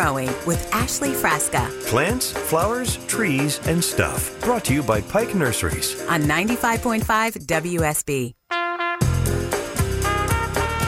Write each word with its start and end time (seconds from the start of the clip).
It's 0.00 0.06
Green 0.06 0.24
and 0.24 0.34
Growing 0.34 0.46
with 0.46 0.72
Ashley 0.72 1.10
Frasca 1.10 1.86
Plants, 1.86 2.32
flowers, 2.32 2.96
trees, 3.06 3.60
and 3.66 3.82
stuff. 3.82 4.40
Brought 4.40 4.64
to 4.66 4.74
you 4.74 4.82
by 4.82 5.00
Pike 5.02 5.34
Nurseries. 5.34 6.00
on 6.08 6.22
95.5 6.22 7.04
WSB. 7.46 8.34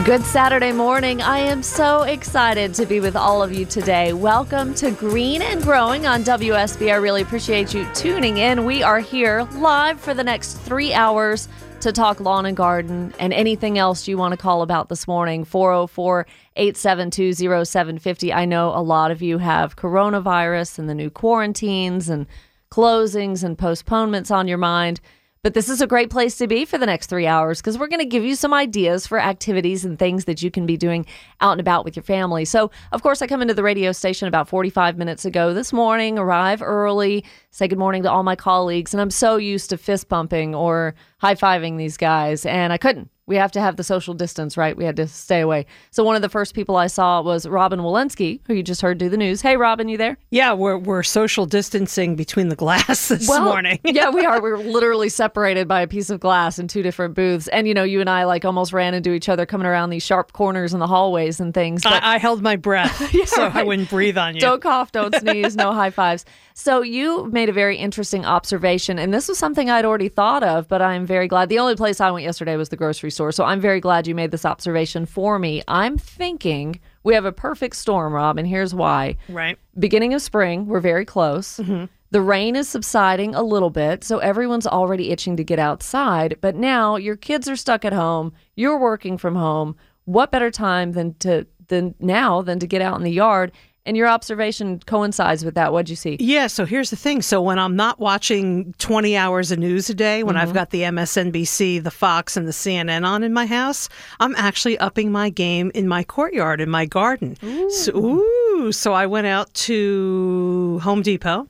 Good 0.04 0.22
Saturday 0.22 0.72
morning. 0.72 1.22
I 1.22 1.38
am 1.38 1.62
so 1.62 2.02
excited 2.02 2.74
to 2.74 2.86
be 2.86 3.00
with 3.00 3.14
all 3.14 3.42
of 3.42 3.52
you 3.52 3.64
today. 3.66 4.12
Welcome 4.12 4.74
to 4.76 4.90
Green 4.90 5.42
and 5.42 5.62
Growing 5.62 6.06
on 6.06 6.24
WSB. 6.24 6.90
I 6.90 6.96
really 6.96 7.22
appreciate 7.22 7.72
you 7.72 7.86
tuning 7.94 8.38
in. 8.38 8.64
We 8.64 8.82
are 8.82 8.98
here 8.98 9.46
live 9.52 10.00
for 10.00 10.14
the 10.14 10.24
next 10.24 10.54
three 10.54 10.92
hours 10.92 11.48
to 11.82 11.92
talk 11.92 12.20
lawn 12.20 12.46
and 12.46 12.56
garden 12.56 13.12
and 13.18 13.32
anything 13.32 13.76
else 13.76 14.06
you 14.06 14.16
want 14.16 14.32
to 14.32 14.36
call 14.36 14.62
about 14.62 14.88
this 14.88 15.08
morning. 15.08 15.44
404 15.44 16.26
872 16.56 17.34
0750. 17.34 18.32
I 18.32 18.44
know 18.44 18.68
a 18.68 18.80
lot 18.80 19.10
of 19.10 19.20
you 19.20 19.38
have 19.38 19.76
coronavirus 19.76 20.78
and 20.78 20.88
the 20.88 20.94
new 20.94 21.10
quarantines 21.10 22.08
and 22.08 22.26
closings 22.70 23.42
and 23.42 23.58
postponements 23.58 24.30
on 24.30 24.46
your 24.48 24.58
mind. 24.58 25.00
But 25.42 25.54
this 25.54 25.68
is 25.68 25.80
a 25.80 25.88
great 25.88 26.08
place 26.08 26.38
to 26.38 26.46
be 26.46 26.64
for 26.64 26.78
the 26.78 26.86
next 26.86 27.08
three 27.08 27.26
hours 27.26 27.60
because 27.60 27.76
we're 27.76 27.88
going 27.88 27.98
to 27.98 28.06
give 28.06 28.24
you 28.24 28.36
some 28.36 28.54
ideas 28.54 29.08
for 29.08 29.18
activities 29.18 29.84
and 29.84 29.98
things 29.98 30.26
that 30.26 30.40
you 30.40 30.52
can 30.52 30.66
be 30.66 30.76
doing 30.76 31.04
out 31.40 31.50
and 31.50 31.60
about 31.60 31.84
with 31.84 31.96
your 31.96 32.04
family. 32.04 32.44
So, 32.44 32.70
of 32.92 33.02
course, 33.02 33.22
I 33.22 33.26
come 33.26 33.42
into 33.42 33.52
the 33.52 33.64
radio 33.64 33.90
station 33.90 34.28
about 34.28 34.48
45 34.48 34.96
minutes 34.96 35.24
ago 35.24 35.52
this 35.52 35.72
morning, 35.72 36.16
arrive 36.16 36.62
early, 36.62 37.24
say 37.52 37.68
good 37.68 37.78
morning 37.78 38.02
to 38.02 38.10
all 38.10 38.22
my 38.22 38.34
colleagues, 38.34 38.92
and 38.92 39.00
I'm 39.00 39.10
so 39.10 39.36
used 39.36 39.70
to 39.70 39.76
fist 39.76 40.08
bumping 40.08 40.54
or 40.54 40.94
high 41.18 41.34
fiving 41.34 41.76
these 41.78 41.96
guys, 41.96 42.44
and 42.44 42.72
I 42.72 42.78
couldn't. 42.78 43.10
We 43.26 43.36
have 43.36 43.52
to 43.52 43.60
have 43.60 43.76
the 43.76 43.84
social 43.84 44.14
distance, 44.14 44.56
right? 44.56 44.76
We 44.76 44.84
had 44.84 44.96
to 44.96 45.06
stay 45.06 45.40
away. 45.40 45.66
So, 45.92 46.02
one 46.02 46.16
of 46.16 46.22
the 46.22 46.28
first 46.28 46.54
people 46.54 46.76
I 46.76 46.88
saw 46.88 47.22
was 47.22 47.46
Robin 47.46 47.80
Walensky, 47.80 48.40
who 48.48 48.54
you 48.54 48.64
just 48.64 48.82
heard 48.82 48.98
do 48.98 49.08
the 49.08 49.16
news. 49.16 49.40
Hey, 49.40 49.56
Robin, 49.56 49.88
you 49.88 49.96
there? 49.96 50.18
Yeah, 50.30 50.54
we're 50.54 50.76
we're 50.76 51.04
social 51.04 51.46
distancing 51.46 52.16
between 52.16 52.48
the 52.48 52.56
glass 52.56 53.08
this 53.08 53.28
morning. 53.28 53.78
yeah, 53.84 54.10
we 54.10 54.26
are. 54.26 54.42
We're 54.42 54.58
literally 54.58 55.08
separated 55.08 55.68
by 55.68 55.82
a 55.82 55.86
piece 55.86 56.10
of 56.10 56.18
glass 56.18 56.58
in 56.58 56.66
two 56.66 56.82
different 56.82 57.14
booths. 57.14 57.46
And 57.48 57.68
you 57.68 57.74
know, 57.74 57.84
you 57.84 58.00
and 58.00 58.10
I 58.10 58.24
like 58.24 58.44
almost 58.44 58.72
ran 58.72 58.92
into 58.92 59.12
each 59.12 59.28
other 59.28 59.46
coming 59.46 59.68
around 59.68 59.90
these 59.90 60.02
sharp 60.02 60.32
corners 60.32 60.74
in 60.74 60.80
the 60.80 60.88
hallways 60.88 61.38
and 61.38 61.54
things. 61.54 61.82
But 61.84 62.02
I, 62.02 62.14
I 62.14 62.18
held 62.18 62.42
my 62.42 62.56
breath 62.56 63.28
so 63.28 63.44
I 63.44 63.62
wouldn't 63.62 63.88
breathe 63.88 64.18
on 64.18 64.34
you. 64.34 64.40
don't 64.40 64.60
cough, 64.60 64.90
don't 64.90 65.14
sneeze, 65.14 65.54
no 65.54 65.72
high 65.72 65.90
fives. 65.90 66.24
So 66.54 66.82
you 66.82 67.26
made 67.26 67.48
a 67.48 67.52
very 67.52 67.76
interesting 67.76 68.24
observation, 68.24 68.98
and 68.98 69.12
this 69.12 69.28
was 69.28 69.38
something 69.38 69.70
I'd 69.70 69.84
already 69.84 70.08
thought 70.08 70.42
of, 70.42 70.68
but 70.68 70.82
I'm 70.82 71.06
very 71.06 71.28
glad. 71.28 71.48
The 71.48 71.58
only 71.58 71.76
place 71.76 72.00
I 72.00 72.10
went 72.10 72.24
yesterday 72.24 72.56
was 72.56 72.68
the 72.68 72.76
grocery 72.76 73.10
store, 73.10 73.32
so 73.32 73.44
I'm 73.44 73.60
very 73.60 73.80
glad 73.80 74.06
you 74.06 74.14
made 74.14 74.30
this 74.30 74.44
observation 74.44 75.06
for 75.06 75.38
me. 75.38 75.62
I'm 75.68 75.98
thinking 75.98 76.80
we 77.04 77.14
have 77.14 77.24
a 77.24 77.32
perfect 77.32 77.76
storm, 77.76 78.12
Rob, 78.12 78.38
and 78.38 78.46
here's 78.46 78.74
why. 78.74 79.16
right. 79.28 79.58
beginning 79.78 80.14
of 80.14 80.22
spring. 80.22 80.66
We're 80.66 80.80
very 80.80 81.04
close. 81.04 81.58
Mm-hmm. 81.58 81.86
The 82.12 82.20
rain 82.20 82.56
is 82.56 82.68
subsiding 82.68 83.34
a 83.34 83.42
little 83.42 83.70
bit, 83.70 84.04
so 84.04 84.18
everyone's 84.18 84.66
already 84.66 85.10
itching 85.10 85.38
to 85.38 85.44
get 85.44 85.58
outside. 85.58 86.36
But 86.42 86.54
now 86.54 86.96
your 86.96 87.16
kids 87.16 87.48
are 87.48 87.56
stuck 87.56 87.86
at 87.86 87.94
home. 87.94 88.34
You're 88.54 88.78
working 88.78 89.16
from 89.16 89.34
home. 89.34 89.76
What 90.04 90.30
better 90.30 90.50
time 90.50 90.92
than 90.92 91.14
to 91.20 91.46
than 91.68 91.94
now 92.00 92.42
than 92.42 92.58
to 92.58 92.66
get 92.66 92.82
out 92.82 92.98
in 92.98 93.02
the 93.02 93.10
yard? 93.10 93.50
And 93.84 93.96
your 93.96 94.06
observation 94.06 94.80
coincides 94.86 95.44
with 95.44 95.54
that. 95.54 95.72
What'd 95.72 95.90
you 95.90 95.96
see? 95.96 96.16
Yeah, 96.20 96.46
so 96.46 96.64
here's 96.64 96.90
the 96.90 96.96
thing. 96.96 97.20
So 97.20 97.42
when 97.42 97.58
I'm 97.58 97.74
not 97.74 97.98
watching 97.98 98.74
20 98.78 99.16
hours 99.16 99.50
of 99.50 99.58
news 99.58 99.90
a 99.90 99.94
day, 99.94 100.22
when 100.22 100.36
I've 100.36 100.48
mm-hmm. 100.48 100.54
got 100.54 100.70
the 100.70 100.82
MSNBC, 100.82 101.82
the 101.82 101.90
Fox, 101.90 102.36
and 102.36 102.46
the 102.46 102.52
CNN 102.52 103.04
on 103.04 103.24
in 103.24 103.32
my 103.32 103.46
house, 103.46 103.88
I'm 104.20 104.36
actually 104.36 104.78
upping 104.78 105.10
my 105.10 105.30
game 105.30 105.72
in 105.74 105.88
my 105.88 106.04
courtyard, 106.04 106.60
in 106.60 106.70
my 106.70 106.86
garden. 106.86 107.36
So, 107.70 107.96
ooh, 107.96 108.70
so 108.70 108.92
I 108.92 109.06
went 109.06 109.26
out 109.26 109.52
to 109.54 110.78
Home 110.84 111.02
Depot. 111.02 111.48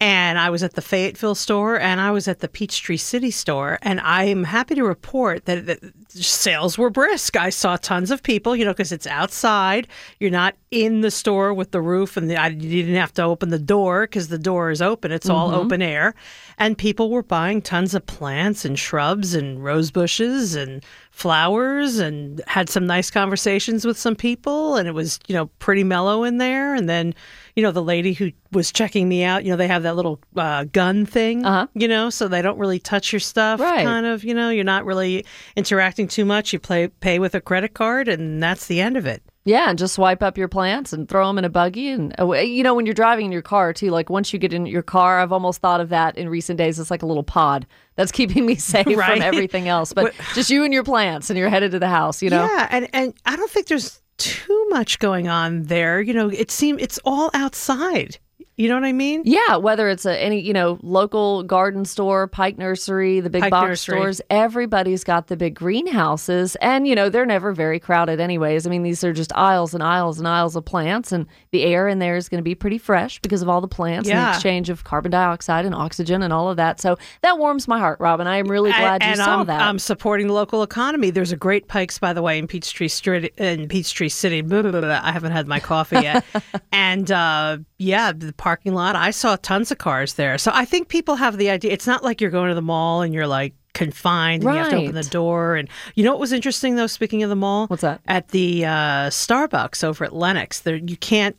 And 0.00 0.38
I 0.38 0.50
was 0.50 0.62
at 0.62 0.74
the 0.74 0.80
Fayetteville 0.80 1.34
store 1.34 1.80
and 1.80 2.00
I 2.00 2.12
was 2.12 2.28
at 2.28 2.38
the 2.38 2.46
Peachtree 2.46 2.98
City 2.98 3.32
store. 3.32 3.80
And 3.82 3.98
I'm 3.98 4.44
happy 4.44 4.76
to 4.76 4.84
report 4.84 5.46
that, 5.46 5.66
that 5.66 5.80
sales 6.08 6.78
were 6.78 6.90
brisk. 6.90 7.36
I 7.36 7.50
saw 7.50 7.76
tons 7.76 8.10
of 8.10 8.22
people, 8.22 8.56
you 8.56 8.64
know, 8.64 8.72
because 8.72 8.92
it's 8.92 9.06
outside. 9.06 9.86
You're 10.20 10.30
not 10.30 10.54
in 10.70 11.00
the 11.00 11.10
store 11.10 11.52
with 11.54 11.70
the 11.70 11.80
roof, 11.80 12.16
and 12.16 12.28
the, 12.30 12.36
I, 12.36 12.48
you 12.48 12.82
didn't 12.82 12.96
have 12.96 13.12
to 13.14 13.22
open 13.22 13.50
the 13.50 13.58
door 13.58 14.02
because 14.04 14.28
the 14.28 14.38
door 14.38 14.70
is 14.70 14.82
open. 14.82 15.12
It's 15.12 15.28
all 15.28 15.54
open 15.54 15.80
air. 15.82 16.14
And 16.58 16.76
people 16.76 17.10
were 17.10 17.22
buying 17.22 17.62
tons 17.62 17.94
of 17.94 18.04
plants 18.06 18.64
and 18.64 18.78
shrubs 18.78 19.34
and 19.34 19.62
rose 19.62 19.90
bushes 19.90 20.54
and 20.54 20.84
flowers 21.10 21.98
and 21.98 22.40
had 22.46 22.68
some 22.68 22.86
nice 22.86 23.10
conversations 23.10 23.84
with 23.84 23.98
some 23.98 24.14
people. 24.16 24.76
And 24.76 24.86
it 24.88 24.92
was, 24.92 25.18
you 25.26 25.34
know, 25.34 25.46
pretty 25.58 25.84
mellow 25.84 26.24
in 26.24 26.38
there. 26.38 26.74
And 26.74 26.88
then, 26.88 27.14
you 27.56 27.62
know, 27.62 27.70
the 27.72 27.82
lady 27.82 28.12
who 28.12 28.30
was 28.52 28.70
checking 28.72 29.08
me 29.08 29.24
out, 29.24 29.44
you 29.44 29.50
know, 29.50 29.56
they 29.56 29.66
have 29.66 29.82
that 29.82 29.96
little 29.96 30.20
uh, 30.36 30.64
gun 30.64 31.04
thing, 31.06 31.44
Uh-huh. 31.44 31.66
you 31.74 31.88
know, 31.88 32.08
so 32.10 32.28
they 32.28 32.40
don't 32.40 32.58
really 32.58 32.78
touch 32.78 33.12
your 33.12 33.20
stuff. 33.20 33.58
Right. 33.60 33.84
Kind 33.84 34.06
of, 34.06 34.22
you 34.24 34.32
know, 34.34 34.50
you're 34.50 34.64
not 34.64 34.84
really 34.84 35.24
interacting 35.56 35.97
too 36.06 36.24
much. 36.24 36.52
You 36.52 36.60
play, 36.60 36.88
pay 36.88 37.18
with 37.18 37.34
a 37.34 37.40
credit 37.40 37.74
card, 37.74 38.06
and 38.06 38.40
that's 38.42 38.66
the 38.66 38.80
end 38.80 38.96
of 38.96 39.06
it. 39.06 39.22
Yeah, 39.44 39.70
and 39.70 39.78
just 39.78 39.94
swipe 39.94 40.22
up 40.22 40.36
your 40.36 40.46
plants 40.46 40.92
and 40.92 41.08
throw 41.08 41.26
them 41.26 41.38
in 41.38 41.44
a 41.46 41.48
buggy. 41.48 41.88
And 41.88 42.12
uh, 42.12 42.24
away. 42.24 42.44
you 42.44 42.62
know, 42.62 42.74
when 42.74 42.84
you're 42.84 42.94
driving 42.94 43.24
in 43.24 43.32
your 43.32 43.42
car 43.42 43.72
too, 43.72 43.90
like 43.90 44.10
once 44.10 44.30
you 44.30 44.38
get 44.38 44.52
in 44.52 44.66
your 44.66 44.82
car, 44.82 45.20
I've 45.20 45.32
almost 45.32 45.62
thought 45.62 45.80
of 45.80 45.88
that 45.88 46.18
in 46.18 46.28
recent 46.28 46.58
days. 46.58 46.78
It's 46.78 46.90
like 46.90 47.02
a 47.02 47.06
little 47.06 47.22
pod 47.22 47.66
that's 47.96 48.12
keeping 48.20 48.44
me 48.44 48.56
safe 48.56 48.84
from 48.84 49.22
everything 49.22 49.66
else. 49.66 49.94
But 49.94 50.14
just 50.34 50.50
you 50.50 50.64
and 50.64 50.74
your 50.74 50.84
plants, 50.84 51.30
and 51.30 51.38
you're 51.38 51.48
headed 51.48 51.70
to 51.72 51.78
the 51.78 51.88
house. 51.88 52.22
You 52.22 52.28
know. 52.28 52.44
Yeah, 52.44 52.68
and 52.70 52.88
and 52.92 53.14
I 53.24 53.36
don't 53.36 53.50
think 53.50 53.68
there's 53.68 54.02
too 54.18 54.66
much 54.68 54.98
going 54.98 55.28
on 55.28 55.62
there. 55.62 56.00
You 56.02 56.12
know, 56.12 56.28
it 56.28 56.50
seems 56.50 56.82
it's 56.82 56.98
all 57.04 57.30
outside. 57.32 58.18
You 58.58 58.68
know 58.68 58.74
what 58.74 58.84
I 58.84 58.92
mean? 58.92 59.22
Yeah, 59.24 59.54
whether 59.54 59.88
it's 59.88 60.04
a 60.04 60.20
any 60.20 60.40
you 60.40 60.52
know 60.52 60.80
local 60.82 61.44
garden 61.44 61.84
store, 61.84 62.26
Pike 62.26 62.58
Nursery, 62.58 63.20
the 63.20 63.30
big 63.30 63.42
Pike 63.42 63.50
box 63.52 63.68
Nursery. 63.68 63.98
stores, 63.98 64.20
everybody's 64.30 65.04
got 65.04 65.28
the 65.28 65.36
big 65.36 65.54
greenhouses, 65.54 66.56
and 66.56 66.88
you 66.88 66.96
know 66.96 67.08
they're 67.08 67.24
never 67.24 67.52
very 67.52 67.78
crowded, 67.78 68.18
anyways. 68.18 68.66
I 68.66 68.70
mean, 68.70 68.82
these 68.82 69.04
are 69.04 69.12
just 69.12 69.32
aisles 69.36 69.74
and 69.74 69.82
aisles 69.82 70.18
and 70.18 70.26
aisles 70.26 70.56
of 70.56 70.64
plants, 70.64 71.12
and 71.12 71.26
the 71.52 71.62
air 71.62 71.86
in 71.86 72.00
there 72.00 72.16
is 72.16 72.28
going 72.28 72.40
to 72.40 72.42
be 72.42 72.56
pretty 72.56 72.78
fresh 72.78 73.20
because 73.20 73.42
of 73.42 73.48
all 73.48 73.60
the 73.60 73.68
plants 73.68 74.08
and 74.08 74.18
the 74.18 74.30
exchange 74.30 74.70
of 74.70 74.82
carbon 74.82 75.12
dioxide 75.12 75.64
and 75.64 75.72
oxygen 75.72 76.20
and 76.24 76.32
all 76.32 76.50
of 76.50 76.56
that. 76.56 76.80
So 76.80 76.98
that 77.20 77.38
warms 77.38 77.68
my 77.68 77.78
heart, 77.78 78.00
Robin. 78.00 78.26
I 78.26 78.38
am 78.38 78.48
really 78.48 78.70
glad 78.72 79.04
you 79.04 79.10
and 79.10 79.18
saw 79.18 79.38
I'm, 79.38 79.46
that. 79.46 79.60
I'm 79.60 79.78
supporting 79.78 80.26
the 80.26 80.32
local 80.32 80.64
economy. 80.64 81.10
There's 81.10 81.30
a 81.30 81.36
great 81.36 81.68
Pikes, 81.68 82.00
by 82.00 82.12
the 82.12 82.22
way, 82.22 82.38
in 82.38 82.48
Peachtree 82.48 82.88
Street 82.88 83.32
in 83.38 83.68
Peachtree 83.68 84.08
City. 84.08 84.40
Blah, 84.40 84.62
blah, 84.62 84.72
blah, 84.72 84.80
blah. 84.80 85.00
I 85.00 85.12
haven't 85.12 85.30
had 85.30 85.46
my 85.46 85.60
coffee 85.60 86.00
yet, 86.00 86.24
and 86.72 87.08
uh, 87.12 87.58
yeah, 87.78 88.10
the 88.10 88.32
parking 88.48 88.72
lot. 88.72 88.96
I 88.96 89.10
saw 89.10 89.36
tons 89.36 89.70
of 89.70 89.76
cars 89.76 90.14
there. 90.14 90.38
So 90.38 90.50
I 90.54 90.64
think 90.64 90.88
people 90.88 91.16
have 91.16 91.36
the 91.36 91.50
idea. 91.50 91.70
It's 91.70 91.86
not 91.86 92.02
like 92.02 92.18
you're 92.22 92.30
going 92.30 92.48
to 92.48 92.54
the 92.54 92.62
mall 92.62 93.02
and 93.02 93.12
you're 93.12 93.26
like 93.26 93.52
confined 93.74 94.42
and 94.42 94.54
you 94.54 94.58
have 94.58 94.70
to 94.70 94.76
open 94.76 94.94
the 94.94 95.02
door. 95.02 95.56
And 95.56 95.68
you 95.94 96.02
know 96.02 96.12
what 96.12 96.18
was 96.18 96.32
interesting 96.32 96.76
though? 96.76 96.86
Speaking 96.86 97.22
of 97.22 97.28
the 97.28 97.36
mall, 97.36 97.66
What's 97.66 97.82
that? 97.82 98.00
At 98.06 98.28
the 98.28 98.64
uh, 98.64 99.10
Starbucks 99.10 99.84
over 99.84 100.02
at 100.02 100.14
Lenox, 100.14 100.60
there 100.60 100.76
you 100.76 100.96
can't 100.96 101.36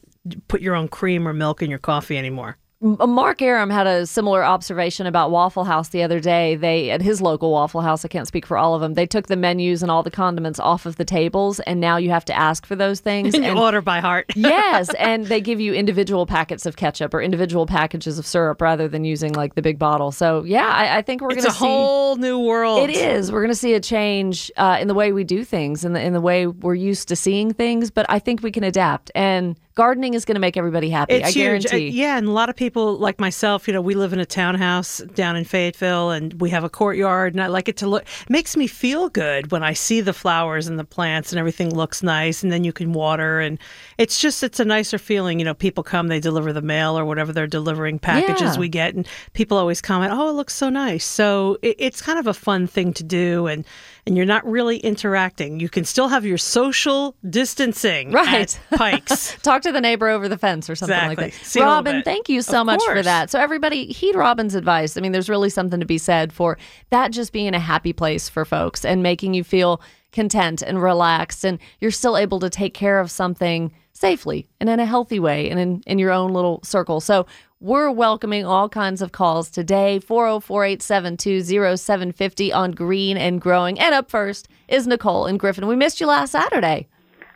put 0.47 0.61
your 0.61 0.75
own 0.75 0.87
cream 0.87 1.27
or 1.27 1.33
milk 1.33 1.63
in 1.63 1.69
your 1.71 1.79
coffee 1.79 2.15
anymore. 2.15 2.57
M- 2.81 2.97
Mark 3.09 3.41
Arum 3.41 3.69
had 3.69 3.87
a 3.87 4.05
similar 4.05 4.41
observation 4.43 5.05
about 5.05 5.31
Waffle 5.31 5.65
House 5.65 5.89
the 5.89 6.01
other 6.01 6.21
day. 6.21 6.55
They 6.55 6.91
at 6.91 7.01
his 7.01 7.21
local 7.21 7.51
Waffle 7.51 7.81
House, 7.81 8.05
I 8.05 8.07
can't 8.07 8.25
speak 8.27 8.45
for 8.45 8.57
all 8.57 8.73
of 8.73 8.79
them. 8.79 8.93
They 8.93 9.05
took 9.05 9.27
the 9.27 9.35
menus 9.35 9.81
and 9.81 9.91
all 9.91 10.01
the 10.01 10.09
condiments 10.11 10.61
off 10.61 10.85
of 10.85 10.95
the 10.95 11.03
tables, 11.03 11.59
and 11.61 11.81
now 11.81 11.97
you 11.97 12.09
have 12.11 12.23
to 12.25 12.33
ask 12.37 12.65
for 12.65 12.75
those 12.77 13.01
things. 13.01 13.33
And 13.39 13.45
And- 13.45 13.59
order 13.59 13.81
by 13.81 13.99
heart. 13.99 14.27
yes, 14.35 14.89
and 14.97 15.25
they 15.25 15.41
give 15.41 15.59
you 15.59 15.73
individual 15.73 16.25
packets 16.25 16.65
of 16.65 16.77
ketchup 16.77 17.13
or 17.13 17.21
individual 17.21 17.65
packages 17.65 18.17
of 18.17 18.25
syrup 18.25 18.61
rather 18.61 18.87
than 18.87 19.03
using 19.03 19.33
like 19.33 19.55
the 19.55 19.61
big 19.61 19.77
bottle. 19.77 20.11
So 20.13 20.43
yeah, 20.45 20.67
I, 20.67 20.97
I 20.99 21.01
think 21.01 21.21
we're 21.21 21.29
going 21.29 21.43
to 21.43 21.51
see. 21.51 21.65
A 21.65 21.69
whole 21.69 22.15
new 22.15 22.39
world. 22.39 22.89
It 22.89 22.95
is. 22.95 23.29
We're 23.31 23.41
going 23.41 23.51
to 23.51 23.55
see 23.55 23.73
a 23.73 23.79
change 23.81 24.51
uh, 24.57 24.77
in 24.79 24.87
the 24.87 24.93
way 24.93 25.11
we 25.11 25.23
do 25.25 25.43
things, 25.43 25.83
in 25.83 25.91
the 25.93 26.01
in 26.01 26.13
the 26.13 26.21
way 26.21 26.47
we're 26.47 26.75
used 26.75 27.07
to 27.09 27.15
seeing 27.17 27.53
things. 27.53 27.91
But 27.91 28.05
I 28.09 28.19
think 28.19 28.41
we 28.41 28.51
can 28.51 28.63
adapt, 28.63 29.11
and 29.15 29.57
gardening 29.79 30.13
is 30.13 30.25
going 30.25 30.35
to 30.35 30.41
make 30.41 30.57
everybody 30.57 30.89
happy. 30.89 31.13
It's 31.13 31.29
I 31.29 31.31
huge. 31.31 31.65
Uh, 31.65 31.69
guarantee. 31.69 31.89
yeah, 31.89 32.17
and 32.17 32.27
a 32.27 32.31
lot 32.31 32.49
of 32.49 32.55
people 32.57 32.97
like 32.97 33.17
myself, 33.17 33.65
you 33.65 33.73
know, 33.73 33.79
we 33.81 33.95
live 33.95 34.11
in 34.11 34.19
a 34.19 34.25
townhouse 34.25 34.97
down 35.15 35.37
in 35.37 35.45
Fayetteville 35.45 36.11
and 36.11 36.33
we 36.41 36.49
have 36.49 36.65
a 36.65 36.69
courtyard 36.69 37.33
and 37.33 37.41
I 37.41 37.47
like 37.47 37.69
it 37.69 37.77
to 37.77 37.87
look 37.87 38.03
it 38.03 38.29
makes 38.29 38.57
me 38.57 38.67
feel 38.67 39.07
good 39.07 39.51
when 39.53 39.63
I 39.63 39.71
see 39.73 40.01
the 40.01 40.11
flowers 40.11 40.67
and 40.67 40.77
the 40.77 40.83
plants 40.83 41.31
and 41.31 41.39
everything 41.39 41.73
looks 41.73 42.03
nice 42.03 42.43
and 42.43 42.51
then 42.51 42.65
you 42.65 42.73
can 42.73 42.91
water 42.91 43.39
and 43.39 43.57
it's 43.97 44.19
just 44.19 44.43
it's 44.43 44.59
a 44.59 44.65
nicer 44.65 44.97
feeling, 44.97 45.39
you 45.39 45.45
know, 45.45 45.53
people 45.53 45.83
come, 45.83 46.07
they 46.09 46.19
deliver 46.19 46.51
the 46.51 46.61
mail 46.61 46.99
or 46.99 47.05
whatever 47.05 47.31
they're 47.31 47.47
delivering 47.47 47.99
packages 47.99 48.55
Yeah. 48.55 48.59
we 48.59 48.67
get 48.69 48.95
and 48.95 49.07
people 49.33 49.57
always 49.57 49.79
comment, 49.81 50.11
"Oh, 50.13 50.27
it 50.29 50.33
looks 50.33 50.55
so 50.55 50.69
nice." 50.69 51.05
So 51.05 51.57
it, 51.61 51.75
it's 51.79 52.01
kind 52.01 52.19
of 52.19 52.27
a 52.27 52.33
fun 52.33 52.67
thing 52.67 52.91
to 52.93 53.03
do 53.03 53.47
and 53.47 53.63
and 54.09 54.17
you're 54.17 54.25
not 54.25 54.43
really 54.45 54.77
interacting. 54.79 55.59
You 55.59 55.69
can 55.69 55.85
still 55.85 56.07
have 56.09 56.25
your 56.25 56.37
social 56.39 57.15
distancing 57.29 58.11
Right. 58.11 58.59
at 58.71 58.77
Pikes. 58.77 59.37
Talk 59.43 59.61
to 59.61 59.71
the 59.71 59.79
neighbor 59.79 60.09
over 60.09 60.27
the 60.27 60.37
fence 60.37 60.69
or 60.69 60.75
something 60.75 60.97
like 60.97 61.19
that. 61.19 61.33
See 61.33 61.61
Robin, 61.61 62.01
thank 62.03 62.27
you 62.27 62.41
so 62.41 62.61
Of 62.61 62.65
much 62.65 62.83
for 62.83 63.01
that. 63.03 63.29
So 63.29 63.39
everybody 63.39 63.85
heed 63.85 64.15
Robin's 64.15 64.55
advice. 64.55 64.97
I 64.97 65.01
mean, 65.01 65.11
there's 65.11 65.29
really 65.29 65.49
something 65.51 65.79
to 65.79 65.85
be 65.85 65.97
said 65.99 66.33
for 66.33 66.57
that 66.89 67.11
just 67.11 67.31
being 67.31 67.53
a 67.53 67.59
happy 67.59 67.93
place 67.93 68.27
for 68.27 68.45
folks 68.45 68.83
and 68.83 69.03
making 69.03 69.35
you 69.35 69.43
feel 69.43 69.79
content 70.11 70.63
and 70.63 70.81
relaxed 70.81 71.45
and 71.45 71.59
you're 71.79 71.91
still 71.91 72.17
able 72.17 72.39
to 72.39 72.49
take 72.49 72.73
care 72.73 72.99
of 72.99 73.11
something 73.11 73.71
safely 73.93 74.47
and 74.59 74.69
in 74.69 74.79
a 74.79 74.85
healthy 74.85 75.19
way 75.19 75.49
and 75.51 75.59
in, 75.59 75.83
in 75.85 75.99
your 75.99 76.11
own 76.11 76.31
little 76.33 76.61
circle. 76.63 76.99
So 76.99 77.27
we're 77.61 77.91
welcoming 77.91 78.45
all 78.45 78.69
kinds 78.69 79.01
of 79.01 79.11
calls 79.11 79.49
today 79.49 79.99
404 79.99 80.65
872 80.65 81.43
0750 81.77 82.53
on 82.53 82.71
Green 82.71 83.17
and 83.17 83.41
Growing. 83.41 83.79
And 83.79 83.93
up 83.93 84.09
first 84.09 84.47
is 84.67 84.87
Nicole 84.87 85.25
and 85.25 85.39
Griffin. 85.39 85.67
We 85.67 85.75
missed 85.75 85.99
you 85.99 86.07
last 86.07 86.31
Saturday. 86.31 86.87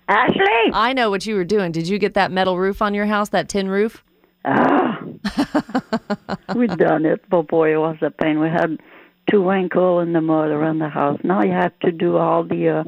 Ashley. 0.08 0.72
I 0.74 0.94
know 0.94 1.10
what 1.10 1.26
you 1.26 1.36
were 1.36 1.44
doing. 1.44 1.72
Did 1.72 1.88
you 1.88 2.00
get 2.00 2.14
that 2.14 2.32
metal 2.32 2.58
roof 2.58 2.82
on 2.82 2.94
your 2.94 3.06
house, 3.06 3.30
that 3.30 3.50
tin 3.50 3.70
roof? 3.70 4.04
Ah, 4.46 5.02
we 6.56 6.68
done 6.68 7.06
it, 7.06 7.24
but 7.30 7.48
boy, 7.48 7.74
it 7.74 7.78
was 7.78 7.98
a 8.02 8.12
pain. 8.12 8.40
We 8.40 8.50
had 8.50 8.80
two 9.30 9.48
wrinkle 9.48 10.02
in 10.02 10.12
the 10.12 10.20
mud 10.20 10.50
around 10.50 10.80
the 10.80 10.90
house. 10.90 11.20
Now 11.24 11.44
you 11.44 11.54
have 11.54 11.78
to 11.80 11.92
do 11.92 12.18
all 12.18 12.44
the 12.44 12.70
uh, 12.70 12.84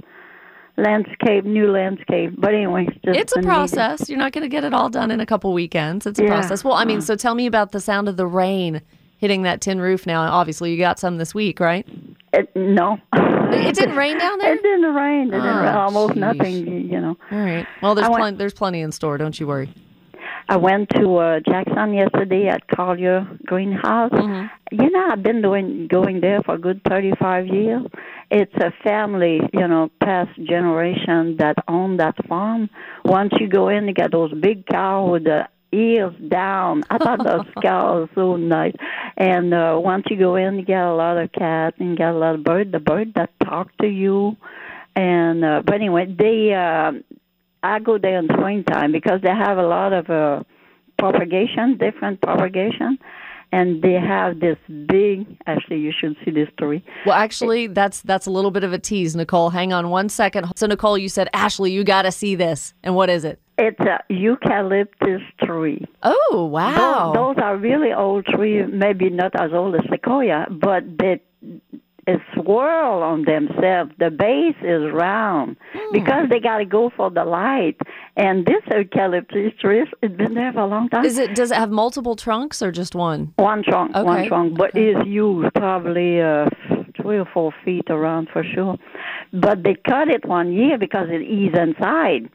landscape, 0.77 1.45
new 1.45 1.71
landscape. 1.71 2.33
But 2.37 2.53
anyway, 2.53 2.85
it's 2.87 2.97
just 3.05 3.19
It's 3.19 3.35
a 3.35 3.41
process. 3.41 4.09
You're 4.09 4.19
not 4.19 4.31
going 4.33 4.43
to 4.43 4.49
get 4.49 4.63
it 4.63 4.73
all 4.73 4.89
done 4.89 5.11
in 5.11 5.19
a 5.19 5.25
couple 5.25 5.53
weekends. 5.53 6.05
It's 6.05 6.19
a 6.19 6.23
Yeah. 6.23 6.29
process. 6.29 6.63
Well, 6.63 6.73
I 6.73 6.85
mean, 6.85 6.97
uh-huh. 6.97 7.05
so 7.05 7.15
tell 7.15 7.35
me 7.35 7.45
about 7.45 7.71
the 7.71 7.79
sound 7.79 8.07
of 8.09 8.17
the 8.17 8.27
rain 8.27 8.81
hitting 9.17 9.43
that 9.43 9.61
tin 9.61 9.79
roof 9.79 10.05
now. 10.05 10.21
Obviously, 10.21 10.71
you 10.71 10.77
got 10.77 10.99
some 10.99 11.17
this 11.17 11.33
week, 11.33 11.59
right? 11.59 11.87
It, 12.33 12.49
no, 12.55 12.97
It 13.13 13.75
didn't 13.75 13.95
rain 13.95 14.17
down 14.17 14.37
there? 14.39 14.53
it 14.55 14.61
didn't 14.61 14.93
rain. 14.93 15.27
It 15.29 15.31
didn't 15.31 15.45
Oh, 15.47 15.61
rain. 15.63 15.75
Almost 15.75 16.13
geez. 16.15 16.19
nothing. 16.21 16.67
You 16.91 16.99
know. 17.01 17.17
All 17.31 17.39
right. 17.39 17.65
Well, 17.81 17.95
there's 17.95 18.09
plenty. 18.09 18.37
There's 18.37 18.53
plenty 18.53 18.81
in 18.81 18.91
store. 18.91 19.17
Don't 19.17 19.39
you 19.39 19.47
worry. 19.47 19.69
I 20.47 20.57
went 20.57 20.89
to 20.91 21.17
uh, 21.17 21.39
Jackson 21.39 21.93
yesterday 21.93 22.47
at 22.47 22.67
Collier 22.67 23.27
Greenhouse. 23.45 24.11
Mm-hmm. 24.11 24.75
You 24.79 24.89
know, 24.91 25.07
I've 25.11 25.23
been 25.23 25.41
doing 25.41 25.87
going 25.87 26.21
there 26.21 26.41
for 26.43 26.55
a 26.55 26.57
good 26.59 26.81
35 26.87 27.47
years. 27.47 27.81
It's 28.29 28.53
a 28.55 28.71
family, 28.83 29.39
you 29.53 29.67
know, 29.67 29.89
past 30.01 30.35
generation 30.43 31.37
that 31.37 31.55
own 31.67 31.97
that 31.97 32.15
farm. 32.27 32.69
Once 33.03 33.33
you 33.39 33.47
go 33.47 33.69
in, 33.69 33.87
you 33.87 33.93
got 33.93 34.11
those 34.11 34.33
big 34.33 34.67
cows 34.67 35.11
with 35.11 35.23
the 35.23 35.47
ears 35.71 36.13
down. 36.27 36.83
I 36.89 36.99
thought 36.99 37.23
those 37.23 37.45
cows 37.63 38.09
were 38.15 38.15
so 38.15 38.35
nice. 38.35 38.75
And 39.17 39.53
uh, 39.53 39.79
once 39.81 40.05
you 40.09 40.17
go 40.17 40.35
in, 40.35 40.59
you 40.59 40.65
get 40.65 40.83
a 40.83 40.93
lot 40.93 41.17
of 41.17 41.31
cats 41.31 41.77
and 41.79 41.91
you 41.91 41.95
get 41.95 42.09
a 42.09 42.17
lot 42.17 42.35
of 42.35 42.43
birds. 42.43 42.71
The 42.71 42.79
bird 42.79 43.13
that 43.15 43.31
talk 43.43 43.75
to 43.77 43.87
you. 43.87 44.37
And 44.95 45.43
uh, 45.43 45.63
but 45.65 45.75
anyway, 45.75 46.05
they. 46.05 46.53
Uh, 46.53 47.01
I 47.65 47.79
go 47.79 47.97
there 47.97 48.19
in 48.19 48.27
springtime 48.27 48.91
because 48.91 49.21
they 49.21 49.29
have 49.29 49.57
a 49.57 49.65
lot 49.65 49.91
of 49.93 50.09
uh, 50.09 50.43
propagation, 50.99 51.77
different 51.77 52.21
propagation, 52.21 52.99
and 53.51 53.81
they 53.81 53.93
have 53.93 54.39
this 54.39 54.57
big. 54.87 55.25
Actually, 55.47 55.79
you 55.79 55.91
should 55.97 56.15
see 56.23 56.31
this 56.31 56.47
story. 56.53 56.83
Well, 57.05 57.15
actually, 57.15 57.67
that's 57.67 58.01
that's 58.01 58.27
a 58.27 58.31
little 58.31 58.51
bit 58.51 58.63
of 58.63 58.73
a 58.73 58.79
tease, 58.79 59.15
Nicole. 59.15 59.49
Hang 59.49 59.73
on 59.73 59.89
one 59.89 60.09
second. 60.09 60.51
So, 60.55 60.67
Nicole, 60.67 60.97
you 60.97 61.09
said 61.09 61.29
Ashley, 61.33 61.71
you 61.71 61.83
got 61.83 62.03
to 62.03 62.11
see 62.11 62.35
this. 62.35 62.73
And 62.83 62.95
what 62.95 63.09
is 63.09 63.23
it? 63.23 63.39
It's 63.57 63.79
a 63.79 63.99
eucalyptus 64.09 65.21
tree. 65.43 65.85
Oh, 66.03 66.49
wow. 66.51 67.13
Those, 67.13 67.35
those 67.35 67.43
are 67.43 67.55
really 67.55 67.93
old 67.93 68.25
trees, 68.25 68.65
maybe 68.71 69.09
not 69.09 69.31
as 69.39 69.51
old 69.53 69.75
as 69.75 69.81
sequoia, 69.89 70.47
but 70.51 70.83
they 70.99 71.21
a 72.07 72.15
swirl 72.33 73.01
on 73.03 73.23
themselves. 73.25 73.91
The 73.99 74.11
base 74.11 74.55
is 74.61 74.91
round 74.93 75.57
because 75.91 76.29
they 76.29 76.39
got 76.39 76.57
to 76.59 76.65
go 76.65 76.91
for 76.95 77.09
the 77.09 77.25
light. 77.25 77.77
And 78.15 78.45
this 78.45 78.61
eucalyptus 78.71 79.53
tree, 79.59 79.85
it's 80.01 80.15
been 80.15 80.33
there 80.35 80.53
for 80.53 80.59
a 80.61 80.67
long 80.67 80.89
time. 80.89 81.05
Is 81.05 81.17
it? 81.17 81.35
Does 81.35 81.51
it 81.51 81.57
have 81.57 81.71
multiple 81.71 82.15
trunks 82.15 82.61
or 82.61 82.71
just 82.71 82.95
one? 82.95 83.33
One 83.37 83.63
trunk, 83.63 83.95
one 83.95 84.07
Okay, 84.19 84.27
trunk, 84.27 84.57
but 84.57 84.69
okay. 84.71 84.89
it's 84.89 85.07
huge, 85.07 85.51
probably 85.53 86.21
uh, 86.21 86.49
three 87.01 87.17
or 87.17 87.25
four 87.33 87.53
feet 87.63 87.89
around 87.89 88.29
for 88.31 88.43
sure. 88.43 88.77
But 89.33 89.63
they 89.63 89.75
cut 89.87 90.07
it 90.09 90.25
one 90.25 90.53
year 90.53 90.77
because 90.77 91.07
it 91.09 91.21
is 91.23 91.53
inside. 91.57 92.29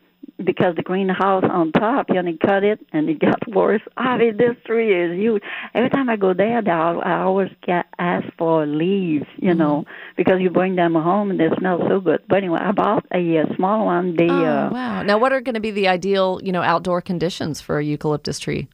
Because 0.44 0.75
the 0.76 0.82
greenhouse 0.82 1.44
on 1.50 1.70
top, 1.72 2.06
you 2.08 2.22
know, 2.22 2.32
cut 2.44 2.64
it 2.64 2.81
and 2.92 3.08
it 3.10 3.19
got 3.19 3.40
worse. 3.54 3.82
I 3.96 4.16
mean, 4.16 4.37
this 4.38 4.56
tree 4.64 4.94
is 4.94 5.19
huge. 5.19 5.42
Every 5.75 5.90
time 5.90 6.08
I 6.08 6.16
go 6.16 6.32
there, 6.32 6.62
I 6.66 7.22
always 7.22 7.50
get 7.66 7.87
asked 7.98 8.32
for 8.38 8.64
leaves, 8.66 9.26
you 9.37 9.54
know, 9.54 9.84
Mm-hmm. 9.84 9.90
because 10.16 10.40
you 10.40 10.48
bring 10.50 10.76
them 10.76 10.94
home 10.94 11.31
and 11.31 11.38
they 11.38 11.48
smell 11.58 11.78
so 11.88 12.00
good. 12.00 12.22
But 12.28 12.37
anyway, 12.38 12.60
I 12.62 12.72
bought 12.72 13.04
a, 13.12 13.38
uh 13.38 13.54
small 13.56 13.84
one. 13.87 14.16
They, 14.16 14.28
Oh, 14.31 14.44
uh, 14.44 14.70
wow. 14.72 15.02
Now, 15.02 15.19
what 15.19 15.32
are 15.32 15.40
going 15.40 15.54
to 15.54 15.60
be 15.60 15.70
the 15.70 15.88
ideal, 15.88 16.40
you 16.43 16.52
know, 16.52 16.62
outdoor 16.62 17.00
conditions 17.02 17.60
for 17.60 17.78
a 17.78 17.84
eucalyptus 17.84 18.38
tree? 18.38 18.69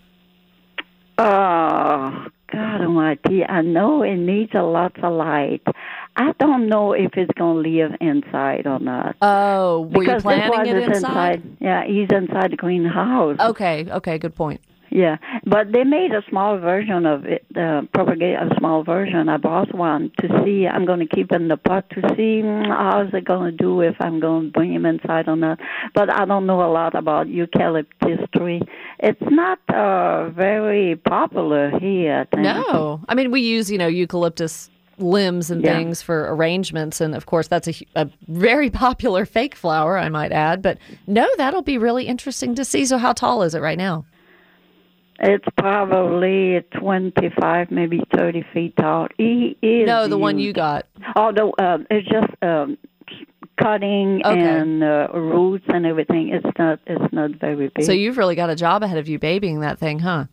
Oh, 1.19 2.27
God 2.53 2.81
Almighty! 2.83 3.43
I 3.45 3.63
know 3.63 4.03
it 4.03 4.17
needs 4.17 4.53
a 4.55 4.63
lot 4.63 5.03
of 5.03 5.13
light. 5.13 5.63
I 6.17 6.33
don't 6.39 6.69
know 6.69 6.93
if 6.93 7.13
it's 7.17 7.31
gonna 7.37 7.61
live 7.61 7.93
inside 8.01 8.67
or 8.67 8.79
not. 8.79 9.17
Oh, 9.21 9.83
were 9.83 10.03
you 10.03 10.09
because 10.09 10.23
this 10.23 10.49
planning 10.49 10.67
it 10.67 10.91
is 10.91 10.97
inside? 10.97 11.43
Yeah, 11.61 11.85
he's 11.87 12.09
inside 12.11 12.53
the 12.53 12.57
greenhouse. 12.57 13.39
Okay, 13.39 13.87
okay, 13.91 14.19
good 14.19 14.35
point. 14.35 14.61
Yeah, 14.91 15.17
but 15.45 15.73
they 15.73 15.85
made 15.85 16.13
a 16.13 16.23
small 16.31 16.59
version 16.59 17.05
of 17.05 17.27
it, 17.27 17.45
uh, 17.55 17.83
propagate 17.93 18.37
a 18.37 18.49
small 18.59 18.83
version. 18.83 19.29
I 19.29 19.37
bought 19.37 19.75
one 19.75 20.11
to 20.21 20.43
see. 20.43 20.67
I'm 20.67 20.87
going 20.87 21.01
to 21.01 21.07
keep 21.07 21.33
in 21.33 21.49
the 21.49 21.57
pot 21.57 21.91
to 21.91 22.01
see 22.17 22.41
mm, 22.43 22.67
how's 22.69 23.13
it 23.13 23.25
going 23.25 23.51
to 23.51 23.57
do 23.57 23.81
if 23.81 23.97
I'm 24.01 24.21
going 24.21 24.47
to 24.47 24.51
bring 24.53 24.73
him 24.73 24.87
inside 24.87 25.29
or 25.29 25.37
not. 25.37 25.59
But 25.95 26.11
I 26.11 26.25
don't 26.25 26.47
know 26.47 26.63
a 26.63 26.71
lot 26.73 26.95
about 26.95 27.29
eucalyptus 27.29 28.21
tree. 28.35 28.63
It's 29.01 29.21
not 29.23 29.59
uh, 29.69 30.31
very 30.31 30.97
popular 30.97 31.79
here. 31.79 32.21
I 32.21 32.37
think. 32.37 32.45
No, 32.45 33.01
I 33.09 33.15
mean 33.15 33.31
we 33.31 33.41
use 33.43 33.71
you 33.71 33.79
know 33.79 33.89
eucalyptus 33.89 34.71
limbs 34.99 35.51
and 35.51 35.63
Yeah. 35.63 35.77
things 35.77 36.03
for 36.03 36.33
arrangements, 36.35 37.01
and 37.01 37.15
of 37.15 37.27
course 37.27 37.49
that's 37.49 37.69
a, 37.69 37.75
a 37.95 38.09
very 38.29 38.71
popular 38.85 39.25
fake 39.27 39.55
flower, 39.55 39.99
I 39.99 40.09
might 40.09 40.33
add. 40.33 40.63
But 40.63 40.79
no, 41.07 41.27
that'll 41.37 41.63
be 41.63 41.79
really 41.79 42.07
interesting 42.07 42.55
to 42.57 42.65
see. 42.65 42.85
So 42.87 42.99
how 42.99 43.13
tall 43.13 43.43
is 43.43 43.55
it 43.55 43.61
right 43.61 43.79
now? 43.79 44.05
It's 45.19 45.47
probably 45.57 46.61
25, 46.79 47.71
maybe 47.71 48.03
30 48.15 48.45
feet 48.53 48.77
tall. 48.77 49.09
He 49.17 49.57
is. 49.63 49.87
No, 49.87 50.09
the 50.09 50.19
one 50.19 50.39
you 50.39 50.53
got. 50.53 50.87
Although 51.17 51.55
um, 51.59 51.87
it's 51.91 52.07
just 52.07 52.31
um, 52.43 52.77
cutting 53.59 54.21
Okay. 54.25 54.39
and 54.39 54.85
uh, 54.85 55.09
roots 55.15 55.65
and 55.69 55.87
everything. 55.87 56.29
It's 56.35 56.59
not. 56.59 56.81
It's 56.87 57.13
not 57.15 57.31
very 57.41 57.69
big. 57.75 57.85
So 57.87 57.93
you've 57.93 58.19
really 58.19 58.35
got 58.35 58.51
a 58.51 58.57
job 58.57 58.83
ahead 58.83 58.99
of 58.99 59.09
you 59.09 59.19
babying 59.19 59.61
that 59.61 59.79
thing, 59.79 60.01
huh? 60.01 60.25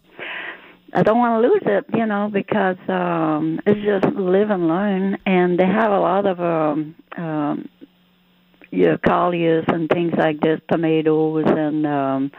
I 0.95 1.01
don't 1.03 1.17
want 1.17 1.41
to 1.41 1.47
lose 1.49 1.61
it, 1.65 1.85
you 1.97 2.05
know, 2.05 2.29
because 2.31 2.77
um, 2.87 3.59
it's 3.65 3.81
just 3.83 4.15
live 4.15 4.51
and 4.51 4.67
learn, 4.67 5.17
and 5.25 5.59
they 5.59 5.65
have 5.65 5.91
a 5.91 5.99
lot 5.99 6.25
of 6.27 6.39
um, 6.39 6.95
um, 7.17 7.69
yeah, 8.71 8.97
colliers 9.05 9.65
and 9.67 9.89
things 9.89 10.13
like 10.17 10.39
this, 10.39 10.59
tomatoes, 10.71 11.45
and 11.47 11.85
um, 11.87 12.31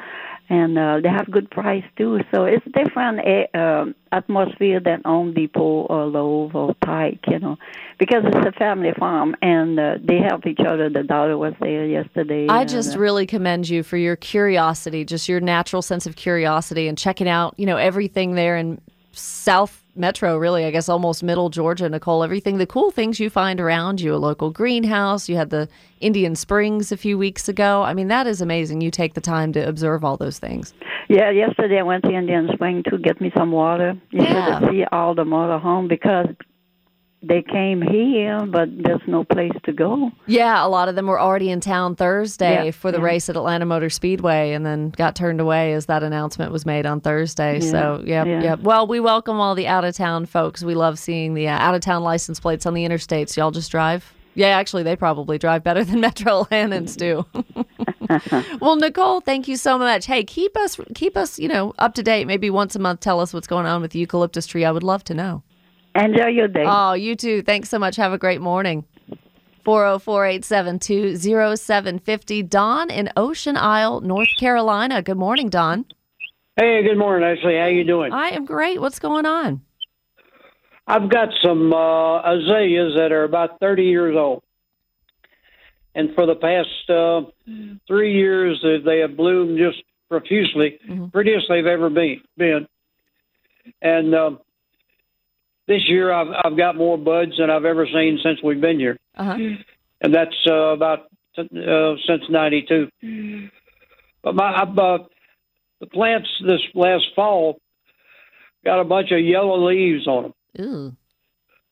and 0.49 0.79
uh, 0.79 1.01
they 1.03 1.09
have 1.09 1.31
good 1.31 1.51
price 1.51 1.85
too. 1.97 2.21
So 2.33 2.45
it's 2.45 2.65
different 2.67 3.21
uh, 3.21 3.59
um 3.59 3.95
atmosphere 4.13 4.81
than 4.81 5.03
Home 5.05 5.35
Depot 5.35 5.87
or 5.89 6.07
Lowe's 6.07 6.53
or 6.55 6.75
Pike, 6.75 7.21
you 7.29 7.39
know, 7.39 7.57
because 7.99 8.23
it's 8.25 8.47
a 8.47 8.53
family 8.53 8.93
farm 8.99 9.35
and 9.43 9.79
uh, 9.79 9.95
they 10.03 10.19
help 10.19 10.47
each 10.47 10.61
other. 10.61 10.89
The 10.89 11.03
daughter 11.03 11.37
was 11.37 11.55
there 11.61 11.85
yesterday. 11.87 12.47
I 12.49 12.65
just 12.65 12.97
uh, 12.97 13.01
really 13.01 13.27
commend 13.27 13.69
you 13.69 13.83
for 13.83 13.97
your 13.97 14.17
curiosity, 14.17 15.05
just 15.05 15.29
your 15.29 15.41
natural 15.41 15.83
sense 15.83 16.07
of 16.07 16.17
curiosity 16.17 16.87
and 16.89 16.97
checking 16.97 17.29
out, 17.29 17.55
you 17.59 17.67
know, 17.67 17.77
everything 17.77 18.35
there 18.35 18.57
in 18.57 18.81
South 19.13 19.84
Metro, 19.97 20.37
really, 20.37 20.65
I 20.65 20.71
guess 20.71 20.89
almost 20.89 21.23
middle 21.23 21.51
Georgia, 21.51 21.89
Nicole, 21.89 22.25
everything, 22.25 22.59
the 22.59 22.67
cool 22.67 22.91
things 22.91 23.21
you 23.21 23.31
find 23.31 23.61
around 23.61 24.01
you, 24.01 24.15
a 24.15 24.17
local 24.17 24.51
greenhouse, 24.51 25.29
you 25.29 25.37
had 25.37 25.51
the 25.51 25.69
Indian 26.01 26.35
Springs 26.35 26.91
a 26.91 26.97
few 26.97 27.17
weeks 27.17 27.49
ago. 27.49 27.83
I 27.83 27.95
mean, 27.95 28.09
that 28.09 28.27
is 28.27 28.41
amazing. 28.41 28.81
You 28.81 28.91
take 28.91 29.15
the 29.15 29.21
time 29.21 29.53
to 29.53 29.61
observe 29.67 30.05
all 30.05 30.17
those 30.17 30.39
things. 30.39 30.75
Yeah, 31.09 31.31
yesterday 31.31 31.79
I 31.79 31.83
went 31.83 32.03
to 32.05 32.11
Indian 32.11 32.49
Spring 32.55 32.83
to 32.91 32.99
get 32.99 33.21
me 33.21 33.31
some 33.37 33.53
water. 33.53 33.95
You 34.11 34.23
Yeah. 34.25 34.59
should 34.61 34.71
see 34.71 34.85
all 34.91 35.15
the 35.15 35.25
motor 35.25 35.59
home 35.59 35.87
because 35.87 36.27
they 37.27 37.43
came 37.43 37.83
here, 37.83 38.45
but 38.47 38.69
there's 38.77 39.01
no 39.07 39.25
place 39.25 39.53
to 39.65 39.73
go. 39.73 40.11
Yeah, 40.27 40.65
a 40.65 40.69
lot 40.69 40.89
of 40.89 40.95
them 40.95 41.07
were 41.07 41.21
already 41.21 41.51
in 41.51 41.61
town 41.61 41.97
Thursday 41.97 42.67
Yeah, 42.67 42.71
for 42.71 42.93
the 42.93 42.99
yeah. 42.99 43.05
race 43.05 43.29
at 43.29 43.37
Atlanta 43.37 43.65
Motor 43.67 43.91
Speedway 43.91 44.53
and 44.53 44.65
then 44.65 44.91
got 44.91 45.17
turned 45.17 45.41
away 45.41 45.73
as 45.73 45.87
that 45.87 46.03
announcement 46.03 46.53
was 46.53 46.67
made 46.67 46.87
on 46.87 47.01
Thursday. 47.01 47.61
so, 47.61 48.03
yeah, 48.05 48.25
yeah. 48.25 48.43
yeah. 48.43 48.55
Well, 48.57 48.87
we 48.87 49.01
welcome 49.01 49.39
all 49.41 49.55
the 49.55 49.67
out 49.67 49.85
of 49.85 49.95
town 49.97 50.27
folks. 50.27 50.63
We 50.63 50.75
love 50.75 50.99
seeing 50.99 51.35
the 51.35 51.49
uh, 51.49 51.59
out 51.59 51.75
of 51.75 51.81
town 51.81 52.03
license 52.03 52.41
plates 52.41 52.67
on 52.67 52.75
the 52.75 52.85
interstates. 52.85 53.37
Y'all 53.37 53.51
just 53.51 53.71
drive? 53.71 54.13
Yeah, 54.35 54.49
actually, 54.49 54.83
they 54.83 54.97
probably 54.97 55.39
drive 55.39 55.63
better 55.63 55.85
than 55.85 56.01
Metro 56.09 56.45
Atlantans 56.45 56.97
do. 56.97 57.25
well, 58.61 58.77
Nicole, 58.77 59.21
thank 59.21 59.49
you 59.49 59.57
so 59.57 59.79
much. 59.79 60.07
Hey, 60.07 60.25
keep 60.25 60.57
us 60.57 60.79
keep 60.95 61.17
us, 61.17 61.39
you 61.39 61.49
know, 61.49 61.73
up 61.79 61.95
to 61.95 62.03
date. 62.03 62.27
Maybe 62.27 62.51
once 62.51 62.75
a 62.75 62.79
month, 62.79 63.01
tell 63.01 63.21
us 63.21 63.33
what's 63.33 63.47
going 63.47 63.67
on 63.67 63.81
with 63.81 63.93
the 63.93 63.99
eucalyptus 64.01 64.47
tree. 64.47 64.65
I 64.65 64.71
would 64.73 64.83
love 64.83 65.05
to 65.05 65.15
know. 65.15 65.43
Enjoy 65.95 66.27
your 66.27 66.49
day. 66.49 66.65
Oh, 66.67 66.95
you 66.95 67.15
too. 67.17 67.43
Thanks 67.43 67.69
so 67.69 67.79
much. 67.79 67.97
Have 67.97 68.13
a 68.13 68.19
great 68.19 68.41
morning. 68.41 68.85
404 69.65 70.27
872 70.27 71.17
0750. 71.57 72.43
Don 72.43 72.91
in 72.91 73.11
Ocean 73.17 73.57
Isle, 73.57 74.01
North 74.01 74.29
Carolina. 74.39 75.03
Good 75.03 75.17
morning, 75.17 75.49
Don. 75.49 75.87
Hey, 76.57 76.83
good 76.83 76.99
morning, 76.99 77.27
Ashley. 77.29 77.57
How 77.57 77.67
you 77.67 77.85
doing? 77.85 78.13
I 78.13 78.29
am 78.31 78.45
great. 78.45 78.81
What's 78.81 78.99
going 78.99 79.25
on? 79.27 79.63
I've 80.87 81.09
got 81.09 81.29
some 81.43 81.73
uh, 81.73 82.21
azaleas 82.21 82.95
that 82.97 83.11
are 83.11 83.25
about 83.25 83.59
30 83.61 83.85
years 83.85 84.17
old. 84.19 84.43
and 85.95 86.15
for 86.15 86.27
the 86.27 86.35
past 86.35 86.91
uh, 86.91 87.23
three 87.89 88.13
years, 88.15 88.63
they 88.85 88.99
have 88.99 89.17
bloomed 89.17 89.59
just 89.59 89.83
profusely, 90.11 90.79
prettiest 91.13 91.47
they've 91.49 91.65
ever 91.67 91.89
been. 91.89 92.21
Been, 92.37 92.67
and 93.81 94.15
um, 94.15 94.39
this 95.67 95.89
year 95.89 96.13
I've 96.13 96.29
I've 96.45 96.57
got 96.57 96.77
more 96.77 96.99
buds 96.99 97.39
than 97.39 97.51
I've 97.51 97.65
ever 97.65 97.87
seen 97.87 98.19
since 98.23 98.43
we've 98.43 98.61
been 98.61 98.79
here, 98.79 98.99
Uh-huh. 99.17 99.37
and 100.01 100.15
that's 100.15 100.37
uh, 100.47 100.53
about 100.73 101.07
uh, 101.39 101.95
since 102.07 102.23
'92. 102.29 102.91
But 104.23 104.35
my 104.35 104.53
uh, 104.63 104.99
the 105.81 105.87
plants 105.87 106.29
this 106.47 106.61
last 106.75 107.05
fall 107.15 107.59
got 108.65 108.81
a 108.81 108.85
bunch 108.85 109.11
of 109.13 109.21
yellow 109.21 109.67
leaves 109.67 110.07
on 110.07 110.23
them, 110.25 110.35
Ooh. 110.61 110.97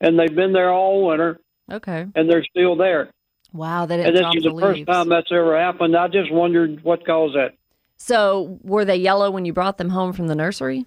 and 0.00 0.18
they've 0.18 0.34
been 0.34 0.52
there 0.52 0.70
all 0.70 1.06
winter, 1.06 1.40
Okay. 1.70 2.06
and 2.14 2.28
they're 2.30 2.44
still 2.44 2.76
there. 2.76 3.11
Wow, 3.54 3.84
they 3.87 4.02
And 4.02 4.16
this 4.16 4.26
is 4.34 4.44
the 4.44 4.50
the 4.54 4.61
first 4.61 4.87
time 4.87 5.08
that's 5.11 5.30
ever 5.30 5.58
happened. 5.58 5.94
I 5.94 6.08
just 6.08 6.32
wondered 6.32 6.82
what 6.84 7.04
caused 7.04 7.37
that. 7.37 7.52
So 7.99 8.58
were 8.62 8.84
they 8.87 8.96
yellow 8.96 9.30
when 9.30 9.44
you 9.44 9.52
brought 9.52 9.76
them 9.78 9.90
home 9.90 10.12
from 10.14 10.26
the 10.26 10.34
nursery? 10.34 10.87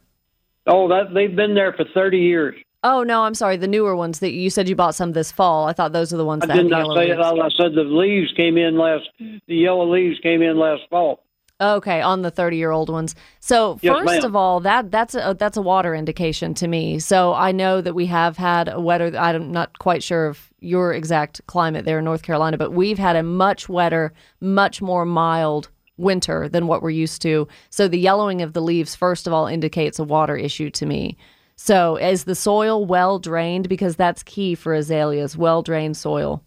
Oh, 0.68 0.88
that 0.90 1.14
they've 1.14 1.36
been 1.36 1.54
there 1.54 1.74
for 1.74 1.86
thirty 1.94 2.20
years. 2.20 2.56
Oh 2.88 3.02
no, 3.02 3.24
I'm 3.24 3.34
sorry. 3.34 3.58
The 3.58 3.68
newer 3.68 3.96
ones 3.96 4.20
that 4.20 4.32
you 4.32 4.52
said 4.52 4.70
you 4.70 4.76
bought 4.76 4.94
some 4.94 5.14
this 5.14 5.32
fall. 5.32 5.68
I 5.68 5.74
thought 5.74 5.92
those 5.92 6.14
are 6.14 6.18
the 6.18 6.26
ones 6.26 6.44
I 6.44 6.48
that 6.48 6.54
did 6.54 6.70
not 6.70 6.86
say 6.96 7.08
leaves. 7.08 7.18
it. 7.18 7.20
I 7.20 7.50
said 7.58 7.74
the 7.74 7.82
leaves 7.84 8.32
came 8.38 8.58
in 8.58 8.78
last. 8.78 9.10
The 9.20 9.56
yellow 9.56 9.92
leaves 9.92 10.20
came 10.20 10.44
in 10.44 10.60
last 10.60 10.84
fall. 10.92 11.24
Okay, 11.60 12.02
on 12.02 12.22
the 12.22 12.32
30-year-old 12.32 12.90
ones. 12.90 13.16
So 13.40 13.80
Yes, 13.82 13.94
first 13.96 14.06
ma'am. 14.06 14.24
of 14.26 14.36
all, 14.36 14.60
that 14.60 14.92
that's 14.92 15.16
a 15.16 15.36
that's 15.40 15.58
a 15.58 15.64
water 15.64 15.96
indication 15.96 16.54
to 16.56 16.68
me. 16.68 17.00
So 17.00 17.34
I 17.34 17.52
know 17.54 17.82
that 17.82 17.96
we 17.96 18.06
have 18.06 18.38
had 18.38 18.68
a 18.68 18.80
wetter. 18.80 19.18
I'm 19.18 19.52
not 19.52 19.80
quite 19.80 20.04
sure 20.04 20.28
of 20.28 20.54
your 20.60 20.94
exact 20.94 21.42
climate 21.48 21.86
there 21.86 21.98
in 21.98 22.06
North 22.06 22.22
Carolina, 22.22 22.58
but 22.60 22.72
we've 22.72 23.00
had 23.00 23.16
a 23.16 23.24
much 23.24 23.68
wetter, 23.68 24.14
much 24.42 24.80
more 24.82 25.06
mild 25.06 25.70
winter 25.98 26.50
than 26.50 26.68
what 26.68 26.84
we're 26.84 26.90
used 26.92 27.22
to. 27.24 27.48
So 27.72 27.88
the 27.88 27.98
yellowing 28.00 28.42
of 28.44 28.54
the 28.54 28.62
leaves, 28.62 28.94
first 28.96 29.26
of 29.26 29.34
all, 29.34 29.48
indicates 29.48 29.98
a 29.98 30.04
water 30.04 30.36
issue 30.38 30.70
to 30.72 30.86
me. 30.86 31.18
So 31.56 31.96
is 31.96 32.26
the 32.26 32.36
soil 32.36 32.86
well 32.86 33.20
drained? 33.20 33.70
Because 33.70 33.96
that's 33.96 34.24
key 34.24 34.56
for 34.56 34.74
azaleas, 34.74 35.38
well 35.38 35.62
drained 35.62 35.98
soil. 35.98 36.44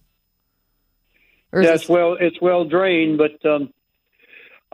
Or 1.52 1.62
this- 1.62 1.82
it's 1.82 1.88
well, 1.88 2.16
it's 2.20 2.40
well 2.40 2.64
drained, 2.64 3.18
but 3.18 3.44
um, 3.48 3.72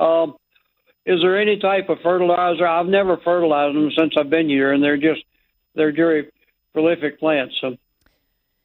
um, 0.04 0.34
is 1.06 1.20
there 1.20 1.38
any 1.40 1.58
type 1.58 1.88
of 1.88 1.98
fertilizer? 2.02 2.66
I've 2.66 2.86
never 2.86 3.16
fertilized 3.18 3.76
them 3.76 3.90
since 3.96 4.14
I've 4.18 4.30
been 4.30 4.48
here, 4.48 4.72
and 4.72 4.82
they're 4.82 4.96
just 4.96 5.22
they're 5.74 5.92
very 5.92 6.30
prolific 6.72 7.20
plants. 7.20 7.54
So 7.60 7.76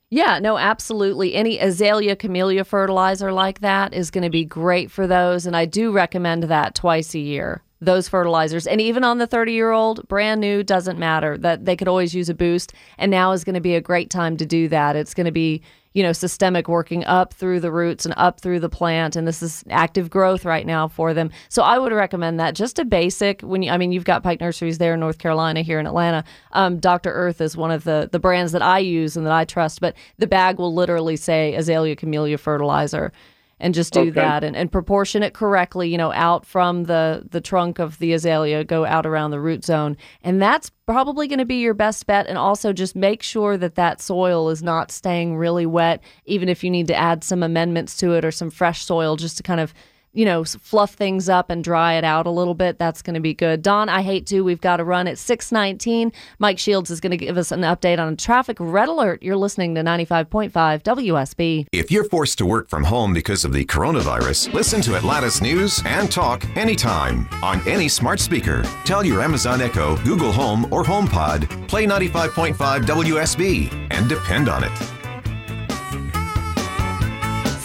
Yeah, 0.10 0.40
no, 0.40 0.58
absolutely. 0.58 1.36
Any 1.36 1.60
azalea 1.60 2.16
camellia 2.16 2.64
fertilizer 2.64 3.32
like 3.32 3.60
that 3.60 3.94
is 3.94 4.10
going 4.10 4.24
to 4.24 4.30
be 4.32 4.46
great 4.46 4.90
for 4.90 5.06
those. 5.06 5.46
And 5.46 5.56
I 5.56 5.66
do 5.66 5.92
recommend 5.92 6.44
that 6.44 6.74
twice 6.74 7.14
a 7.14 7.20
year, 7.20 7.62
those 7.82 8.10
fertilizers. 8.10 8.68
And 8.68 8.82
even 8.82 9.04
on 9.04 9.18
the 9.18 9.28
30 9.28 9.54
year 9.54 9.72
old, 9.72 10.08
brand 10.08 10.42
new, 10.42 10.64
doesn't 10.64 11.00
matter 11.00 11.38
that 11.38 11.66
they 11.66 11.76
could 11.76 11.88
always 11.88 12.14
use 12.14 12.30
a 12.30 12.34
boost. 12.34 12.74
And 12.98 13.10
now 13.10 13.32
is 13.32 13.44
going 13.44 13.56
to 13.56 13.62
be 13.62 13.76
a 13.76 13.82
great 13.82 14.10
time 14.10 14.38
to 14.38 14.46
do 14.46 14.68
that. 14.68 14.96
It's 14.96 15.14
going 15.14 15.26
to 15.26 15.32
be, 15.32 15.62
you 15.94 16.04
know, 16.04 16.12
systemic 16.12 16.68
working 16.68 17.06
up 17.06 17.34
through 17.34 17.62
the 17.62 17.72
roots 17.72 18.06
and 18.06 18.14
up 18.18 18.42
through 18.42 18.60
the 18.60 18.70
plant. 18.70 19.16
And 19.16 19.28
this 19.28 19.42
is 19.42 19.64
active 19.70 20.10
growth 20.10 20.44
right 20.44 20.66
now 20.66 20.88
for 20.88 21.14
them. 21.14 21.32
So 21.48 21.64
I 21.64 21.80
would 21.80 21.94
recommend 21.94 22.40
that. 22.40 22.54
Just 22.54 22.80
a 22.80 22.86
basic, 22.86 23.42
when 23.42 23.64
you, 23.64 23.72
I 23.72 23.78
mean, 23.78 23.92
you've 23.92 24.04
got 24.04 24.24
Pike 24.24 24.42
Nurseries 24.42 24.78
there 24.78 24.94
in 24.94 25.00
North 25.00 25.18
Carolina, 25.18 25.62
here 25.62 25.80
in 25.80 25.88
Atlanta. 25.88 26.26
Um, 26.52 26.80
Dr. 26.80 27.12
Earth 27.12 27.40
is 27.40 27.56
one 27.56 27.72
of 27.72 27.86
the, 27.86 28.10
the 28.12 28.20
brands 28.20 28.52
that 28.52 28.62
I 28.62 28.80
use 28.80 29.16
and 29.16 29.26
that 29.26 29.34
I 29.34 29.46
trust, 29.46 29.80
but 29.80 29.96
the 30.18 30.28
bag 30.28 30.60
will 30.60 30.74
literally 30.74 31.16
say 31.16 31.56
Azalea 31.56 31.96
Camellia 31.96 32.38
Fertilizer. 32.38 33.14
And 33.60 33.74
just 33.74 33.92
do 33.92 34.00
Okay. 34.00 34.12
that 34.12 34.44
and, 34.44 34.56
and 34.56 34.72
proportion 34.72 35.22
it 35.22 35.34
correctly, 35.34 35.90
you 35.90 35.98
know, 35.98 36.14
out 36.14 36.46
from 36.46 36.86
the, 36.86 37.28
the 37.30 37.42
trunk 37.42 37.78
of 37.78 38.00
the 38.00 38.14
azalea, 38.14 38.64
go 38.64 38.86
out 38.86 39.06
around 39.06 39.32
the 39.32 39.40
root 39.42 39.66
zone. 39.66 39.98
And 40.24 40.42
that's 40.42 40.72
probably 40.86 41.28
going 41.28 41.40
to 41.40 41.46
be 41.46 41.60
your 41.60 41.74
best 41.74 42.08
bet. 42.08 42.28
And 42.28 42.38
also 42.38 42.72
just 42.72 42.96
make 42.96 43.22
sure 43.22 43.58
that 43.58 43.76
that 43.76 44.00
soil 44.02 44.50
is 44.50 44.64
not 44.64 44.92
staying 44.92 45.36
really 45.36 45.66
wet, 45.66 46.02
even 46.26 46.48
if 46.48 46.64
you 46.64 46.70
need 46.70 46.88
to 46.88 46.96
add 46.96 47.24
some 47.24 47.44
amendments 47.44 47.98
to 47.98 48.14
it 48.14 48.24
or 48.24 48.32
some 48.32 48.50
fresh 48.50 48.86
soil 48.86 49.18
just 49.18 49.38
to 49.38 49.44
kind 49.44 49.60
of, 49.60 49.74
you 50.14 50.26
know, 50.26 50.44
fluff 50.44 50.94
things 50.94 51.30
up 51.30 51.50
and 51.50 51.64
dry 51.64 51.94
it 51.94 52.04
out 52.04 52.26
a 52.26 52.32
little 52.32 52.54
bit. 52.54 52.80
That's 52.80 53.02
going 53.02 53.14
to 53.14 53.20
be 53.20 53.34
good. 53.34 53.62
Don, 53.62 53.90
I 53.90 54.02
hate 54.02 54.26
to. 54.28 54.42
We've 54.42 54.62
got 54.62 54.78
to 54.78 54.84
run 54.84 55.08
at 55.08 55.18
619. 55.18 56.12
Mike 56.40 56.60
Shields 56.60 56.90
is 56.90 57.00
going 57.00 57.12
to 57.12 57.18
give 57.18 57.38
us 57.38 57.52
an 57.52 57.62
update 57.62 58.00
on 58.00 58.14
a 58.14 58.16
traffic 58.16 58.58
red 58.60 58.90
alert. 58.90 59.22
You're 59.22 59.38
listening 59.38 59.76
to 59.76 59.82
95.5 59.82 60.52
WSB. 60.52 61.68
If 61.72 61.92
you're 61.92 62.04
forced 62.06 62.38
to 62.40 62.46
work 62.46 62.70
from 62.70 62.84
home 62.84 63.14
because 63.14 63.46
of 63.46 63.54
the 63.54 63.66
coronavirus, 63.66 64.54
listen 64.54 64.82
to 64.82 64.96
Atlanta's 64.96 65.42
News 65.42 65.82
and 65.86 66.12
talk 66.12 66.46
anytime 66.58 67.28
on 67.44 67.66
any 67.68 67.88
smart 67.88 68.20
speaker. 68.20 68.64
Tell 68.86 69.06
your 69.06 69.22
Amazon 69.22 69.62
Echo, 69.62 69.96
Google 70.04 70.32
Home, 70.32 70.66
or 70.72 70.84
HomePod, 70.84 71.68
play 71.68 71.86
95.5 71.86 72.56
WSB 72.84 73.88
and 73.92 74.10
depend 74.10 74.50
on 74.50 74.64
it. 74.64 74.99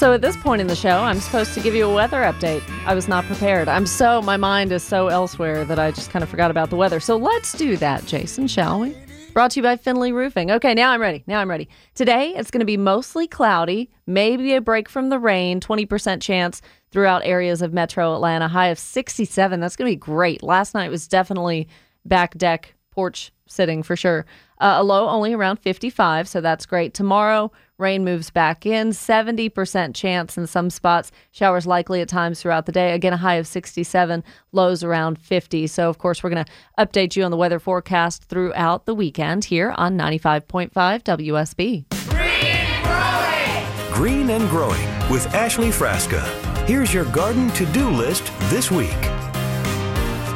So 0.05 0.13
at 0.13 0.21
this 0.21 0.37
point 0.37 0.61
in 0.61 0.67
the 0.67 0.77
show, 0.77 0.99
I'm 0.99 1.19
supposed 1.19 1.55
to 1.55 1.61
give 1.61 1.75
you 1.75 1.89
a 1.89 1.95
weather 1.95 2.19
update. 2.25 2.63
I 2.85 2.95
was 2.95 3.09
not 3.09 3.25
prepared. 3.25 3.69
I'm 3.69 3.87
so, 3.87 4.21
my 4.21 4.37
mind 4.37 4.71
is 4.71 4.83
so 4.83 5.09
elsewhere 5.09 5.65
that 5.65 5.79
I 5.79 5.93
just 5.93 6.11
kind 6.11 6.23
of 6.23 6.29
forgot 6.29 6.51
about 6.51 6.69
the 6.69 6.77
weather. 6.77 7.01
So 7.01 7.17
let's 7.17 7.55
do 7.55 7.79
that, 7.79 8.05
Jason, 8.05 8.47
shall 8.47 8.81
we? 8.81 8.95
Brought 9.33 9.53
to 9.53 9.61
you 9.61 9.63
by 9.63 9.77
Finley 9.77 10.13
Roofing. 10.13 10.51
Okay, 10.51 10.75
now 10.75 10.91
I'm 10.91 11.01
ready. 11.01 11.25
Now 11.27 11.41
I'm 11.41 11.49
ready. 11.49 11.71
Today, 11.95 12.35
it's 12.37 12.51
going 12.51 12.61
to 12.61 12.67
be 12.67 12.77
mostly 12.77 13.27
cloudy, 13.27 13.91
maybe 14.07 14.53
a 14.53 14.61
break 14.61 14.91
from 14.91 15.09
the 15.09 15.19
rain, 15.19 15.59
20% 15.59 16.21
chance 16.21 16.61
throughout 16.91 17.23
areas 17.25 17.63
of 17.63 17.73
metro 17.73 18.15
Atlanta, 18.15 18.47
high 18.47 18.69
of 18.69 18.79
67. 18.79 19.59
That's 19.59 19.75
going 19.75 19.91
to 19.91 19.97
be 19.97 19.99
great. 19.99 20.43
Last 20.43 20.75
night 20.75 20.91
was 20.91 21.09
definitely 21.09 21.67
back 22.05 22.37
deck 22.37 22.75
porch 22.91 23.33
sitting 23.47 23.83
for 23.83 23.97
sure. 23.97 24.27
Uh, 24.59 24.77
a 24.77 24.85
low 24.85 25.09
only 25.09 25.33
around 25.33 25.61
55, 25.61 26.29
so 26.29 26.43
that's 26.43 26.67
great. 26.67 26.93
Tomorrow, 26.93 27.51
rain 27.79 28.05
moves 28.05 28.31
back 28.31 28.67
in, 28.67 28.91
70% 28.91 29.95
chance 29.95 30.39
in 30.39 30.47
some 30.47 30.71
spots. 30.71 31.11
Showers 31.33 31.67
likely 31.67 32.01
at 32.01 32.09
times 32.09 32.41
throughout 32.41 32.67
the 32.67 32.73
day. 32.73 32.93
Again, 32.93 33.13
a 33.13 33.17
high 33.17 33.35
of 33.35 33.47
67, 33.47 34.23
lows 34.53 34.85
around 34.85 35.19
50. 35.19 35.67
So, 35.67 35.89
of 35.89 35.99
course, 35.99 36.23
we're 36.23 36.31
going 36.31 36.45
to 36.45 36.53
update 36.79 37.17
you 37.17 37.25
on 37.25 37.31
the 37.31 37.37
weather 37.37 37.59
forecast 37.59 38.25
throughout 38.25 38.87
the 38.87 38.95
weekend 38.95 39.45
here 39.45 39.75
on 39.77 39.99
95.5 39.99 40.71
WSB. 40.73 41.85
Green 43.93 44.31
and 44.31 44.49
Growing 44.51 44.89
with 45.11 45.27
Ashley 45.35 45.69
Frasca. 45.69 46.21
Here's 46.67 46.93
your 46.93 47.05
garden 47.07 47.51
to 47.51 47.67
do 47.67 47.89
list 47.91 48.33
this 48.51 48.71
week. 48.71 48.91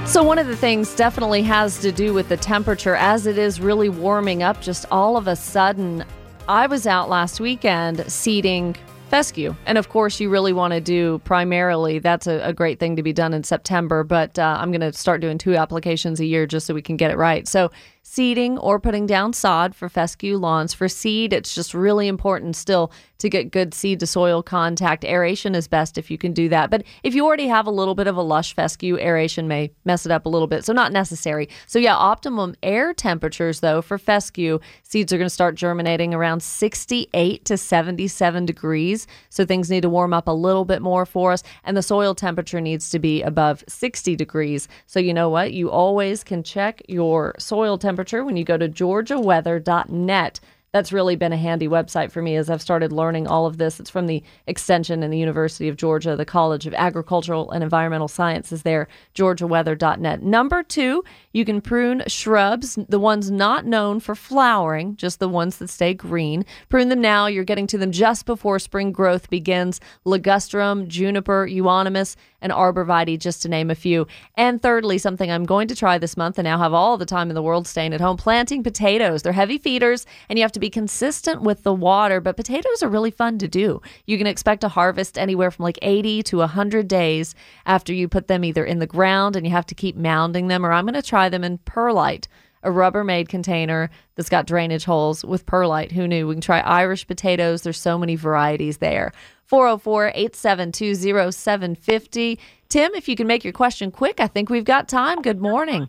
So, 0.07 0.23
one 0.23 0.38
of 0.38 0.47
the 0.47 0.57
things 0.57 0.95
definitely 0.95 1.42
has 1.42 1.78
to 1.80 1.92
do 1.92 2.14
with 2.14 2.28
the 2.28 2.37
temperature 2.37 2.95
as 2.95 3.26
it 3.26 3.37
is 3.37 3.61
really 3.61 3.88
warming 3.88 4.42
up 4.42 4.61
just 4.62 4.87
all 4.90 5.16
of 5.16 5.26
a 5.26 5.37
sudden. 5.37 6.04
I 6.49 6.67
was 6.67 6.87
out 6.87 7.11
last 7.11 7.40
weekend 7.40 8.11
seeding 8.11 8.75
fescue. 9.11 9.55
And 9.67 9.76
of 9.76 9.90
course, 9.90 10.19
you 10.19 10.31
really 10.31 10.55
want 10.55 10.73
to 10.73 10.81
do 10.81 11.19
primarily, 11.25 11.99
that's 11.99 12.26
a, 12.26 12.40
a 12.40 12.55
great 12.55 12.81
thing 12.81 12.97
to 12.97 13.02
be 13.02 13.12
done 13.12 13.35
in 13.35 13.45
September, 13.45 14.02
but 14.02 14.38
uh, 14.38 14.57
I'm 14.59 14.71
going 14.71 14.81
to 14.81 14.93
start 14.95 15.21
doing 15.21 15.37
two 15.37 15.57
applications 15.57 16.21
a 16.21 16.25
year 16.25 16.47
just 16.47 16.67
so 16.67 16.73
we 16.73 16.81
can 16.81 16.97
get 16.97 17.11
it 17.11 17.19
right. 17.19 17.47
So, 17.47 17.71
seeding 18.10 18.56
or 18.58 18.80
putting 18.80 19.06
down 19.06 19.34
sod 19.34 19.74
for 19.74 19.86
fescue 19.86 20.38
lawns. 20.38 20.72
For 20.72 20.88
seed, 20.88 21.34
it's 21.34 21.54
just 21.54 21.74
really 21.74 22.08
important 22.08 22.56
still 22.56 22.90
to 23.18 23.28
get 23.28 23.50
good 23.50 23.74
seed 23.74 24.00
to 24.00 24.06
soil 24.06 24.42
contact. 24.42 25.04
Aeration 25.04 25.54
is 25.54 25.68
best 25.68 25.98
if 25.98 26.10
you 26.10 26.16
can 26.16 26.32
do 26.32 26.48
that. 26.48 26.70
But 26.70 26.84
if 27.02 27.14
you 27.14 27.26
already 27.26 27.48
have 27.48 27.66
a 27.66 27.70
little 27.70 27.94
bit 27.94 28.06
of 28.06 28.16
a 28.16 28.22
lush 28.22 28.54
fescue, 28.54 28.96
aeration 28.98 29.46
may 29.46 29.72
mess 29.84 30.06
it 30.06 30.12
up 30.12 30.24
a 30.24 30.28
little 30.28 30.46
bit. 30.46 30.64
So, 30.64 30.72
not 30.72 30.90
necessary. 30.90 31.50
So, 31.66 31.78
yeah, 31.78 31.96
optimum 31.96 32.54
air 32.62 32.94
temperatures, 32.94 33.60
though, 33.60 33.82
for 33.82 33.98
fescue, 33.98 34.58
seeds 34.84 35.12
are 35.12 35.18
going 35.18 35.26
to 35.26 35.30
start 35.30 35.54
germinating 35.54 36.14
around 36.14 36.42
68 36.42 37.44
to 37.44 37.58
77 37.58 38.46
degrees. 38.46 39.06
So, 39.28 39.44
things 39.44 39.70
need 39.70 39.82
to 39.82 39.90
warm 39.90 40.14
up 40.14 40.28
a 40.28 40.32
little 40.32 40.64
bit 40.64 40.80
more 40.80 41.04
for 41.04 41.32
us. 41.32 41.42
And 41.64 41.76
the 41.76 41.82
soil 41.82 42.14
temperature 42.14 42.60
needs 42.60 42.88
to 42.90 42.98
be 42.98 43.20
above 43.22 43.64
60 43.68 44.16
degrees. 44.16 44.66
So, 44.86 44.98
you 44.98 45.12
know 45.12 45.28
what? 45.28 45.52
You 45.52 45.70
always 45.70 46.24
can 46.24 46.42
check 46.42 46.80
your 46.88 47.34
soil 47.38 47.76
temperature 47.76 47.98
when 47.99 48.37
you 48.37 48.45
go 48.45 48.57
to 48.57 48.69
georgiaweather.net. 48.69 50.40
That's 50.71 50.93
really 50.93 51.17
been 51.17 51.33
a 51.33 51.37
handy 51.37 51.67
website 51.67 52.12
for 52.12 52.21
me 52.21 52.37
as 52.37 52.50
I've 52.50 52.61
started 52.61 52.93
learning 52.93 53.26
all 53.26 53.47
of 53.47 53.57
this. 53.57 53.81
It's 53.81 53.88
from 53.88 54.07
the 54.07 54.23
Extension 54.47 55.02
and 55.02 55.11
the 55.11 55.19
University 55.19 55.67
of 55.67 55.76
Georgia, 55.76 56.14
the 56.14 56.26
College 56.26 56.67
of 56.67 56.75
Agricultural 56.75 57.50
and 57.50 57.64
Environmental 57.64 58.07
Sciences 58.07 58.62
there, 58.62 58.87
georgiaweather.net. 59.14 60.23
Number 60.23 60.62
two, 60.62 61.02
you 61.33 61.47
can 61.47 61.62
prune 61.62 62.02
shrubs, 62.07 62.78
the 62.87 63.00
ones 63.00 63.31
not 63.31 63.64
known 63.64 63.99
for 63.99 64.14
flowering, 64.14 64.95
just 64.97 65.21
the 65.21 65.28
ones 65.28 65.57
that 65.57 65.71
stay 65.71 65.95
green. 65.95 66.45
Prune 66.69 66.90
them 66.90 67.00
now. 67.00 67.26
You're 67.26 67.45
getting 67.45 67.67
to 67.69 67.78
them 67.78 67.90
just 67.90 68.26
before 68.26 68.59
spring 68.59 68.93
growth 68.93 69.31
begins. 69.31 69.81
Ligustrum, 70.05 70.87
juniper, 70.87 71.47
euonymus, 71.47 72.14
and 72.40 72.52
arborvitae, 72.52 73.18
just 73.18 73.42
to 73.42 73.49
name 73.49 73.71
a 73.71 73.75
few. 73.75 74.07
And 74.37 74.61
thirdly, 74.61 74.99
something 74.99 75.30
I'm 75.30 75.45
going 75.45 75.68
to 75.68 75.76
try 75.76 75.99
this 75.99 76.16
month 76.16 76.38
and 76.38 76.45
now 76.45 76.59
have 76.59 76.73
all 76.73 76.97
the 76.97 77.07
time 77.07 77.30
in 77.30 77.35
the 77.35 77.42
world 77.42 77.66
staying 77.66 77.92
at 77.92 78.00
home 78.00 78.16
planting 78.16 78.62
potatoes. 78.62 79.23
They're 79.23 79.33
heavy 79.33 79.59
feeders 79.59 80.07
and 80.28 80.38
you 80.38 80.45
have 80.45 80.52
to 80.52 80.61
be 80.61 80.71
consistent 80.71 81.42
with 81.42 81.62
the 81.62 81.75
water, 81.75 82.21
but 82.21 82.37
potatoes 82.37 82.83
are 82.83 82.88
really 82.88 83.11
fun 83.11 83.38
to 83.38 83.49
do. 83.49 83.83
You 84.07 84.18
can 84.18 84.26
expect 84.26 84.61
to 84.62 84.68
harvest 84.68 85.18
anywhere 85.18 85.50
from 85.50 85.64
like 85.64 85.78
80 85.83 86.23
to 86.25 86.38
100 86.38 86.88
days 86.88 87.35
after 87.66 87.92
you 87.92 88.09
put 88.09 88.28
them 88.28 88.45
either 88.45 88.64
in 88.64 88.78
the 88.78 88.87
ground 88.87 89.37
and 89.37 89.47
you 89.47 89.52
have 89.52 89.66
to 89.66 89.75
keep 89.75 89.97
mounding 89.97 90.49
them, 90.49 90.64
or 90.64 90.73
I'm 90.73 90.85
going 90.85 90.95
to 90.95 91.02
try 91.02 91.28
them 91.28 91.45
in 91.45 91.59
perlite 91.59 92.28
a 92.62 92.70
Rubbermaid 92.70 93.28
container 93.28 93.90
that's 94.14 94.28
got 94.28 94.46
drainage 94.46 94.84
holes 94.84 95.24
with 95.24 95.46
perlite. 95.46 95.92
Who 95.92 96.08
knew? 96.08 96.26
We 96.26 96.34
can 96.34 96.40
try 96.40 96.60
Irish 96.60 97.06
potatoes. 97.06 97.62
There's 97.62 97.80
so 97.80 97.98
many 97.98 98.16
varieties 98.16 98.78
there. 98.78 99.12
404 99.46 100.08
872 100.14 100.94
0750. 101.32 102.38
Tim, 102.68 102.94
if 102.94 103.08
you 103.08 103.16
can 103.16 103.26
make 103.26 103.44
your 103.44 103.52
question 103.52 103.90
quick, 103.90 104.20
I 104.20 104.26
think 104.26 104.50
we've 104.50 104.64
got 104.64 104.88
time. 104.88 105.22
Good 105.22 105.40
morning. 105.40 105.88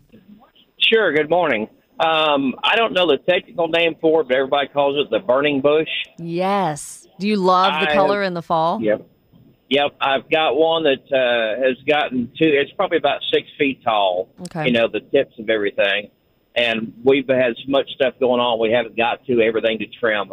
Sure. 0.78 1.12
Good 1.12 1.28
morning. 1.28 1.68
Um, 1.98 2.54
I 2.64 2.76
don't 2.76 2.94
know 2.94 3.06
the 3.06 3.18
technical 3.28 3.68
name 3.68 3.94
for 4.00 4.22
it, 4.22 4.28
but 4.28 4.36
everybody 4.36 4.68
calls 4.68 4.96
it 4.96 5.10
the 5.10 5.18
burning 5.18 5.60
bush. 5.60 5.88
Yes. 6.18 7.06
Do 7.18 7.28
you 7.28 7.36
love 7.36 7.78
the 7.82 7.90
I- 7.90 7.94
color 7.94 8.22
in 8.22 8.32
the 8.32 8.40
fall? 8.42 8.80
Yep. 8.80 9.06
Yep. 9.68 9.96
I've 10.00 10.28
got 10.30 10.56
one 10.56 10.84
that 10.84 11.02
uh, 11.12 11.62
has 11.62 11.76
gotten 11.86 12.32
to, 12.38 12.44
it's 12.44 12.72
probably 12.72 12.96
about 12.96 13.20
six 13.30 13.46
feet 13.58 13.82
tall, 13.84 14.28
Okay. 14.42 14.66
you 14.66 14.72
know, 14.72 14.88
the 14.88 15.00
tips 15.00 15.38
of 15.38 15.50
everything. 15.50 16.10
And 16.56 16.92
we've 17.04 17.28
had 17.28 17.54
so 17.56 17.70
much 17.70 17.88
stuff 17.90 18.14
going 18.18 18.40
on, 18.40 18.58
we 18.58 18.72
haven't 18.72 18.96
got 18.96 19.24
to 19.26 19.40
everything 19.40 19.78
to 19.78 19.86
trim. 19.86 20.32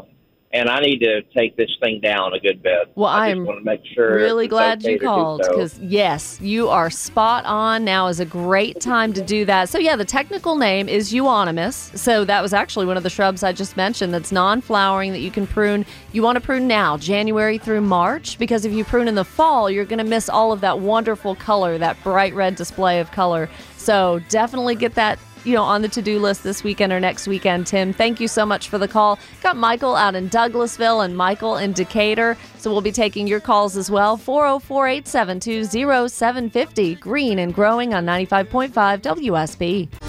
And 0.54 0.70
I 0.70 0.80
need 0.80 1.00
to 1.00 1.24
take 1.36 1.58
this 1.58 1.70
thing 1.82 2.00
down 2.00 2.34
a 2.34 2.40
good 2.40 2.64
bit. 2.64 2.94
Well, 2.96 3.10
I 3.10 3.28
I'm 3.28 3.40
just 3.40 3.48
want 3.48 3.60
to 3.60 3.66
make 3.66 3.82
sure. 3.94 4.16
Really 4.16 4.48
glad 4.48 4.80
okay 4.80 4.94
you 4.94 5.00
called 5.00 5.44
so. 5.44 5.52
because, 5.52 5.78
yes, 5.80 6.40
you 6.40 6.70
are 6.70 6.90
spot 6.90 7.44
on. 7.44 7.84
Now 7.84 8.08
is 8.08 8.22
a 8.22 8.26
great 8.26 8.80
time 8.80 9.12
to 9.14 9.22
do 9.22 9.44
that. 9.44 9.68
So, 9.68 9.78
yeah, 9.78 9.98
the 9.98 10.06
technical 10.06 10.56
name 10.56 10.88
is 10.88 11.14
euonymus. 11.14 11.92
So, 11.96 12.24
that 12.24 12.42
was 12.42 12.54
actually 12.54 12.86
one 12.86 12.96
of 12.96 13.04
the 13.04 13.10
shrubs 13.10 13.44
I 13.44 13.52
just 13.52 13.76
mentioned 13.76 14.14
that's 14.14 14.32
non 14.32 14.62
flowering 14.62 15.12
that 15.12 15.20
you 15.20 15.32
can 15.32 15.48
prune. 15.48 15.86
You 16.14 16.24
want 16.24 16.38
to 16.38 16.42
prune 16.42 16.66
now, 16.66 16.96
January 16.96 17.58
through 17.58 17.82
March, 17.82 18.40
because 18.40 18.64
if 18.64 18.72
you 18.72 18.86
prune 18.86 19.10
in 19.10 19.16
the 19.16 19.26
fall, 19.26 19.70
you're 19.70 19.86
going 19.86 20.00
to 20.00 20.06
miss 20.06 20.30
all 20.30 20.54
of 20.54 20.62
that 20.62 20.80
wonderful 20.80 21.36
color, 21.36 21.78
that 21.78 22.02
bright 22.04 22.34
red 22.34 22.56
display 22.56 23.02
of 23.02 23.12
color. 23.12 23.50
So, 23.76 24.22
definitely 24.30 24.76
get 24.76 24.96
that 24.96 25.20
you 25.48 25.56
know, 25.56 25.64
on 25.64 25.82
the 25.82 25.88
to-do 25.88 26.20
list 26.20 26.44
this 26.44 26.62
weekend 26.62 26.92
or 26.92 27.00
next 27.00 27.26
weekend, 27.26 27.68
Tim. 27.68 27.94
Thank 27.94 28.20
you 28.20 28.28
so 28.28 28.46
much 28.46 28.68
for 28.68 28.78
the 28.78 28.88
call. 28.88 29.18
Got 29.42 29.56
Michael 29.56 29.96
out 29.96 30.14
in 30.14 30.30
Douglasville 30.30 31.06
and 31.06 31.16
Michael 31.16 31.56
in 31.56 31.72
Decatur. 31.72 32.36
So 32.58 32.70
we'll 32.70 32.82
be 32.82 32.92
taking 32.92 33.28
your 33.28 33.40
calls 33.40 33.78
as 33.78 33.90
well. 33.90 34.18
404-872-0750. 34.18 37.00
Green 37.00 37.40
and 37.40 37.54
growing 37.54 37.94
on 37.94 38.06
95.5 38.06 39.02
WSB. 39.02 40.07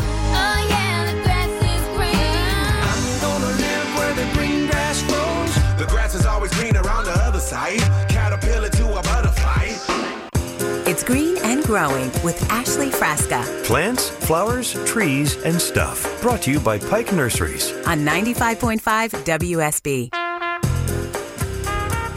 Growing 11.69 12.11
with 12.25 12.43
Ashley 12.51 12.89
Frasca 12.89 13.45
Plants, 13.67 14.09
flowers, 14.09 14.73
trees, 14.87 15.37
and 15.43 15.61
stuff. 15.61 16.23
Brought 16.23 16.41
to 16.45 16.51
you 16.51 16.61
by 16.61 16.79
Pike 16.79 17.13
Nurseries. 17.13 17.73
on 17.87 18.07
95.5 18.07 18.81
WSB. 19.27 20.09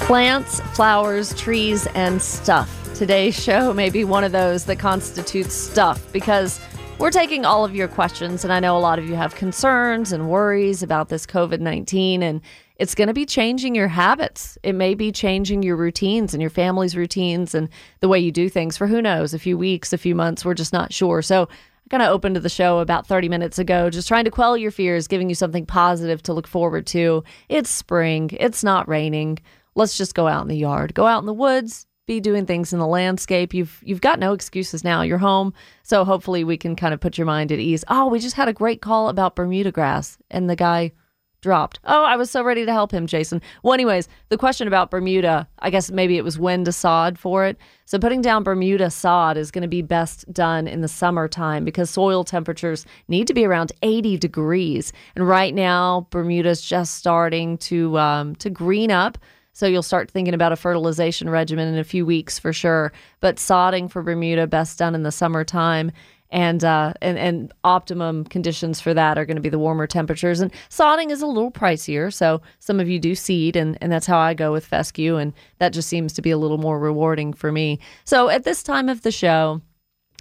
Plants, 0.06 0.62
flowers, 0.74 1.34
trees, 1.34 1.86
and 1.88 2.22
stuff. 2.22 2.94
Today's 2.96 3.38
show 3.38 3.74
may 3.74 3.90
be 3.90 4.06
one 4.06 4.24
of 4.24 4.32
those 4.32 4.64
that 4.68 4.80
constitutes 4.80 5.54
stuff 5.54 6.10
because 6.14 6.62
we're 6.98 7.12
taking 7.12 7.44
all 7.44 7.66
of 7.66 7.76
your 7.76 7.90
questions, 7.90 8.46
and 8.46 8.54
I 8.54 8.62
know 8.62 8.78
a 8.78 8.80
lot 8.80 9.00
of 9.00 9.10
you 9.10 9.16
have 9.16 9.36
concerns 9.36 10.14
and 10.14 10.30
worries 10.30 10.82
about 10.82 11.10
this 11.10 11.26
COVID 11.26 11.60
19, 11.60 12.24
and 12.24 12.40
it's 12.82 12.96
going 12.96 13.10
to 13.10 13.14
be 13.14 13.28
changing 13.28 13.76
your 13.76 13.88
habits. 13.88 14.58
It 14.64 14.74
may 14.74 14.96
be 14.96 15.12
changing 15.12 15.62
your 15.62 15.76
routines 15.76 16.34
and 16.34 16.42
your 16.42 16.50
family's 16.50 16.98
routines 16.98 17.54
and 17.54 17.70
the 18.00 18.08
way 18.08 18.20
you 18.20 18.32
do 18.32 18.50
things 18.50 18.76
for 18.76 18.88
who 18.88 19.04
knows, 19.04 19.36
a 19.36 19.40
few 19.40 19.56
weeks, 19.56 19.94
a 19.94 20.00
few 20.00 20.16
months. 20.16 20.44
We're 20.44 20.56
just 20.56 20.74
not 20.74 20.92
sure. 20.92 21.22
So, 21.22 21.44
I 21.44 21.90
kind 21.92 22.02
of 22.02 22.10
opened 22.10 22.34
to 22.36 22.42
the 22.42 22.50
show 22.50 22.80
about 22.80 23.06
30 23.06 23.30
minutes 23.30 23.60
ago, 23.60 23.92
just 23.92 24.08
trying 24.08 24.24
to 24.24 24.32
quell 24.32 24.58
your 24.58 24.72
fears, 24.72 25.08
giving 25.08 25.30
you 25.30 25.36
something 25.36 25.64
positive 25.64 26.24
to 26.24 26.34
look 26.34 26.48
forward 26.48 26.88
to. 26.88 27.24
It's 27.50 27.70
spring, 27.70 28.32
it's 28.40 28.64
not 28.64 28.90
raining. 28.90 29.38
Let's 29.76 29.96
just 29.96 30.16
go 30.16 30.28
out 30.28 30.42
in 30.42 30.48
the 30.48 30.58
yard, 30.58 30.96
go 30.96 31.06
out 31.06 31.20
in 31.20 31.28
the 31.28 31.36
woods, 31.36 31.86
be 32.08 32.20
doing 32.20 32.48
things 32.48 32.74
in 32.74 32.80
the 32.80 32.88
landscape. 32.88 33.54
You've 33.54 33.80
you've 33.86 34.02
got 34.02 34.18
no 34.18 34.34
excuses 34.34 34.84
now. 34.84 35.04
You're 35.04 35.20
home, 35.20 35.54
so 35.84 36.04
hopefully 36.04 36.44
we 36.44 36.58
can 36.58 36.76
kind 36.76 36.96
of 36.96 37.00
put 37.00 37.16
your 37.16 37.28
mind 37.28 37.52
at 37.52 37.60
ease. 37.60 37.84
Oh, 37.90 38.08
we 38.08 38.18
just 38.18 38.38
had 38.38 38.48
a 38.48 38.54
great 38.54 38.82
call 38.82 39.08
about 39.08 39.36
Bermuda 39.36 39.72
grass, 39.72 40.18
and 40.32 40.50
the 40.50 40.56
guy 40.56 40.94
dropped. 41.42 41.80
Oh, 41.86 42.04
I 42.04 42.16
was 42.16 42.30
so 42.30 42.44
ready 42.44 42.66
to 42.66 42.72
help 42.72 42.92
him, 42.92 43.08
Jason. 43.08 43.42
Well, 43.64 43.74
anyways, 43.74 44.08
the 44.30 44.38
question 44.38 44.68
about 44.68 44.92
Bermuda, 44.92 45.48
I 45.60 45.70
guess 45.70 45.92
maybe 45.92 46.18
it 46.18 46.24
was 46.24 46.38
when 46.38 46.64
to 46.66 46.72
sod 46.72 47.18
for 47.18 47.46
it. 47.46 47.58
So 47.86 47.98
putting 48.00 48.22
down 48.22 48.44
Bermuda 48.44 48.90
sod 48.92 49.38
is 49.38 49.52
going 49.52 49.64
to 49.64 49.68
be 49.68 49.82
best 49.82 50.32
done 50.32 50.68
in 50.68 50.82
the 50.82 50.88
summertime 50.88 51.66
because 51.66 51.90
soil 51.90 52.24
temperatures 52.24 52.86
need 53.08 53.28
to 53.28 53.34
be 53.34 53.46
around 53.46 53.72
80 53.82 54.18
degrees. 54.18 54.94
And 55.16 55.28
right 55.28 55.54
now, 55.54 56.08
Bermuda's 56.12 56.62
just 56.62 56.96
starting 56.96 57.58
to 57.60 57.98
um, 57.98 58.36
to 58.36 58.50
green 58.50 58.92
up. 58.92 59.18
So 59.54 59.66
you'll 59.68 59.84
start 59.84 60.10
thinking 60.10 60.34
about 60.34 60.54
a 60.54 60.56
fertilization 60.56 61.30
regimen 61.30 61.68
in 61.68 61.78
a 61.78 61.84
few 61.84 62.06
weeks 62.06 62.40
for 62.40 62.54
sure. 62.54 62.94
But 63.20 63.36
sodding 63.36 63.92
for 63.92 64.02
Bermuda 64.02 64.48
best 64.48 64.80
done 64.80 64.96
in 64.96 65.04
the 65.04 65.12
summertime 65.12 65.92
and 66.32 66.64
uh, 66.64 66.94
and 67.02 67.18
and 67.18 67.54
optimum 67.64 68.24
conditions 68.24 68.80
for 68.82 68.94
that 68.94 69.18
are 69.18 69.26
going 69.26 69.36
to 69.36 69.42
be 69.42 69.50
the 69.50 69.60
warmer 69.60 69.86
temperatures. 69.86 70.40
And 70.40 70.52
sodding 70.70 71.12
is 71.12 71.22
a 71.22 71.28
little 71.28 71.52
pricier, 71.52 72.12
so 72.12 72.42
some 72.60 72.80
of 72.80 72.90
you 72.90 73.00
do 73.00 73.14
seed, 73.16 73.56
and 73.56 73.78
and 73.82 73.92
that's 73.92 74.08
how 74.08 74.18
I 74.18 74.34
go 74.34 74.52
with 74.52 74.66
fescue, 74.66 75.18
and 75.18 75.34
that 75.60 75.74
just 75.74 75.90
seems 75.90 76.14
to 76.14 76.22
be 76.22 76.32
a 76.32 76.38
little 76.38 76.58
more 76.58 76.80
rewarding 76.80 77.34
for 77.34 77.52
me. 77.52 77.80
So 78.06 78.30
at 78.30 78.44
this 78.44 78.64
time 78.64 78.90
of 78.90 79.02
the 79.02 79.12
show. 79.12 79.62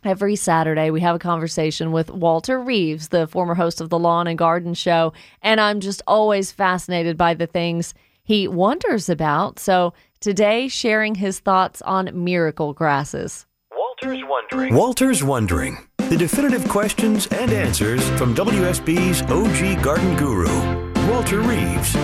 Every 0.02 0.34
Saturday, 0.34 0.90
we 0.90 1.02
have 1.02 1.16
a 1.16 1.18
conversation 1.18 1.92
with 1.92 2.10
Walter 2.10 2.58
Reeves, 2.58 3.08
the 3.08 3.26
former 3.26 3.54
host 3.54 3.82
of 3.82 3.90
the 3.90 3.98
Lawn 3.98 4.26
and 4.26 4.38
Garden 4.38 4.72
Show. 4.72 5.12
And 5.42 5.60
I'm 5.60 5.78
just 5.80 6.00
always 6.06 6.50
fascinated 6.50 7.18
by 7.18 7.34
the 7.34 7.46
things 7.46 7.92
he 8.22 8.48
wonders 8.48 9.10
about. 9.10 9.58
So 9.58 9.92
today, 10.20 10.68
sharing 10.68 11.16
his 11.16 11.40
thoughts 11.40 11.82
on 11.82 12.24
miracle 12.24 12.72
grasses. 12.72 13.44
Walter's 14.00 14.24
Wondering. 14.26 14.74
Walter's 14.74 15.22
Wondering. 15.22 15.78
The 16.10 16.16
definitive 16.18 16.68
questions 16.68 17.26
and 17.28 17.52
answers 17.52 18.06
from 18.18 18.34
WSB's 18.34 19.22
OG 19.22 19.82
garden 19.82 20.16
guru, 20.16 20.48
Walter 21.08 21.40
Reeves. 21.40 21.94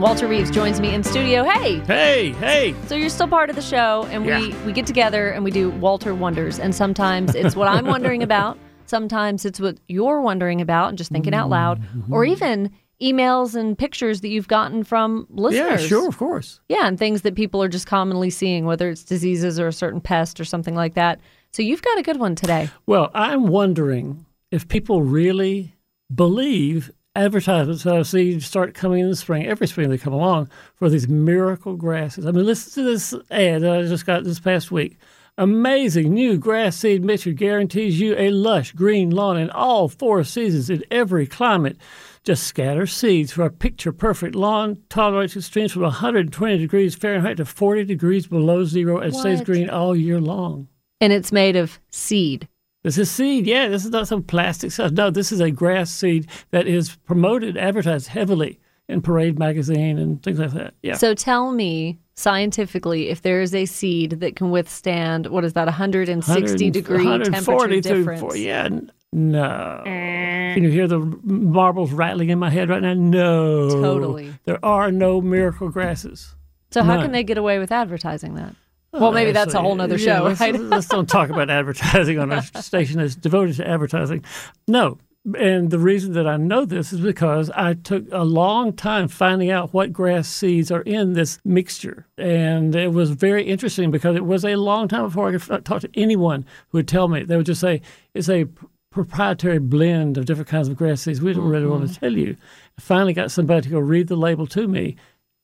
Walter 0.00 0.26
Reeves 0.26 0.50
joins 0.50 0.80
me 0.80 0.92
in 0.92 1.04
studio. 1.04 1.44
Hey, 1.44 1.78
Hey, 1.86 2.32
hey. 2.32 2.74
so 2.88 2.96
you're 2.96 3.08
still 3.08 3.28
part 3.28 3.48
of 3.48 3.54
the 3.56 3.62
show, 3.62 4.06
and 4.10 4.24
we 4.26 4.48
Yeah. 4.48 4.66
we 4.66 4.72
get 4.72 4.86
together 4.86 5.28
and 5.30 5.44
we 5.44 5.52
do 5.52 5.70
Walter 5.70 6.14
wonders. 6.14 6.58
And 6.58 6.74
sometimes 6.74 7.34
it's 7.36 7.54
what 7.54 7.68
I'm 7.68 7.86
wondering 7.86 8.22
about. 8.22 8.58
Sometimes 8.86 9.44
it's 9.46 9.58
what 9.60 9.78
you're 9.88 10.20
wondering 10.20 10.60
about 10.60 10.88
and 10.90 10.98
just 10.98 11.10
thinking 11.10 11.32
out 11.32 11.48
loud, 11.48 11.80
Mm-hmm. 11.80 12.12
or 12.12 12.24
even 12.24 12.70
emails 13.00 13.54
and 13.54 13.78
pictures 13.78 14.20
that 14.20 14.28
you've 14.28 14.48
gotten 14.48 14.82
from 14.84 15.26
listeners. 15.30 15.82
Yeah, 15.82 15.86
sure, 15.88 16.08
of 16.08 16.18
course. 16.18 16.60
Yeah, 16.68 16.86
and 16.88 16.98
things 16.98 17.22
that 17.22 17.34
people 17.34 17.62
are 17.62 17.68
just 17.68 17.86
commonly 17.86 18.28
seeing, 18.30 18.66
whether 18.66 18.90
it's 18.90 19.02
diseases 19.04 19.58
or 19.58 19.68
a 19.68 19.72
certain 19.72 20.00
pest 20.00 20.38
or 20.40 20.44
something 20.44 20.74
like 20.74 20.94
that. 20.94 21.20
So 21.52 21.62
you've 21.62 21.82
got 21.82 21.98
a 21.98 22.02
good 22.02 22.18
one 22.18 22.34
today. 22.34 22.70
Well, 22.86 23.10
I'm 23.12 23.46
wondering 23.46 24.24
if 24.50 24.68
people 24.68 25.02
really 25.02 25.76
believe 26.14 26.90
advertisements 27.14 27.82
that 27.82 27.94
I 27.94 28.02
see 28.02 28.40
start 28.40 28.72
coming 28.72 29.00
in 29.00 29.10
the 29.10 29.16
spring, 29.16 29.46
every 29.46 29.66
spring 29.66 29.90
they 29.90 29.98
come 29.98 30.14
along, 30.14 30.48
for 30.76 30.88
these 30.88 31.08
miracle 31.08 31.76
grasses. 31.76 32.24
I 32.24 32.30
mean, 32.30 32.46
listen 32.46 32.82
to 32.82 32.90
this 32.90 33.12
ad 33.30 33.62
that 33.62 33.80
I 33.80 33.82
just 33.82 34.06
got 34.06 34.24
this 34.24 34.40
past 34.40 34.70
week. 34.70 34.96
Amazing 35.36 36.14
new 36.14 36.38
grass 36.38 36.76
seed 36.76 37.04
mixture 37.04 37.32
guarantees 37.32 38.00
you 38.00 38.14
a 38.16 38.30
lush 38.30 38.72
green 38.72 39.10
lawn 39.10 39.38
in 39.38 39.50
all 39.50 39.88
four 39.88 40.24
seasons 40.24 40.70
in 40.70 40.84
every 40.90 41.26
climate. 41.26 41.76
Just 42.24 42.44
scatter 42.44 42.86
seeds 42.86 43.32
for 43.32 43.44
a 43.44 43.50
picture 43.50 43.92
perfect 43.92 44.34
lawn, 44.34 44.78
tolerates 44.88 45.36
extremes 45.36 45.72
from 45.72 45.82
120 45.82 46.56
degrees 46.58 46.94
Fahrenheit 46.94 47.38
to 47.38 47.44
40 47.44 47.84
degrees 47.84 48.26
below 48.26 48.64
zero 48.64 48.98
and 48.98 49.14
stays 49.14 49.42
green 49.42 49.68
all 49.68 49.94
year 49.96 50.20
long. 50.20 50.68
And 51.02 51.12
it's 51.12 51.32
made 51.32 51.56
of 51.56 51.78
seed. 51.90 52.48
This 52.82 52.96
is 52.96 53.10
seed. 53.10 53.46
Yeah, 53.46 53.68
this 53.68 53.84
is 53.84 53.90
not 53.90 54.08
some 54.08 54.22
plastic 54.22 54.72
stuff. 54.72 54.92
No, 54.92 55.10
this 55.10 55.32
is 55.32 55.40
a 55.40 55.50
grass 55.50 55.90
seed 55.90 56.28
that 56.50 56.66
is 56.66 56.96
promoted, 56.96 57.56
advertised 57.56 58.08
heavily 58.08 58.60
in 58.88 59.02
Parade 59.02 59.38
magazine 59.38 59.98
and 59.98 60.22
things 60.22 60.38
like 60.38 60.52
that. 60.52 60.74
Yeah. 60.82 60.94
So 60.94 61.14
tell 61.14 61.52
me 61.52 61.98
scientifically 62.14 63.08
if 63.08 63.22
there 63.22 63.40
is 63.40 63.54
a 63.54 63.66
seed 63.66 64.20
that 64.20 64.36
can 64.36 64.50
withstand 64.50 65.26
what 65.26 65.44
is 65.44 65.54
that 65.54 65.66
160 65.66 66.70
degree 66.70 67.04
140 67.04 67.80
temperature 67.80 68.02
difference. 68.04 68.36
yeah, 68.36 68.68
no. 69.12 69.82
Can 69.84 70.62
you 70.62 70.70
hear 70.70 70.86
the 70.86 70.98
marbles 70.98 71.92
rattling 71.92 72.30
in 72.30 72.38
my 72.38 72.50
head 72.50 72.68
right 72.68 72.82
now? 72.82 72.94
No. 72.94 73.68
Totally. 73.70 74.32
There 74.44 74.64
are 74.64 74.90
no 74.90 75.20
miracle 75.20 75.68
grasses. 75.68 76.34
So 76.70 76.82
how 76.82 76.94
None. 76.94 77.04
can 77.04 77.12
they 77.12 77.22
get 77.22 77.38
away 77.38 77.58
with 77.58 77.70
advertising 77.70 78.34
that? 78.34 78.54
Well, 78.92 79.12
maybe 79.12 79.32
that's 79.32 79.54
a 79.54 79.60
whole 79.60 79.74
nother 79.74 79.96
yeah, 79.96 80.18
show, 80.18 80.24
let's, 80.24 80.40
let's 80.40 80.86
don't 80.86 81.08
talk 81.08 81.30
about 81.30 81.48
advertising 81.48 82.18
on 82.18 82.30
a 82.30 82.42
station 82.62 82.98
that's 82.98 83.14
devoted 83.14 83.56
to 83.56 83.68
advertising. 83.68 84.24
No. 84.68 84.98
And 85.38 85.70
the 85.70 85.78
reason 85.78 86.14
that 86.14 86.26
I 86.26 86.36
know 86.36 86.64
this 86.64 86.92
is 86.92 87.00
because 87.00 87.48
I 87.50 87.74
took 87.74 88.04
a 88.10 88.24
long 88.24 88.72
time 88.72 89.06
finding 89.06 89.50
out 89.50 89.72
what 89.72 89.92
grass 89.92 90.28
seeds 90.28 90.72
are 90.72 90.82
in 90.82 91.12
this 91.12 91.38
mixture. 91.44 92.06
And 92.18 92.74
it 92.74 92.92
was 92.92 93.10
very 93.10 93.44
interesting 93.44 93.92
because 93.92 94.16
it 94.16 94.24
was 94.24 94.44
a 94.44 94.56
long 94.56 94.88
time 94.88 95.04
before 95.04 95.28
I 95.28 95.38
could 95.38 95.64
talk 95.64 95.82
to 95.82 95.90
anyone 95.94 96.44
who 96.68 96.78
would 96.78 96.88
tell 96.88 97.06
me. 97.06 97.22
They 97.22 97.36
would 97.36 97.46
just 97.46 97.60
say, 97.60 97.82
it's 98.14 98.28
a 98.28 98.46
proprietary 98.90 99.58
blend 99.58 100.18
of 100.18 100.26
different 100.26 100.48
kinds 100.48 100.68
of 100.68 100.76
grass 100.76 101.02
seeds. 101.02 101.22
We 101.22 101.32
don't 101.32 101.48
really 101.48 101.66
want 101.66 101.82
to 101.82 101.88
mm-hmm. 101.92 102.00
tell 102.00 102.12
you. 102.12 102.36
I 102.78 102.80
finally 102.80 103.12
got 103.12 103.30
somebody 103.30 103.62
to 103.62 103.68
go 103.68 103.78
read 103.78 104.08
the 104.08 104.16
label 104.16 104.46
to 104.48 104.68
me. 104.68 104.96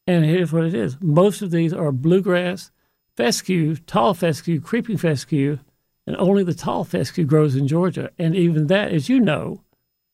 And 0.06 0.24
here's 0.24 0.52
what 0.52 0.64
it 0.64 0.74
is 0.74 0.96
most 1.00 1.42
of 1.42 1.50
these 1.50 1.72
are 1.72 1.92
bluegrass, 1.92 2.70
fescue, 3.18 3.74
tall 3.74 4.14
fescue, 4.14 4.60
creeping 4.60 4.96
fescue, 4.96 5.58
and 6.06 6.14
only 6.18 6.44
the 6.44 6.54
tall 6.54 6.84
fescue 6.84 7.24
grows 7.24 7.56
in 7.56 7.66
Georgia. 7.66 8.10
And 8.16 8.36
even 8.36 8.68
that, 8.68 8.92
as 8.92 9.08
you 9.08 9.18
know, 9.18 9.60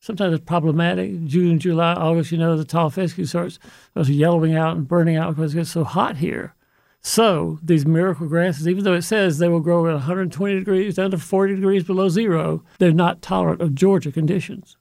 sometimes 0.00 0.32
it's 0.34 0.44
problematic. 0.46 1.22
June, 1.26 1.58
July, 1.58 1.92
August, 1.92 2.32
you 2.32 2.38
know, 2.38 2.56
the 2.56 2.64
tall 2.64 2.88
fescue 2.88 3.26
starts, 3.26 3.58
starts 3.90 4.08
yellowing 4.08 4.56
out 4.56 4.74
and 4.78 4.88
burning 4.88 5.16
out 5.16 5.36
because 5.36 5.52
it 5.52 5.58
gets 5.58 5.70
so 5.70 5.84
hot 5.84 6.16
here. 6.16 6.54
So 7.02 7.58
these 7.62 7.84
miracle 7.84 8.26
grasses, 8.26 8.66
even 8.66 8.84
though 8.84 8.94
it 8.94 9.02
says 9.02 9.36
they 9.36 9.48
will 9.48 9.60
grow 9.60 9.86
at 9.86 9.92
120 9.92 10.54
degrees 10.54 10.94
down 10.94 11.10
to 11.10 11.18
40 11.18 11.56
degrees 11.56 11.84
below 11.84 12.08
zero, 12.08 12.64
they're 12.78 12.90
not 12.90 13.20
tolerant 13.20 13.60
of 13.60 13.74
Georgia 13.74 14.12
conditions. 14.12 14.78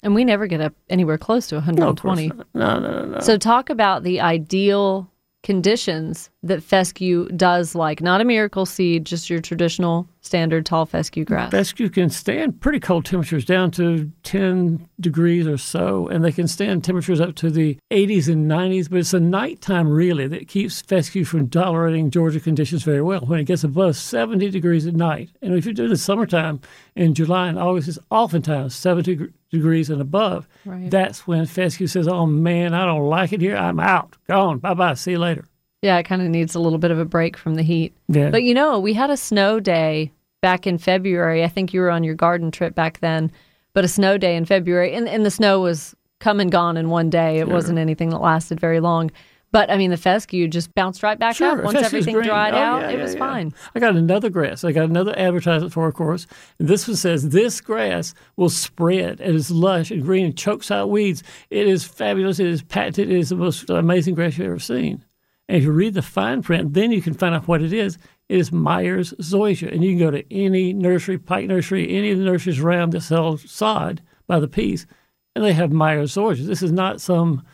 And 0.00 0.14
we 0.14 0.24
never 0.24 0.46
get 0.46 0.60
up 0.60 0.74
anywhere 0.88 1.18
close 1.18 1.48
to 1.48 1.56
No, 1.56 1.58
of 1.58 1.66
120. 1.66 2.28
not. 2.28 2.46
No, 2.54 2.78
no, 2.78 3.02
no, 3.02 3.04
no. 3.14 3.18
So 3.18 3.36
talk 3.36 3.68
about 3.68 4.04
the 4.04 4.20
ideal 4.20 5.10
conditions 5.42 6.30
that 6.44 6.62
fescue 6.62 7.26
does 7.30 7.74
like. 7.74 8.00
Not 8.00 8.20
a 8.20 8.24
miracle 8.24 8.66
seed, 8.66 9.04
just 9.06 9.30
your 9.30 9.40
traditional 9.40 10.06
standard 10.20 10.64
tall 10.64 10.86
fescue 10.86 11.24
grass. 11.24 11.50
Fescue 11.50 11.88
can 11.88 12.10
stand 12.10 12.60
pretty 12.60 12.80
cold 12.80 13.04
temperatures 13.04 13.44
down 13.44 13.70
to 13.72 14.10
10 14.22 14.86
degrees 15.00 15.46
or 15.46 15.56
so, 15.58 16.06
and 16.08 16.22
they 16.24 16.32
can 16.32 16.46
stand 16.46 16.84
temperatures 16.84 17.20
up 17.20 17.34
to 17.36 17.50
the 17.50 17.78
80s 17.90 18.30
and 18.30 18.50
90s. 18.50 18.90
But 18.90 19.00
it's 19.00 19.10
the 19.12 19.20
nighttime 19.20 19.88
really 19.88 20.26
that 20.28 20.48
keeps 20.48 20.82
fescue 20.82 21.24
from 21.24 21.48
tolerating 21.48 22.10
Georgia 22.10 22.40
conditions 22.40 22.82
very 22.82 23.02
well. 23.02 23.20
When 23.20 23.40
it 23.40 23.44
gets 23.44 23.64
above 23.64 23.96
70 23.96 24.50
degrees 24.50 24.86
at 24.86 24.94
night, 24.94 25.30
and 25.40 25.54
if 25.54 25.64
you're 25.64 25.74
doing 25.74 25.90
the 25.90 25.96
summertime 25.96 26.60
in 26.94 27.14
July 27.14 27.48
and 27.48 27.58
August, 27.58 27.88
it's 27.88 27.98
oftentimes 28.10 28.74
70 28.74 29.14
gr- 29.14 29.24
degrees 29.50 29.88
and 29.88 30.00
above. 30.00 30.46
Right. 30.66 30.90
That's 30.90 31.26
when 31.26 31.46
fescue 31.46 31.86
says, 31.86 32.06
"Oh 32.06 32.26
man, 32.26 32.74
I 32.74 32.84
don't 32.84 33.08
like 33.08 33.32
it 33.32 33.40
here. 33.40 33.56
I'm 33.56 33.80
out. 33.80 34.16
Gone. 34.26 34.58
Bye 34.58 34.74
bye. 34.74 34.94
See 34.94 35.12
you 35.12 35.18
later." 35.18 35.46
Yeah, 35.84 35.98
it 35.98 36.04
kind 36.04 36.22
of 36.22 36.28
needs 36.28 36.54
a 36.54 36.60
little 36.60 36.78
bit 36.78 36.90
of 36.90 36.98
a 36.98 37.04
break 37.04 37.36
from 37.36 37.56
the 37.56 37.62
heat. 37.62 37.92
Yeah. 38.08 38.30
But 38.30 38.42
you 38.42 38.54
know, 38.54 38.80
we 38.80 38.94
had 38.94 39.10
a 39.10 39.16
snow 39.18 39.60
day 39.60 40.10
back 40.40 40.66
in 40.66 40.78
February. 40.78 41.44
I 41.44 41.48
think 41.48 41.74
you 41.74 41.80
were 41.80 41.90
on 41.90 42.02
your 42.02 42.14
garden 42.14 42.50
trip 42.50 42.74
back 42.74 43.00
then, 43.00 43.30
but 43.74 43.84
a 43.84 43.88
snow 43.88 44.16
day 44.16 44.34
in 44.34 44.44
February, 44.46 44.94
and, 44.94 45.06
and 45.08 45.26
the 45.26 45.30
snow 45.30 45.60
was 45.60 45.94
come 46.20 46.40
and 46.40 46.50
gone 46.50 46.76
in 46.78 46.88
one 46.88 47.10
day. 47.10 47.38
It 47.38 47.48
wasn't 47.48 47.78
anything 47.78 48.08
that 48.10 48.18
lasted 48.20 48.58
very 48.58 48.80
long. 48.80 49.10
But 49.52 49.70
I 49.70 49.76
mean, 49.76 49.90
the 49.90 49.96
fescue 49.96 50.48
just 50.48 50.74
bounced 50.74 51.02
right 51.04 51.16
back 51.18 51.36
Sure, 51.36 51.58
up 51.58 51.64
once 51.64 51.76
everything 51.80 52.14
green. 52.14 52.26
dried 52.26 52.54
Oh, 52.54 52.56
out. 52.56 52.80
yeah, 52.80 52.88
it 52.90 52.96
yeah, 52.96 53.02
was 53.02 53.12
yeah. 53.12 53.18
fine. 53.20 53.54
I 53.74 53.78
got 53.78 53.94
another 53.94 54.28
grass. 54.28 54.64
I 54.64 54.72
got 54.72 54.88
another 54.90 55.14
advertisement 55.16 55.72
for, 55.72 55.86
of 55.86 55.94
course. 55.94 56.26
And 56.58 56.66
this 56.66 56.88
one 56.88 56.96
says 56.96 57.28
this 57.28 57.60
grass 57.60 58.14
will 58.36 58.48
spread. 58.48 59.20
It 59.20 59.32
is 59.32 59.52
lush 59.52 59.92
and 59.92 60.02
green 60.02 60.24
and 60.24 60.36
chokes 60.36 60.72
out 60.72 60.90
weeds. 60.90 61.22
It 61.50 61.68
is 61.68 61.84
fabulous. 61.84 62.40
It 62.40 62.48
is 62.48 62.62
patented. 62.62 63.10
It 63.10 63.16
is 63.18 63.28
the 63.28 63.36
most 63.36 63.70
amazing 63.70 64.14
grass 64.16 64.36
you've 64.38 64.46
ever 64.48 64.58
seen. 64.58 65.04
And 65.48 65.58
if 65.58 65.64
you 65.64 65.72
read 65.72 65.94
the 65.94 66.02
fine 66.02 66.42
print, 66.42 66.72
then 66.74 66.90
you 66.90 67.02
can 67.02 67.14
find 67.14 67.34
out 67.34 67.46
what 67.46 67.62
it 67.62 67.72
is. 67.72 67.98
It 68.28 68.38
is 68.38 68.50
Myers 68.52 69.12
zoysia, 69.20 69.70
and 69.72 69.84
you 69.84 69.90
can 69.90 69.98
go 69.98 70.10
to 70.10 70.32
any 70.32 70.72
nursery, 70.72 71.18
Pike 71.18 71.46
Nursery, 71.46 71.94
any 71.94 72.10
of 72.10 72.18
the 72.18 72.24
nurseries 72.24 72.60
around 72.60 72.92
that 72.92 73.02
sell 73.02 73.36
sod 73.36 74.00
by 74.26 74.40
the 74.40 74.48
piece, 74.48 74.86
and 75.34 75.44
they 75.44 75.52
have 75.52 75.70
Myers 75.70 76.14
zoysia. 76.14 76.46
This 76.46 76.62
is 76.62 76.72
not 76.72 77.00
some 77.00 77.44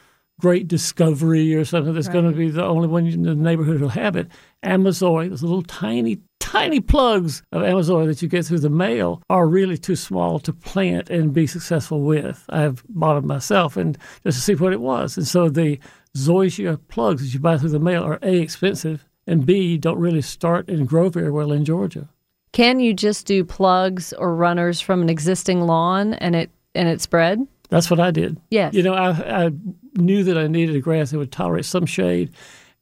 great 0.41 0.69
discovery 0.69 1.55
or 1.55 1.65
something 1.65 1.95
that's 1.95 2.09
going 2.09 2.31
to 2.31 2.37
be 2.37 2.51
the 2.51 2.65
only 2.65 2.89
one 2.89 3.07
in 3.07 3.23
the 3.23 3.35
neighborhood 3.35 3.79
who'll 3.79 3.89
have 3.91 4.17
it. 4.17 4.29
Amazoy, 4.63 5.29
those 5.29 5.43
little 5.43 5.63
tiny, 5.63 6.21
tiny 6.39 6.81
plugs 6.81 7.43
of 7.53 7.63
Amazoy 7.63 8.07
that 8.07 8.23
you 8.23 8.29
get 8.29 8.47
through 8.47 8.61
the 8.61 8.71
mail 8.71 9.23
are 9.31 9.47
really 9.47 9.79
too 9.79 9.97
small 9.97 10.39
to 10.41 10.53
plant 10.53 11.11
and 11.11 11.33
be 11.33 11.47
successful 11.47 12.01
with. 12.01 12.45
I've 12.49 12.83
bought 12.89 13.15
them 13.15 13.27
myself 13.27 13.77
and 13.77 13.97
just 14.25 14.39
to 14.39 14.43
see 14.43 14.55
what 14.55 14.73
it 14.73 14.81
was. 14.81 15.17
And 15.17 15.27
so 15.27 15.49
the 15.49 15.79
zoysia 16.17 16.79
plugs 16.89 17.23
that 17.23 17.35
you 17.35 17.41
buy 17.41 17.59
through 17.59 17.71
the 17.71 17.79
mail 17.79 18.03
are 18.03 18.19
A, 18.23 18.41
expensive, 18.41 19.07
and 19.27 19.47
B, 19.47 19.79
don't 19.79 19.99
really 19.99 20.23
start 20.23 20.69
and 20.69 20.89
grow 20.89 21.09
very 21.09 21.31
well 21.31 21.53
in 21.53 21.65
Georgia. 21.65 22.09
Can 22.53 22.81
you 22.81 22.95
just 22.95 23.27
do 23.27 23.45
plugs 23.45 24.13
or 24.15 24.35
runners 24.35 24.81
from 24.81 25.03
an 25.03 25.09
existing 25.09 25.61
lawn 25.61 26.15
and 26.15 26.35
it 26.35 26.51
and 26.75 26.89
it 26.89 27.01
spread? 27.01 27.47
That's 27.69 27.89
what 27.89 28.01
I 28.01 28.11
did. 28.11 28.41
Yes. 28.51 28.75
You 28.75 28.83
know, 28.83 28.95
I, 28.95 29.45
I 29.47 29.51
knew 29.95 30.25
that 30.25 30.39
I 30.39 30.47
needed 30.47 30.77
a 30.77 30.81
grass 30.81 31.11
that 31.11 31.19
would 31.19 31.33
tolerate 31.33 31.65
some 31.65 31.87
shade, 31.87 32.33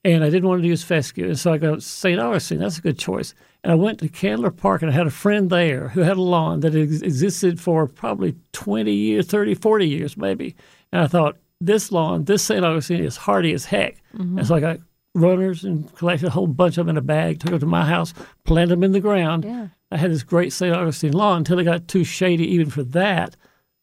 and 0.05 0.25
I 0.25 0.31
didn't 0.31 0.49
want 0.49 0.63
to 0.63 0.69
use 0.69 0.83
fescue. 0.83 1.27
And 1.27 1.39
so 1.39 1.53
I 1.53 1.59
go, 1.59 1.79
St. 1.79 2.21
Augustine, 2.21 2.59
that's 2.59 2.79
a 2.79 2.83
good 2.83 2.99
choice. 2.99 3.35
And 3.65 3.73
I 3.73 3.75
went 3.75 3.99
to 4.01 4.09
Candler 4.09 4.51
Park, 4.51 4.83
and 4.83 4.91
I 4.91 4.95
had 4.95 5.07
a 5.07 5.11
friend 5.11 5.51
there 5.51 5.89
who 5.89 6.01
had 6.01 6.17
a 6.17 6.23
lawn 6.23 6.61
that 6.61 6.75
ex- 6.75 7.03
existed 7.03 7.61
for 7.61 7.87
probably 7.87 8.37
20 8.53 8.93
years, 8.93 9.27
30, 9.27 9.55
40 9.55 9.89
years 9.89 10.17
maybe. 10.17 10.55
And 10.93 11.03
I 11.03 11.07
thought, 11.07 11.37
this 11.61 11.91
lawn, 11.91 12.25
this 12.25 12.43
St. 12.43 12.65
Augustine 12.65 13.03
is 13.03 13.17
hardy 13.17 13.53
as 13.53 13.65
heck. 13.65 13.97
Mm-hmm. 14.17 14.39
And 14.39 14.47
so 14.47 14.55
I 14.55 14.61
got 14.61 14.79
runners 15.15 15.65
and 15.65 15.93
collected 15.97 16.29
a 16.29 16.31
whole 16.31 16.47
bunch 16.47 16.79
of 16.79 16.87
them 16.87 16.91
in 16.91 16.99
a 16.99 17.03
bag, 17.03 17.41
took 17.41 17.51
them 17.51 17.61
to 17.61 17.67
my 17.67 17.85
house, 17.85 18.15
planted 18.45 18.71
them 18.71 18.85
in 18.85 18.93
the 18.93 19.01
ground. 19.01 19.45
Yeah. 19.45 19.69
I 19.91 19.97
had 19.97 20.11
this 20.11 20.23
great 20.23 20.53
St. 20.53 20.75
Augustine 20.75 21.13
lawn 21.13 21.39
until 21.39 21.59
it 21.59 21.65
got 21.65 21.89
too 21.89 22.05
shady 22.05 22.47
even 22.55 22.71
for 22.71 22.83
that. 22.85 23.37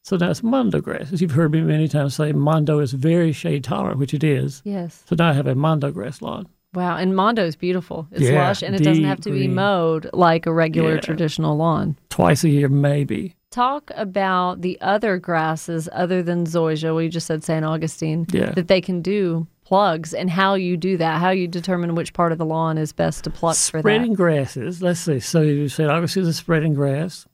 So 0.05 0.17
now 0.17 0.29
it's 0.29 0.43
mondo 0.43 0.81
grass. 0.81 1.11
As 1.11 1.19
you've 1.19 1.31
heard 1.31 1.51
me 1.51 1.61
many 1.61 1.87
times 1.87 2.13
say, 2.13 2.31
mondo 2.31 2.77
is 2.77 2.93
very 2.93 3.31
shade 3.31 3.63
tolerant, 3.63 3.97
which 3.97 4.13
it 4.13 4.23
is. 4.23 4.61
Yes. 4.63 5.03
So 5.09 5.15
now 5.17 5.29
I 5.29 5.33
have 5.33 5.47
a 5.47 5.55
mondo 5.55 5.89
grass 5.91 6.21
lawn. 6.21 6.47
Wow. 6.75 6.97
And 6.97 7.15
Mondo 7.15 7.43
is 7.43 7.55
beautiful. 7.55 8.05
It's 8.11 8.21
Yeah, 8.23 8.47
lush 8.49 8.61
and 8.61 8.75
it 8.75 8.83
doesn't 8.83 9.05
have 9.05 9.21
to 9.21 9.31
be 9.31 9.47
mowed 9.47 10.09
like 10.13 10.45
a 10.45 10.53
regular 10.53 10.95
Yeah. 10.95 10.99
traditional 11.01 11.57
lawn. 11.57 11.97
Twice 12.09 12.43
a 12.43 12.49
year, 12.49 12.69
maybe. 12.69 13.33
Talk 13.49 13.89
about 13.95 14.61
the 14.61 14.77
other 14.81 15.17
grasses 15.17 15.89
other 15.93 16.21
than 16.21 16.45
zoysia. 16.45 16.95
We 16.95 17.07
just 17.09 17.25
said 17.25 17.43
St. 17.43 17.65
Augustine. 17.65 18.27
Yeah. 18.31 18.51
That 18.51 18.67
they 18.67 18.81
can 18.81 19.01
do 19.01 19.47
plugs 19.65 20.13
and 20.13 20.29
how 20.29 20.53
you 20.53 20.77
do 20.77 20.97
that, 20.97 21.19
how 21.19 21.31
you 21.31 21.47
determine 21.47 21.95
which 21.95 22.13
part 22.13 22.31
of 22.31 22.37
the 22.37 22.45
lawn 22.45 22.77
is 22.77 22.91
best 22.91 23.23
to 23.23 23.31
pluck 23.31 23.55
for 23.55 23.79
Spreading 23.79 24.13
grasses. 24.13 24.83
Let's 24.83 24.99
see. 24.99 25.19
So 25.19 25.41
you 25.41 25.67
said 25.69 25.89
Augustine 25.89 26.23
is 26.23 26.29
a 26.29 26.33
spreading 26.33 26.75
grass. 26.75 27.25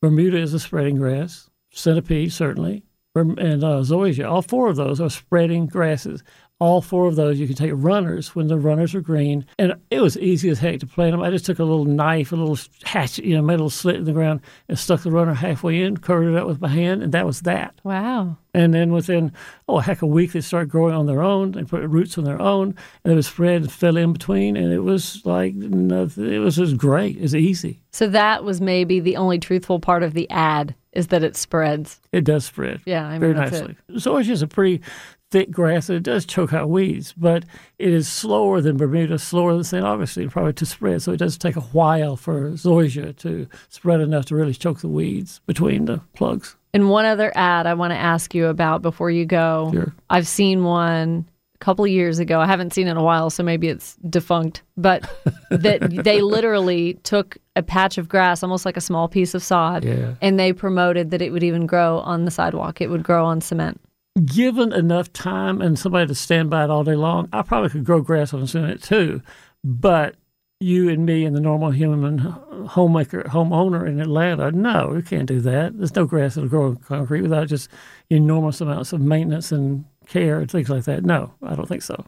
Bermuda 0.00 0.38
is 0.38 0.54
a 0.54 0.60
spreading 0.60 0.96
grass. 0.96 1.50
Centipede, 1.76 2.32
certainly. 2.32 2.82
And 3.14 3.64
uh, 3.64 3.80
zoysia. 3.80 4.30
All 4.30 4.42
four 4.42 4.68
of 4.68 4.76
those 4.76 5.00
are 5.00 5.08
spreading 5.08 5.66
grasses. 5.66 6.22
All 6.58 6.80
four 6.82 7.06
of 7.06 7.16
those, 7.16 7.38
you 7.38 7.46
can 7.46 7.56
take 7.56 7.72
runners 7.74 8.34
when 8.34 8.48
the 8.48 8.58
runners 8.58 8.94
are 8.94 9.00
green. 9.00 9.46
And 9.58 9.74
it 9.90 10.00
was 10.00 10.18
easy 10.18 10.48
as 10.50 10.58
heck 10.58 10.80
to 10.80 10.86
plant 10.86 11.12
them. 11.12 11.22
I 11.22 11.30
just 11.30 11.46
took 11.46 11.58
a 11.58 11.64
little 11.64 11.84
knife, 11.84 12.32
a 12.32 12.36
little 12.36 12.58
hatchet, 12.82 13.24
you 13.24 13.34
know, 13.34 13.42
made 13.42 13.54
a 13.54 13.58
little 13.58 13.70
slit 13.70 13.96
in 13.96 14.04
the 14.04 14.12
ground 14.12 14.40
and 14.68 14.78
stuck 14.78 15.02
the 15.02 15.10
runner 15.10 15.34
halfway 15.34 15.82
in, 15.82 15.96
covered 15.96 16.30
it 16.30 16.36
up 16.36 16.46
with 16.46 16.60
my 16.60 16.68
hand, 16.68 17.02
and 17.02 17.12
that 17.12 17.26
was 17.26 17.42
that. 17.42 17.78
Wow. 17.84 18.36
And 18.54 18.72
then 18.72 18.92
within, 18.92 19.32
oh, 19.68 19.78
a 19.78 19.82
heck, 19.82 20.00
a 20.02 20.06
week, 20.06 20.32
they 20.32 20.40
started 20.42 20.70
growing 20.70 20.94
on 20.94 21.06
their 21.06 21.22
own. 21.22 21.52
They 21.52 21.64
put 21.64 21.82
roots 21.82 22.16
on 22.16 22.24
their 22.24 22.40
own, 22.40 22.74
and 23.04 23.12
it 23.12 23.16
was 23.16 23.26
spread 23.26 23.62
and 23.62 23.72
fill 23.72 23.96
in 23.96 24.12
between. 24.12 24.56
And 24.56 24.72
it 24.72 24.80
was 24.80 25.24
like, 25.24 25.54
nothing, 25.54 26.32
it 26.32 26.38
was 26.38 26.56
just 26.56 26.76
great. 26.76 27.16
It's 27.18 27.34
easy. 27.34 27.82
So 27.92 28.08
that 28.08 28.44
was 28.44 28.60
maybe 28.60 29.00
the 29.00 29.16
only 29.16 29.38
truthful 29.38 29.80
part 29.80 30.02
of 30.02 30.14
the 30.14 30.28
ad 30.30 30.74
is 30.96 31.08
that 31.08 31.22
it 31.22 31.36
spreads. 31.36 32.00
It 32.12 32.24
does 32.24 32.46
spread 32.46 32.80
Yeah, 32.86 33.06
I 33.06 33.12
mean, 33.12 33.20
very 33.20 33.34
nicely. 33.34 33.76
So 33.98 34.16
it's 34.16 34.26
just 34.26 34.42
a 34.42 34.46
pretty 34.46 34.80
thick 35.30 35.50
grass, 35.50 35.88
and 35.88 35.96
it 35.96 36.02
does 36.02 36.24
choke 36.24 36.52
out 36.52 36.70
weeds, 36.70 37.12
but 37.16 37.44
it 37.78 37.92
is 37.92 38.08
slower 38.08 38.60
than 38.60 38.76
Bermuda, 38.76 39.18
slower 39.18 39.54
than 39.54 39.64
St. 39.64 39.84
Augustine, 39.84 40.30
probably 40.30 40.52
to 40.54 40.66
spread. 40.66 41.02
So 41.02 41.12
it 41.12 41.18
does 41.18 41.36
take 41.36 41.56
a 41.56 41.60
while 41.60 42.16
for 42.16 42.52
zoysia 42.52 43.16
to 43.18 43.46
spread 43.68 44.00
enough 44.00 44.26
to 44.26 44.36
really 44.36 44.54
choke 44.54 44.80
the 44.80 44.88
weeds 44.88 45.40
between 45.46 45.84
the 45.84 46.00
plugs. 46.14 46.56
And 46.72 46.90
one 46.90 47.04
other 47.04 47.32
ad 47.34 47.66
I 47.66 47.74
want 47.74 47.92
to 47.92 47.98
ask 47.98 48.34
you 48.34 48.46
about 48.46 48.82
before 48.82 49.10
you 49.10 49.24
go. 49.24 49.70
Sure. 49.72 49.94
I've 50.10 50.28
seen 50.28 50.64
one 50.64 51.26
a 51.60 51.64
couple 51.64 51.84
of 51.84 51.90
years 51.90 52.18
ago. 52.18 52.38
I 52.40 52.46
haven't 52.46 52.72
seen 52.74 52.86
it 52.86 52.90
in 52.92 52.96
a 52.96 53.02
while, 53.02 53.30
so 53.30 53.42
maybe 53.42 53.68
it's 53.68 53.96
defunct. 54.08 54.62
But 54.76 55.02
that 55.50 56.02
they 56.04 56.20
literally 56.20 56.94
took 57.02 57.38
a 57.56 57.62
patch 57.62 57.96
of 57.98 58.08
grass, 58.08 58.42
almost 58.42 58.64
like 58.66 58.76
a 58.76 58.80
small 58.80 59.08
piece 59.08 59.34
of 59.34 59.42
sod, 59.42 59.84
Yeah. 59.84 60.14
and 60.20 60.38
they 60.38 60.52
promoted 60.52 61.10
that 61.10 61.22
it 61.22 61.32
would 61.32 61.42
even 61.42 61.66
grow 61.66 61.98
on 62.00 62.24
the 62.26 62.30
sidewalk. 62.30 62.80
It 62.80 62.90
would 62.90 63.02
grow 63.02 63.24
on 63.24 63.40
cement. 63.40 63.80
given 64.24 64.72
enough 64.72 65.12
time 65.12 65.60
and 65.60 65.78
somebody 65.78 66.06
to 66.06 66.14
stand 66.14 66.48
by 66.50 66.64
it 66.64 66.70
all 66.70 66.84
day 66.84 66.94
long, 66.94 67.28
I 67.32 67.42
probably 67.42 67.70
could 67.70 67.84
grow 67.84 68.00
grass 68.00 68.32
on 68.34 68.46
cement 68.46 68.82
too. 68.82 69.20
But 69.64 70.14
you 70.58 70.88
and 70.88 71.04
me 71.04 71.26
and 71.26 71.36
the 71.36 71.40
normal 71.40 71.70
human 71.70 72.16
homemaker, 72.18 73.24
homeowner 73.24 73.86
in 73.86 74.00
Atlanta, 74.00 74.50
no, 74.52 74.92
we 74.94 75.02
can't 75.02 75.26
do 75.26 75.38
that. 75.42 75.76
There's 75.76 75.94
no 75.94 76.06
grass 76.06 76.34
that'll 76.34 76.48
grow 76.48 76.68
on 76.68 76.76
concrete 76.76 77.20
without 77.22 77.48
just 77.48 77.68
enormous 78.08 78.60
amounts 78.62 78.94
of 78.94 79.00
maintenance 79.02 79.52
and 79.52 79.84
care 80.06 80.38
and 80.40 80.50
things 80.50 80.68
like 80.70 80.84
that. 80.84 81.04
No, 81.04 81.32
I 81.42 81.54
don't 81.54 81.68
think 81.68 81.82
so. 81.82 82.04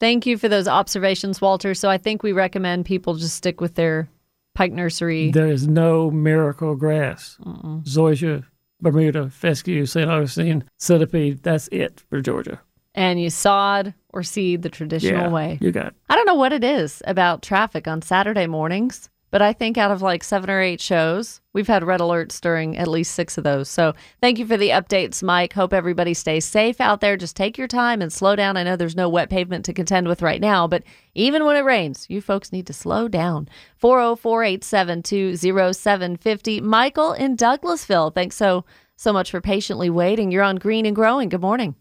Thank 0.00 0.26
you 0.26 0.36
for 0.38 0.48
those 0.48 0.68
observations, 0.68 1.40
Walter. 1.40 1.74
So 1.74 1.88
I 1.88 1.98
think 1.98 2.22
we 2.22 2.32
recommend 2.32 2.84
people 2.84 3.14
just 3.14 3.34
stick 3.36 3.60
with 3.60 3.74
their 3.74 4.08
Pike 4.54 4.72
Nursery. 4.72 5.30
There 5.30 5.46
is 5.48 5.66
no 5.68 6.10
miracle 6.10 6.74
grass. 6.76 7.38
Zoysia, 7.84 8.44
Bermuda, 8.80 9.30
fescue, 9.30 9.86
St. 9.86 10.10
Augustine, 10.10 10.64
centipede. 10.78 11.42
That's 11.42 11.68
it 11.68 12.02
for 12.10 12.20
Georgia. 12.20 12.60
and 12.96 13.20
you 13.20 13.28
sod 13.30 13.92
or 14.10 14.22
seed 14.22 14.62
the 14.62 14.68
traditional 14.68 15.22
Yeah, 15.22 15.28
way. 15.30 15.58
you 15.60 15.72
got 15.72 15.88
it. 15.88 15.94
I 16.08 16.14
don't 16.14 16.26
know 16.26 16.34
what 16.36 16.52
it 16.52 16.62
is 16.62 17.02
about 17.06 17.42
traffic 17.42 17.88
on 17.88 18.02
Saturday 18.02 18.46
mornings, 18.46 19.08
but 19.34 19.42
I 19.42 19.52
think 19.52 19.76
out 19.76 19.90
of 19.90 20.00
like 20.00 20.22
seven 20.22 20.48
or 20.48 20.60
eight 20.60 20.80
shows, 20.80 21.40
we've 21.52 21.66
had 21.66 21.82
red 21.82 21.98
alerts 21.98 22.40
during 22.40 22.78
at 22.78 22.86
least 22.86 23.16
six 23.16 23.36
of 23.36 23.42
those. 23.42 23.68
So 23.68 23.92
thank 24.20 24.38
you 24.38 24.46
for 24.46 24.56
the 24.56 24.68
updates, 24.68 25.24
Mike. 25.24 25.54
Hope 25.54 25.72
everybody 25.72 26.14
stays 26.14 26.44
safe 26.44 26.80
out 26.80 27.00
there. 27.00 27.16
Just 27.16 27.34
take 27.34 27.58
your 27.58 27.66
time 27.66 28.00
and 28.00 28.12
slow 28.12 28.36
down. 28.36 28.56
I 28.56 28.62
know 28.62 28.76
there's 28.76 28.94
no 28.94 29.08
wet 29.08 29.30
pavement 29.30 29.64
to 29.64 29.72
contend 29.72 30.06
with 30.06 30.22
right 30.22 30.40
now, 30.40 30.68
but 30.68 30.84
even 31.16 31.44
when 31.44 31.56
it 31.56 31.64
rains, 31.64 32.06
you 32.08 32.20
folks 32.20 32.52
need 32.52 32.64
to 32.68 32.72
slow 32.72 33.08
down. 33.08 33.48
404 33.78 34.44
872 34.44 35.36
0750. 35.36 36.60
Michael 36.60 37.12
in 37.12 37.36
Douglasville, 37.36 38.14
thanks 38.14 38.36
so, 38.36 38.64
so 38.94 39.12
much 39.12 39.32
for 39.32 39.40
patiently 39.40 39.90
waiting. 39.90 40.30
You're 40.30 40.44
on 40.44 40.58
Green 40.58 40.86
and 40.86 40.94
Growing. 40.94 41.28
Good 41.28 41.40
morning. 41.40 41.74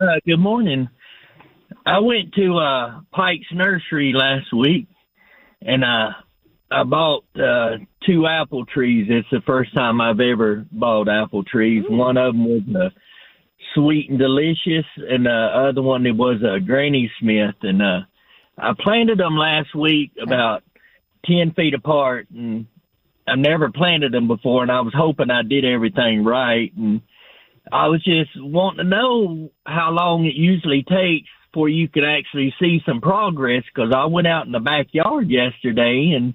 Uh, 0.00 0.06
good 0.24 0.40
morning. 0.40 0.88
I 1.84 1.98
went 1.98 2.32
to 2.36 2.56
uh, 2.56 3.00
Pike's 3.12 3.52
Nursery 3.52 4.14
last 4.16 4.50
week, 4.54 4.88
and 5.60 5.84
uh, 5.84 6.12
I 6.70 6.84
bought 6.84 7.24
uh, 7.34 7.78
two 8.06 8.26
apple 8.26 8.64
trees. 8.64 9.08
It's 9.10 9.28
the 9.32 9.40
first 9.44 9.74
time 9.74 10.00
I've 10.00 10.20
ever 10.20 10.64
bought 10.70 11.08
apple 11.08 11.42
trees. 11.42 11.84
One 11.88 12.16
of 12.16 12.32
them 12.32 12.44
was 12.44 12.62
uh, 12.76 12.90
sweet 13.74 14.08
and 14.08 14.18
delicious, 14.18 14.86
and 14.96 15.26
the 15.26 15.68
other 15.70 15.82
one 15.82 16.06
it 16.06 16.16
was 16.16 16.40
a 16.42 16.60
Granny 16.60 17.10
Smith. 17.20 17.56
And 17.62 17.82
uh, 17.82 18.00
I 18.56 18.72
planted 18.78 19.18
them 19.18 19.36
last 19.36 19.74
week 19.74 20.12
about 20.22 20.62
ten 21.24 21.52
feet 21.54 21.74
apart, 21.74 22.28
and 22.30 22.66
I've 23.26 23.38
never 23.38 23.70
planted 23.70 24.12
them 24.12 24.28
before, 24.28 24.62
and 24.62 24.70
I 24.70 24.80
was 24.80 24.94
hoping 24.96 25.30
I 25.30 25.42
did 25.42 25.64
everything 25.64 26.24
right. 26.24 26.72
And 26.76 27.00
I 27.72 27.88
was 27.88 28.02
just 28.04 28.30
wanting 28.36 28.84
to 28.84 28.90
know 28.90 29.50
how 29.66 29.90
long 29.90 30.24
it 30.24 30.34
usually 30.34 30.84
takes 30.84 31.28
before 31.50 31.68
you 31.68 31.88
could 31.88 32.04
actually 32.04 32.54
see 32.60 32.80
some 32.86 33.00
progress 33.00 33.64
because 33.74 33.92
I 33.92 34.04
went 34.06 34.28
out 34.28 34.46
in 34.46 34.52
the 34.52 34.60
backyard 34.60 35.28
yesterday 35.28 36.12
and 36.16 36.34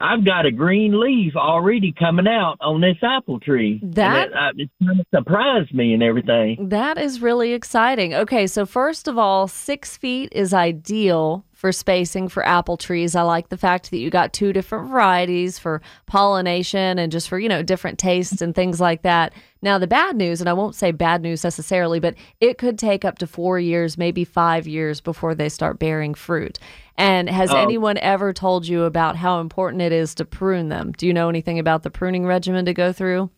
I've 0.00 0.24
got 0.24 0.46
a 0.46 0.50
green 0.50 0.98
leaf 1.00 1.34
already 1.36 1.92
coming 1.92 2.26
out 2.28 2.56
on 2.60 2.80
this 2.80 2.96
apple 3.02 3.40
tree. 3.40 3.78
And 3.82 3.94
That- 3.94 4.28
it, 4.28 4.34
uh, 4.34 4.50
it 4.56 4.70
kind 4.84 5.00
of 5.00 5.06
surprised 5.14 5.74
me 5.74 5.94
and 5.94 6.02
everything. 6.02 6.68
That 6.68 6.98
is 6.98 7.20
really 7.20 7.52
exciting. 7.52 8.14
Okay, 8.14 8.46
so 8.46 8.64
first 8.66 9.08
of 9.08 9.18
all, 9.18 9.48
six 9.48 9.96
feet 9.96 10.28
is 10.32 10.54
ideal 10.54 11.44
for 11.58 11.72
spacing 11.72 12.28
for 12.28 12.46
apple 12.46 12.76
trees. 12.76 13.16
I 13.16 13.22
like 13.22 13.48
the 13.48 13.56
fact 13.56 13.90
that 13.90 13.98
you 13.98 14.10
got 14.10 14.32
two 14.32 14.52
different 14.52 14.90
varieties 14.90 15.58
for 15.58 15.82
pollination 16.06 17.00
and 17.00 17.10
just 17.10 17.28
for, 17.28 17.36
you 17.36 17.48
know, 17.48 17.64
different 17.64 17.98
tastes 17.98 18.40
and 18.40 18.54
things 18.54 18.80
like 18.80 19.02
that. 19.02 19.32
Now, 19.60 19.76
the 19.76 19.88
bad 19.88 20.14
news, 20.14 20.40
and 20.40 20.48
I 20.48 20.52
won't 20.52 20.76
say 20.76 20.92
bad 20.92 21.20
news 21.20 21.42
necessarily, 21.42 21.98
but 21.98 22.14
it 22.40 22.58
could 22.58 22.78
take 22.78 23.04
up 23.04 23.18
to 23.18 23.26
four 23.26 23.58
years, 23.58 23.98
maybe 23.98 24.24
five 24.24 24.68
years 24.68 25.00
before 25.00 25.34
they 25.34 25.48
start 25.48 25.80
bearing 25.80 26.14
fruit. 26.14 26.60
And 26.96 27.28
has 27.28 27.50
Oh. 27.50 27.56
anyone 27.56 27.98
ever 27.98 28.32
told 28.32 28.68
you 28.68 28.84
about 28.84 29.16
how 29.16 29.40
important 29.40 29.82
it 29.82 29.90
is 29.90 30.14
to 30.14 30.24
prune 30.24 30.68
them? 30.68 30.92
Do 30.96 31.08
you 31.08 31.12
know 31.12 31.28
anything 31.28 31.58
about 31.58 31.82
the 31.82 31.90
pruning 31.90 32.24
regimen 32.24 32.66
to 32.66 32.72
go 32.72 32.92
through? 32.92 33.30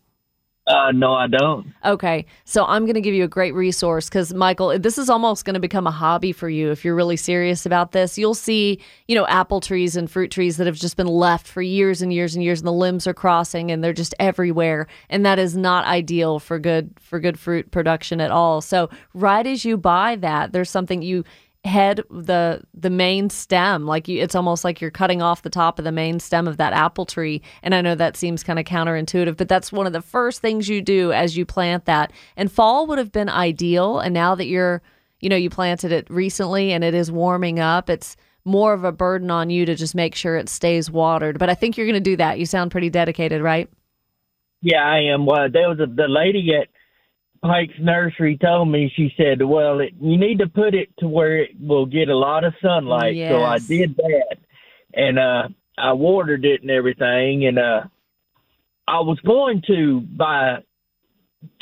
Uh, 0.67 0.93
no, 0.93 1.15
I 1.15 1.27
don't. 1.27 1.67
Okay, 1.85 2.27
so 2.45 2.65
I'm 2.65 2.85
going 2.85 2.95
to 2.95 3.01
give 3.01 3.15
you 3.15 3.25
a 3.25 3.29
great 3.29 3.55
resource 3.55 4.09
because 4.09 4.33
Michael, 4.33 4.79
this 4.79 4.99
is 4.99 5.11
almost 5.11 5.45
going 5.45 5.55
to 5.55 5.61
become 5.61 5.87
a 5.87 5.91
hobby 5.91 6.33
for 6.33 6.49
you 6.49 6.71
if 6.71 6.85
you're 6.85 6.95
really 6.95 7.17
serious 7.17 7.67
about 7.67 7.93
this. 7.93 8.17
You'll 8.17 8.35
see, 8.35 8.81
you 9.09 9.17
know, 9.17 9.27
apple 9.27 9.61
trees 9.61 9.97
and 9.97 10.09
fruit 10.09 10.31
trees 10.31 10.59
that 10.59 10.67
have 10.67 10.77
just 10.77 10.97
been 10.97 11.09
left 11.09 11.47
for 11.47 11.63
years 11.63 12.03
and 12.03 12.13
years 12.13 12.35
and 12.37 12.45
years, 12.45 12.61
and 12.61 12.69
the 12.69 12.73
limbs 12.73 13.07
are 13.07 13.15
crossing 13.15 13.71
and 13.71 13.83
they're 13.83 13.93
just 13.93 14.15
everywhere, 14.21 14.87
and 15.09 15.27
that 15.27 15.39
is 15.39 15.57
not 15.57 15.87
ideal 15.87 16.39
for 16.39 16.59
good 16.59 16.93
for 17.01 17.19
good 17.19 17.39
fruit 17.39 17.71
production 17.71 18.21
at 18.21 18.31
all. 18.31 18.61
So 18.61 18.91
right 19.15 19.47
as 19.47 19.65
you 19.65 19.77
buy 19.77 20.17
that, 20.17 20.53
there's 20.53 20.71
something 20.71 21.03
you 21.03 21.25
head 21.65 22.03
the 22.11 22.63
the 22.73 22.89
main 22.89 23.29
stem 23.29 23.85
like 23.85 24.09
you 24.09 24.23
it's 24.23 24.35
almost 24.35 24.65
like 24.65 24.81
you're 24.81 24.91
cutting 24.91 25.21
off 25.21 25.43
the 25.43 25.51
top 25.51 25.79
of 25.79 25.85
the 25.85 25.93
main 25.93 26.19
stem 26.19 26.49
of 26.49 26.57
that 26.57 26.73
apple 26.73 27.05
tree. 27.05 27.43
And 27.63 27.75
i 27.75 27.83
know 27.83 27.95
that 27.95 28.17
seems 28.17 28.43
kind 28.43 28.59
of 28.59 28.65
counterintuitive 28.65 29.37
but 29.37 29.49
that's 29.49 29.71
one 29.71 29.87
of 29.87 29.93
the 29.93 30.01
first 30.01 30.41
things 30.41 30.69
you 30.69 30.81
do 30.81 31.13
as 31.13 31.37
you 31.37 31.45
plant 31.45 31.85
that. 31.85 32.13
And 32.37 32.51
fall 32.51 32.87
would 32.87 32.99
have 32.99 33.13
been 33.13 33.29
ideal 33.29 33.99
and 33.99 34.15
now 34.15 34.35
that 34.35 34.47
you're 34.47 34.81
you 35.21 35.29
know 35.29 35.37
you 35.37 35.51
planted 35.51 35.93
it 35.93 36.09
recently 36.09 36.73
and 36.73 36.83
it 36.83 36.95
is 36.95 37.13
warming 37.13 37.61
up 37.61 37.91
it's 37.91 38.17
more 38.47 38.73
of 38.73 38.85
a 38.85 38.93
burden 38.93 39.31
on 39.31 39.51
you 39.51 39.67
to 39.67 39.75
just 39.75 39.95
make 39.95 40.15
sure 40.15 40.37
it 40.37 40.49
stays 40.49 40.91
watered. 40.91 41.39
But 41.39 41.51
i 41.51 41.55
think 41.55 41.77
you're 41.77 41.87
going 41.87 42.03
to 42.03 42.11
do 42.11 42.17
that. 42.17 42.39
You 42.39 42.47
sound 42.47 42.71
pretty 42.71 42.89
dedicated 42.89 43.43
right? 43.43 43.69
Yeah, 44.63 44.83
I 44.83 45.13
am. 45.13 45.27
Well, 45.27 45.49
there 45.51 45.69
was 45.69 45.81
a, 45.81 45.87
the 45.87 46.09
lady 46.09 46.51
at 46.55 46.69
Pike's 47.43 47.79
Nursery 47.81 48.37
told 48.37 48.69
me, 48.69 48.93
she 48.95 49.13
said, 49.17 49.43
well, 49.43 49.81
it, 49.81 49.95
you 50.01 50.19
need 50.19 50.41
to 50.41 50.47
put 50.47 50.75
it 50.75 50.91
to 50.99 51.09
where 51.09 51.39
it 51.39 51.51
will 51.59 51.87
get 51.87 52.09
a 52.09 52.17
lot 52.17 52.45
of 52.45 52.53
sunlight. 52.63 53.15
So 53.31 53.43
I 53.43 53.59
did 53.59 53.97
that. 53.97 54.37
And 54.93 55.19
uh, 55.19 55.49
I 55.79 55.93
watered 55.95 56.45
it 56.45 56.61
and 56.61 56.71
everything. 56.71 57.47
And 57.47 57.59
uh, 57.59 57.83
I 58.87 59.01
was 59.01 59.19
going 59.25 59.63
to 59.69 60.01
buy 60.01 60.59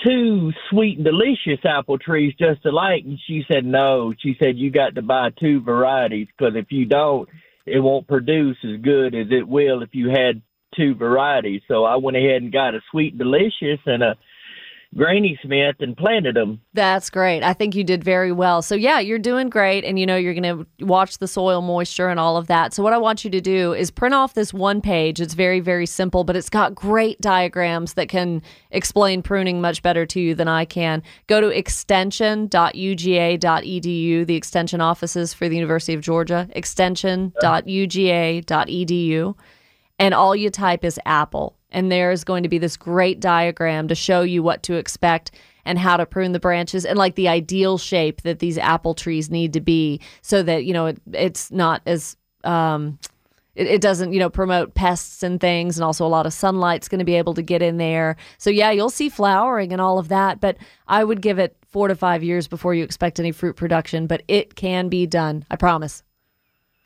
two 0.05 0.53
sweet 0.71 0.97
and 0.97 1.05
delicious 1.05 1.65
apple 1.65 1.99
trees 1.99 2.35
just 2.37 2.65
alike. 2.67 3.05
And 3.05 3.19
she 3.29 3.45
said, 3.51 3.65
no. 3.65 4.13
She 4.19 4.35
said, 4.41 4.57
you 4.57 4.73
got 4.73 4.97
to 4.97 5.03
buy 5.03 5.31
two 5.39 5.61
varieties 5.61 6.27
because 6.37 6.55
if 6.57 6.67
you 6.71 6.87
don't, 6.87 7.29
it 7.67 7.79
won't 7.79 8.09
produce 8.09 8.57
as 8.65 8.81
good 8.81 9.15
as 9.15 9.29
it 9.31 9.47
will 9.47 9.83
if 9.83 9.91
you 9.93 10.09
had 10.09 10.43
two 10.75 10.97
varieties. 10.97 11.63
So 11.69 11.85
I 11.85 11.97
went 11.97 12.17
ahead 12.17 12.43
and 12.43 12.53
got 12.53 12.75
a 12.75 12.81
sweet 12.91 13.13
and 13.13 13.21
delicious 13.21 13.81
and 13.87 14.03
a 14.03 14.17
Granny 14.97 15.39
Smith 15.43 15.77
and 15.81 15.95
planted 15.97 16.35
them. 16.35 16.61
That's 16.73 17.11
great. 17.11 17.43
I 17.43 17.53
think 17.53 17.75
you 17.75 17.85
did 17.85 18.03
very 18.03 18.33
well. 18.33 18.63
So, 18.63 18.75
yeah, 18.75 19.01
you're 19.01 19.19
doing 19.19 19.51
great. 19.51 19.85
And 19.85 19.99
you 19.99 20.07
know, 20.07 20.17
you're 20.17 20.33
going 20.35 20.67
to 20.79 20.85
watch 20.85 21.19
the 21.19 21.29
soil 21.29 21.61
moisture 21.61 22.09
and 22.09 22.19
all 22.19 22.39
of 22.39 22.47
that. 22.47 22.73
So, 22.73 22.83
what 22.83 22.95
I 22.95 22.99
want 22.99 23.25
you 23.25 23.31
to 23.31 23.41
do 23.41 23.73
is 23.75 23.91
print 23.91 24.15
off 24.15 24.35
this 24.35 24.55
one 24.55 24.81
page. 24.81 25.21
It's 25.21 25.35
very, 25.35 25.61
very 25.61 25.87
simple, 25.87 26.25
but 26.25 26.35
it's 26.37 26.51
got 26.51 26.75
great 26.75 27.21
diagrams 27.21 27.95
that 27.95 28.09
can 28.09 28.43
explain 28.71 29.23
pruning 29.23 29.61
much 29.61 29.83
better 29.83 30.07
to 30.07 30.21
you 30.21 30.35
than 30.35 30.49
I 30.49 30.65
can. 30.65 31.03
Go 31.27 31.41
to 31.41 31.49
extension.uga.edu, 31.49 34.27
the 34.27 34.37
extension 34.37 34.81
offices 34.81 35.35
for 35.35 35.49
the 35.49 35.57
University 35.57 35.95
of 35.95 36.01
Georgia, 36.01 36.49
extension.uga.edu 36.53 39.35
and 39.99 40.15
all 40.15 40.37
you 40.37 40.51
type 40.51 40.85
is 40.85 41.01
apple. 41.05 41.58
And 41.71 41.93
there's 41.93 42.25
going 42.25 42.45
to 42.45 42.49
be 42.49 42.59
this 42.59 42.77
great 42.77 43.21
diagram 43.21 43.89
to 43.89 43.95
show 43.95 44.23
you 44.23 44.43
what 44.43 44.63
to 44.65 44.75
expect 44.75 45.33
and 45.65 45.79
how 45.79 45.99
to 45.99 46.07
prune 46.07 46.33
the 46.33 46.41
branches 46.41 46.87
and 46.87 46.99
like 46.99 47.15
the 47.15 47.29
ideal 47.29 47.77
shape 47.77 48.23
that 48.23 48.39
these 48.39 48.57
apple 48.57 48.95
trees 48.95 49.31
need 49.31 49.53
to 49.53 49.61
be 49.61 50.01
so 50.23 50.43
that, 50.43 50.65
you 50.65 50.73
know, 50.73 50.87
it, 50.87 50.99
it's 51.13 51.51
not 51.51 51.83
as, 51.85 52.17
um, 52.43 52.99
it, 53.55 53.67
it 53.67 53.81
doesn't, 53.83 54.15
you 54.15 54.19
know, 54.19 54.31
promote 54.31 54.73
pests 54.73 55.23
and 55.23 55.41
things. 55.41 55.77
And 55.77 55.85
also 55.85 56.07
a 56.07 56.09
lot 56.09 56.25
of 56.25 56.33
sunlight's 56.33 56.89
going 56.89 57.01
to 57.01 57.05
be 57.05 57.17
able 57.17 57.35
to 57.35 57.43
get 57.43 57.61
in 57.61 57.77
there. 57.77 58.17
So, 58.39 58.49
yeah, 58.49 58.71
you'll 58.71 58.89
see 58.89 59.11
flowering 59.11 59.73
and 59.73 59.81
all 59.81 59.99
of 59.99 60.09
that. 60.09 60.41
But 60.41 60.57
I 60.87 61.05
would 61.05 61.21
give 61.21 61.39
it 61.39 61.55
four 61.69 61.89
to 61.89 61.95
five 61.95 62.23
years 62.23 62.49
before 62.49 62.75
you 62.75 62.83
expect 62.83 63.21
any 63.21 63.33
fruit 63.33 63.57
production. 63.57 64.07
But 64.07 64.23
it 64.27 64.55
can 64.55 64.89
be 64.89 65.07
done. 65.07 65.45
I 65.51 65.57
promise. 65.57 66.03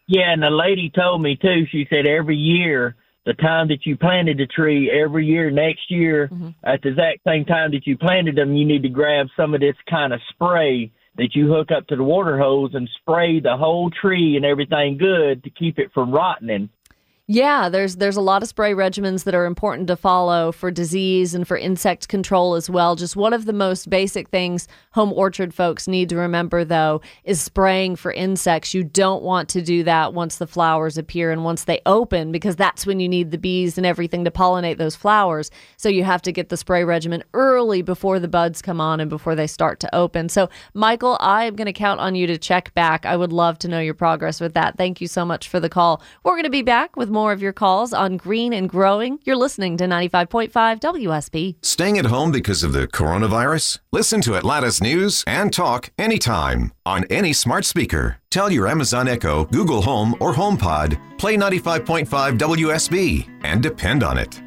Yeah, 0.08 0.32
and 0.32 0.42
the 0.42 0.50
lady 0.50 0.90
told 0.90 1.22
me 1.22 1.36
too. 1.36 1.66
She 1.70 1.86
said 1.88 2.06
every 2.06 2.36
year, 2.36 2.96
the 3.24 3.34
time 3.34 3.68
that 3.68 3.86
you 3.86 3.96
planted 3.96 4.38
the 4.38 4.46
tree, 4.46 4.90
every 4.90 5.26
year 5.26 5.50
next 5.50 5.90
year, 5.90 6.28
mm-hmm. 6.28 6.48
at 6.64 6.82
the 6.82 6.88
exact 6.88 7.20
same 7.26 7.44
time 7.44 7.70
that 7.70 7.86
you 7.86 7.96
planted 7.96 8.36
them, 8.36 8.54
you 8.54 8.64
need 8.64 8.82
to 8.82 8.88
grab 8.88 9.26
some 9.36 9.54
of 9.54 9.60
this 9.60 9.76
kind 9.88 10.12
of 10.12 10.20
spray 10.30 10.90
that 11.16 11.34
you 11.34 11.46
hook 11.46 11.68
up 11.76 11.86
to 11.86 11.96
the 11.96 12.02
water 12.02 12.38
hose 12.38 12.70
and 12.74 12.88
spray 13.00 13.38
the 13.38 13.56
whole 13.56 13.90
tree 13.90 14.36
and 14.36 14.44
everything 14.44 14.96
good 14.98 15.44
to 15.44 15.50
keep 15.50 15.78
it 15.78 15.90
from 15.92 16.10
rotting. 16.10 16.68
Yeah, 17.28 17.68
there's 17.68 17.96
there's 17.96 18.16
a 18.16 18.20
lot 18.20 18.42
of 18.42 18.48
spray 18.48 18.72
regimens 18.72 19.22
that 19.24 19.34
are 19.34 19.44
important 19.44 19.86
to 19.86 19.96
follow 19.96 20.50
for 20.50 20.72
disease 20.72 21.34
and 21.34 21.46
for 21.46 21.56
insect 21.56 22.08
control 22.08 22.56
as 22.56 22.68
well. 22.68 22.96
Just 22.96 23.14
one 23.14 23.32
of 23.32 23.44
the 23.44 23.52
most 23.52 23.88
basic 23.88 24.28
things 24.30 24.66
home 24.90 25.12
orchard 25.12 25.54
folks 25.54 25.86
need 25.86 26.08
to 26.08 26.16
remember 26.16 26.64
though 26.64 27.00
is 27.22 27.40
spraying 27.40 27.94
for 27.94 28.12
insects. 28.12 28.74
You 28.74 28.82
don't 28.82 29.22
want 29.22 29.48
to 29.50 29.62
do 29.62 29.84
that 29.84 30.14
once 30.14 30.38
the 30.38 30.48
flowers 30.48 30.98
appear 30.98 31.30
and 31.30 31.44
once 31.44 31.62
they 31.62 31.80
open 31.86 32.32
because 32.32 32.56
that's 32.56 32.86
when 32.86 32.98
you 32.98 33.08
need 33.08 33.30
the 33.30 33.38
bees 33.38 33.78
and 33.78 33.86
everything 33.86 34.24
to 34.24 34.32
pollinate 34.32 34.78
those 34.78 34.96
flowers. 34.96 35.48
So 35.76 35.88
you 35.88 36.02
have 36.02 36.22
to 36.22 36.32
get 36.32 36.48
the 36.48 36.56
spray 36.56 36.82
regimen 36.82 37.22
early 37.34 37.82
before 37.82 38.18
the 38.18 38.26
buds 38.26 38.60
come 38.60 38.80
on 38.80 38.98
and 38.98 39.08
before 39.08 39.36
they 39.36 39.46
start 39.46 39.78
to 39.80 39.94
open. 39.94 40.28
So 40.28 40.50
Michael, 40.74 41.16
I 41.20 41.44
am 41.44 41.54
going 41.54 41.66
to 41.66 41.72
count 41.72 42.00
on 42.00 42.16
you 42.16 42.26
to 42.26 42.36
check 42.36 42.74
back. 42.74 43.06
I 43.06 43.16
would 43.16 43.32
love 43.32 43.60
to 43.60 43.68
know 43.68 43.80
your 43.80 43.94
progress 43.94 44.40
with 44.40 44.54
that. 44.54 44.76
Thank 44.76 45.00
you 45.00 45.06
so 45.06 45.24
much 45.24 45.48
for 45.48 45.60
the 45.60 45.68
call. 45.68 46.02
We're 46.24 46.32
going 46.32 46.42
to 46.42 46.50
be 46.50 46.62
back 46.62 46.96
with 46.96 47.11
more 47.12 47.32
of 47.32 47.40
your 47.40 47.52
calls 47.52 47.92
on 47.92 48.16
Green 48.16 48.52
and 48.52 48.68
Growing. 48.68 49.18
You're 49.24 49.36
listening 49.36 49.76
to 49.76 49.84
95.5 49.84 50.50
WSB. 50.80 51.56
Staying 51.62 51.98
at 51.98 52.06
home 52.06 52.32
because 52.32 52.64
of 52.64 52.72
the 52.72 52.88
coronavirus? 52.88 53.78
Listen 53.92 54.20
to 54.22 54.34
Atlanta's 54.34 54.82
News 54.82 55.22
and 55.26 55.52
Talk 55.52 55.90
anytime 55.98 56.72
on 56.84 57.04
any 57.10 57.32
smart 57.32 57.64
speaker. 57.64 58.16
Tell 58.30 58.50
your 58.50 58.66
Amazon 58.66 59.06
Echo, 59.06 59.44
Google 59.44 59.82
Home, 59.82 60.16
or 60.18 60.32
HomePod, 60.32 60.98
play 61.18 61.36
95.5 61.36 62.38
WSB 62.38 63.28
and 63.44 63.62
depend 63.62 64.02
on 64.02 64.18
it. 64.18 64.40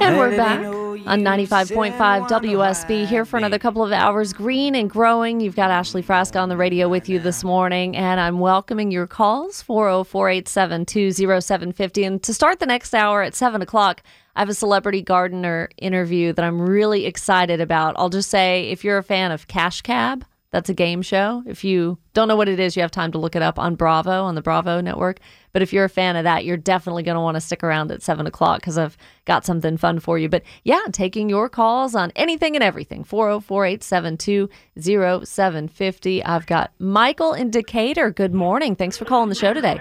And 0.00 0.18
we're 0.18 0.36
back 0.36 0.73
on 1.06 1.20
95.5 1.20 2.28
WSB 2.28 3.06
here 3.06 3.24
for 3.24 3.36
another 3.36 3.58
couple 3.58 3.84
of 3.84 3.92
hours. 3.92 4.32
Green 4.32 4.74
and 4.74 4.88
growing. 4.88 5.40
You've 5.40 5.56
got 5.56 5.70
Ashley 5.70 6.02
Frasca 6.02 6.40
on 6.40 6.48
the 6.48 6.56
radio 6.56 6.88
with 6.88 7.08
you 7.08 7.18
this 7.18 7.44
morning, 7.44 7.96
and 7.96 8.20
I'm 8.20 8.38
welcoming 8.38 8.90
your 8.90 9.06
calls 9.06 9.60
404 9.62 10.28
872 10.30 11.12
0750. 11.12 12.04
And 12.04 12.22
to 12.22 12.32
start 12.32 12.58
the 12.58 12.66
next 12.66 12.94
hour 12.94 13.22
at 13.22 13.34
7 13.34 13.60
o'clock, 13.60 14.02
I 14.34 14.40
have 14.40 14.48
a 14.48 14.54
celebrity 14.54 15.02
gardener 15.02 15.68
interview 15.76 16.32
that 16.32 16.44
I'm 16.44 16.60
really 16.60 17.06
excited 17.06 17.60
about. 17.60 17.94
I'll 17.98 18.10
just 18.10 18.30
say 18.30 18.70
if 18.70 18.82
you're 18.82 18.98
a 18.98 19.02
fan 19.02 19.30
of 19.30 19.46
Cash 19.46 19.82
Cab, 19.82 20.24
that's 20.54 20.68
a 20.68 20.74
game 20.74 21.02
show. 21.02 21.42
If 21.46 21.64
you 21.64 21.98
don't 22.12 22.28
know 22.28 22.36
what 22.36 22.48
it 22.48 22.60
is, 22.60 22.76
you 22.76 22.82
have 22.82 22.92
time 22.92 23.10
to 23.10 23.18
look 23.18 23.34
it 23.34 23.42
up 23.42 23.58
on 23.58 23.74
Bravo, 23.74 24.22
on 24.22 24.36
the 24.36 24.40
Bravo 24.40 24.80
network. 24.80 25.18
But 25.52 25.62
if 25.62 25.72
you're 25.72 25.84
a 25.84 25.88
fan 25.88 26.14
of 26.14 26.22
that, 26.22 26.44
you're 26.44 26.56
definitely 26.56 27.02
going 27.02 27.16
to 27.16 27.20
want 27.20 27.34
to 27.34 27.40
stick 27.40 27.64
around 27.64 27.90
at 27.90 28.02
7 28.02 28.24
o'clock 28.24 28.60
because 28.60 28.78
I've 28.78 28.96
got 29.24 29.44
something 29.44 29.76
fun 29.76 29.98
for 29.98 30.16
you. 30.16 30.28
But 30.28 30.44
yeah, 30.62 30.80
taking 30.92 31.28
your 31.28 31.48
calls 31.48 31.96
on 31.96 32.12
anything 32.14 32.54
and 32.54 32.62
everything 32.62 33.02
404 33.02 33.66
872 33.66 34.48
0750. 34.78 36.24
I've 36.24 36.46
got 36.46 36.70
Michael 36.78 37.32
in 37.32 37.50
Decatur. 37.50 38.12
Good 38.12 38.32
morning. 38.32 38.76
Thanks 38.76 38.96
for 38.96 39.06
calling 39.06 39.30
the 39.30 39.34
show 39.34 39.54
today. 39.54 39.80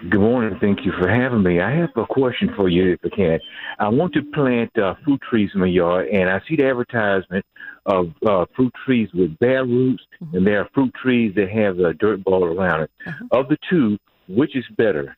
Good 0.00 0.20
morning. 0.20 0.56
Thank 0.60 0.86
you 0.86 0.92
for 0.92 1.08
having 1.08 1.42
me. 1.42 1.60
I 1.60 1.72
have 1.72 1.90
a 1.96 2.06
question 2.06 2.52
for 2.54 2.68
you, 2.68 2.92
if 2.92 3.00
I 3.04 3.08
can. 3.08 3.40
I 3.80 3.88
want 3.88 4.14
to 4.14 4.22
plant 4.32 4.70
uh, 4.78 4.94
fruit 5.04 5.20
trees 5.28 5.50
in 5.54 5.60
my 5.60 5.66
yard, 5.66 6.06
and 6.08 6.30
I 6.30 6.40
see 6.48 6.54
the 6.54 6.68
advertisement 6.68 7.44
of 7.84 8.12
uh, 8.24 8.46
fruit 8.54 8.72
trees 8.84 9.08
with 9.12 9.36
bare 9.40 9.64
roots, 9.64 10.04
mm-hmm. 10.22 10.36
and 10.36 10.46
there 10.46 10.60
are 10.60 10.68
fruit 10.72 10.94
trees 11.02 11.34
that 11.34 11.50
have 11.50 11.80
a 11.80 11.94
dirt 11.94 12.22
ball 12.22 12.44
around 12.44 12.82
it. 12.82 12.90
Uh-huh. 13.08 13.40
Of 13.40 13.48
the 13.48 13.58
two, 13.68 13.98
which 14.28 14.54
is 14.54 14.64
better? 14.76 15.16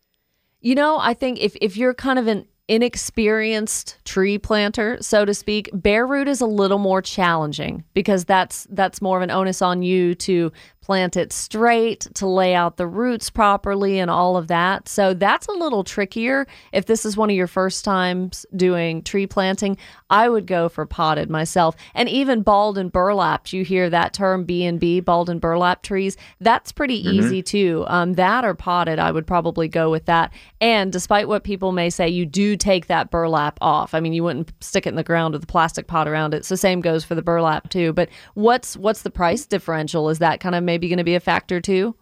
You 0.62 0.75
know, 0.75 0.99
I 0.99 1.12
think 1.12 1.40
if, 1.40 1.57
if 1.61 1.77
you're 1.77 1.93
kind 1.93 2.19
of 2.19 2.27
an 2.27 2.47
inexperienced 2.69 3.99
tree 4.05 4.38
planter, 4.38 4.97
so 5.03 5.27
to 5.27 5.35
speak, 5.35 5.69
bare 5.75 6.07
root 6.07 6.27
is 6.27 6.40
a 6.40 6.47
little 6.47 6.79
more 6.79 7.03
challenging 7.03 7.85
because 7.93 8.25
that's 8.25 8.66
that's 8.71 9.03
more 9.03 9.16
of 9.19 9.23
an 9.25 9.31
onus 9.31 9.61
on 9.61 9.83
you 9.83 10.14
to 10.14 10.53
plant 10.90 11.16
it 11.16 11.33
straight, 11.33 12.09
to 12.14 12.26
lay 12.26 12.53
out 12.53 12.76
the 12.76 12.85
roots 12.88 13.31
properly, 13.31 14.00
and 14.00 14.11
all 14.11 14.37
of 14.37 14.48
that. 14.48 14.88
So 14.88 15.14
that's 15.14 15.46
a 15.46 15.53
little 15.53 15.85
trickier. 15.85 16.48
If 16.72 16.87
this 16.87 17.05
is 17.05 17.16
one 17.16 17.31
of 17.31 17.37
your 17.37 17.46
first 17.46 17.85
times 17.85 18.44
doing 18.57 19.05
tree 19.05 19.29
planting, 19.29 19.76
I 20.11 20.29
would 20.29 20.48
go 20.48 20.68
for 20.68 20.87
potted 20.87 21.31
myself. 21.31 21.76
And 21.94 22.09
even 22.09 22.42
balled 22.42 22.76
and 22.76 22.90
burlapped, 22.90 23.53
you 23.53 23.62
hear 23.62 23.88
that 23.88 24.12
term 24.12 24.42
B 24.42 24.64
and 24.64 24.81
B, 24.81 24.98
balled 24.98 25.31
and 25.31 25.40
burlap 25.40 25.83
trees. 25.83 26.16
That's 26.40 26.72
pretty 26.72 27.05
mm-hmm. 27.05 27.20
easy 27.20 27.40
too. 27.40 27.85
Um, 27.87 28.14
that 28.14 28.44
or 28.44 28.55
potted, 28.55 28.98
I 28.98 29.12
would 29.12 29.29
probably 29.29 29.68
go 29.68 29.92
with 29.92 30.07
that. 30.07 30.33
And 30.61 30.92
despite 30.92 31.29
what 31.29 31.44
people 31.44 31.70
may 31.70 31.90
say, 31.90 32.09
you 32.09 32.26
do 32.26 32.57
take 32.57 32.88
that 32.88 33.12
burlap 33.12 33.59
off. 33.61 33.94
I 33.94 34.00
mean, 34.00 34.12
you 34.12 34.24
wouldn't 34.24 34.53
stick 34.59 34.87
it 34.87 34.88
in 34.88 34.96
the 34.96 35.05
ground 35.05 35.35
with 35.35 35.44
a 35.44 35.46
plastic 35.46 35.87
pot 35.87 36.09
around 36.09 36.35
it. 36.35 36.44
So 36.44 36.57
same 36.57 36.81
goes 36.81 37.05
for 37.05 37.14
the 37.14 37.22
burlap 37.22 37.70
too. 37.70 37.92
But 37.92 38.09
what's 38.35 38.76
what's 38.76 39.03
the 39.03 39.11
price 39.11 39.46
differential? 39.46 40.09
Is 40.09 40.18
that 40.18 40.40
kind 40.40 40.57
of 40.57 40.64
maybe 40.64 40.80
maybe 40.81 40.88
going 40.88 40.99
to 40.99 41.05
be 41.05 41.14
a 41.14 41.21
factor 41.21 41.61
too? 41.61 41.95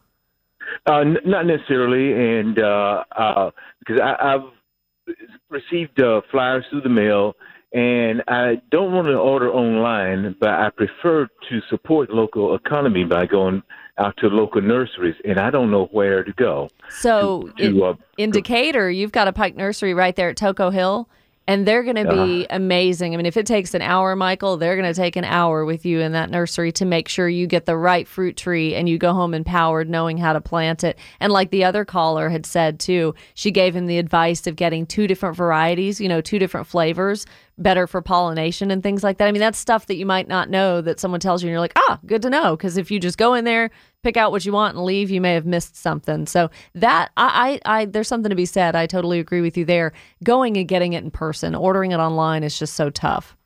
Uh, 0.86 0.98
n- 0.98 1.16
not 1.24 1.46
necessarily, 1.46 2.12
and 2.38 2.58
uh, 2.60 3.02
uh, 3.16 3.50
because 3.80 4.00
I, 4.00 4.34
I've 4.34 5.14
received 5.50 6.00
uh, 6.00 6.20
flyers 6.30 6.64
through 6.70 6.82
the 6.82 6.88
mail, 6.88 7.34
and 7.72 8.22
I 8.28 8.60
don't 8.70 8.92
want 8.92 9.08
to 9.08 9.14
order 9.14 9.50
online, 9.50 10.36
but 10.38 10.50
I 10.50 10.70
prefer 10.70 11.26
to 11.26 11.60
support 11.68 12.10
local 12.10 12.54
economy 12.54 13.04
by 13.04 13.26
going 13.26 13.62
out 13.98 14.16
to 14.18 14.28
local 14.28 14.60
nurseries, 14.60 15.16
and 15.24 15.40
I 15.40 15.50
don't 15.50 15.70
know 15.72 15.86
where 15.86 16.22
to 16.22 16.32
go. 16.34 16.68
So, 16.88 17.50
to, 17.56 17.72
to, 17.72 17.84
uh, 17.84 17.94
in 18.16 18.30
Decatur, 18.30 18.90
you've 18.90 19.12
got 19.12 19.26
a 19.26 19.32
Pike 19.32 19.56
Nursery 19.56 19.92
right 19.92 20.14
there 20.14 20.28
at 20.28 20.36
Toco 20.36 20.72
Hill 20.72 21.08
and 21.48 21.66
they're 21.66 21.82
going 21.82 21.96
to 21.96 22.08
be 22.08 22.46
uh, 22.46 22.56
amazing. 22.56 23.14
I 23.14 23.16
mean, 23.16 23.24
if 23.24 23.38
it 23.38 23.46
takes 23.46 23.72
an 23.72 23.80
hour, 23.80 24.14
Michael, 24.14 24.58
they're 24.58 24.76
going 24.76 24.92
to 24.92 24.94
take 24.94 25.16
an 25.16 25.24
hour 25.24 25.64
with 25.64 25.86
you 25.86 26.00
in 26.00 26.12
that 26.12 26.30
nursery 26.30 26.70
to 26.72 26.84
make 26.84 27.08
sure 27.08 27.26
you 27.26 27.46
get 27.46 27.64
the 27.64 27.76
right 27.76 28.06
fruit 28.06 28.36
tree 28.36 28.74
and 28.74 28.86
you 28.86 28.98
go 28.98 29.14
home 29.14 29.32
empowered 29.32 29.88
knowing 29.88 30.18
how 30.18 30.34
to 30.34 30.42
plant 30.42 30.84
it. 30.84 30.98
And 31.20 31.32
like 31.32 31.50
the 31.50 31.64
other 31.64 31.86
caller 31.86 32.28
had 32.28 32.44
said 32.44 32.78
too, 32.78 33.14
she 33.32 33.50
gave 33.50 33.74
him 33.74 33.86
the 33.86 33.98
advice 33.98 34.46
of 34.46 34.56
getting 34.56 34.84
two 34.84 35.06
different 35.06 35.36
varieties, 35.36 36.02
you 36.02 36.08
know, 36.08 36.20
two 36.20 36.38
different 36.38 36.66
flavors 36.66 37.24
better 37.58 37.86
for 37.86 38.00
pollination 38.00 38.70
and 38.70 38.82
things 38.82 39.02
like 39.02 39.18
that. 39.18 39.28
I 39.28 39.32
mean, 39.32 39.40
that's 39.40 39.58
stuff 39.58 39.86
that 39.86 39.96
you 39.96 40.06
might 40.06 40.28
not 40.28 40.48
know 40.48 40.80
that 40.80 41.00
someone 41.00 41.20
tells 41.20 41.42
you 41.42 41.48
and 41.48 41.52
you're 41.52 41.60
like, 41.60 41.72
ah, 41.76 41.98
good 42.06 42.22
to 42.22 42.30
know. 42.30 42.56
Because 42.56 42.76
if 42.76 42.90
you 42.90 43.00
just 43.00 43.18
go 43.18 43.34
in 43.34 43.44
there, 43.44 43.70
pick 44.02 44.16
out 44.16 44.30
what 44.30 44.44
you 44.46 44.52
want 44.52 44.76
and 44.76 44.84
leave, 44.84 45.10
you 45.10 45.20
may 45.20 45.34
have 45.34 45.46
missed 45.46 45.76
something. 45.76 46.26
So 46.26 46.50
that 46.74 47.10
I, 47.16 47.60
I, 47.64 47.80
I 47.80 47.84
there's 47.84 48.08
something 48.08 48.30
to 48.30 48.36
be 48.36 48.46
said. 48.46 48.76
I 48.76 48.86
totally 48.86 49.18
agree 49.18 49.40
with 49.40 49.56
you 49.56 49.64
there. 49.64 49.92
Going 50.24 50.56
and 50.56 50.68
getting 50.68 50.92
it 50.92 51.04
in 51.04 51.10
person, 51.10 51.54
ordering 51.54 51.92
it 51.92 51.98
online 51.98 52.44
is 52.44 52.58
just 52.58 52.74
so 52.74 52.90
tough. 52.90 53.36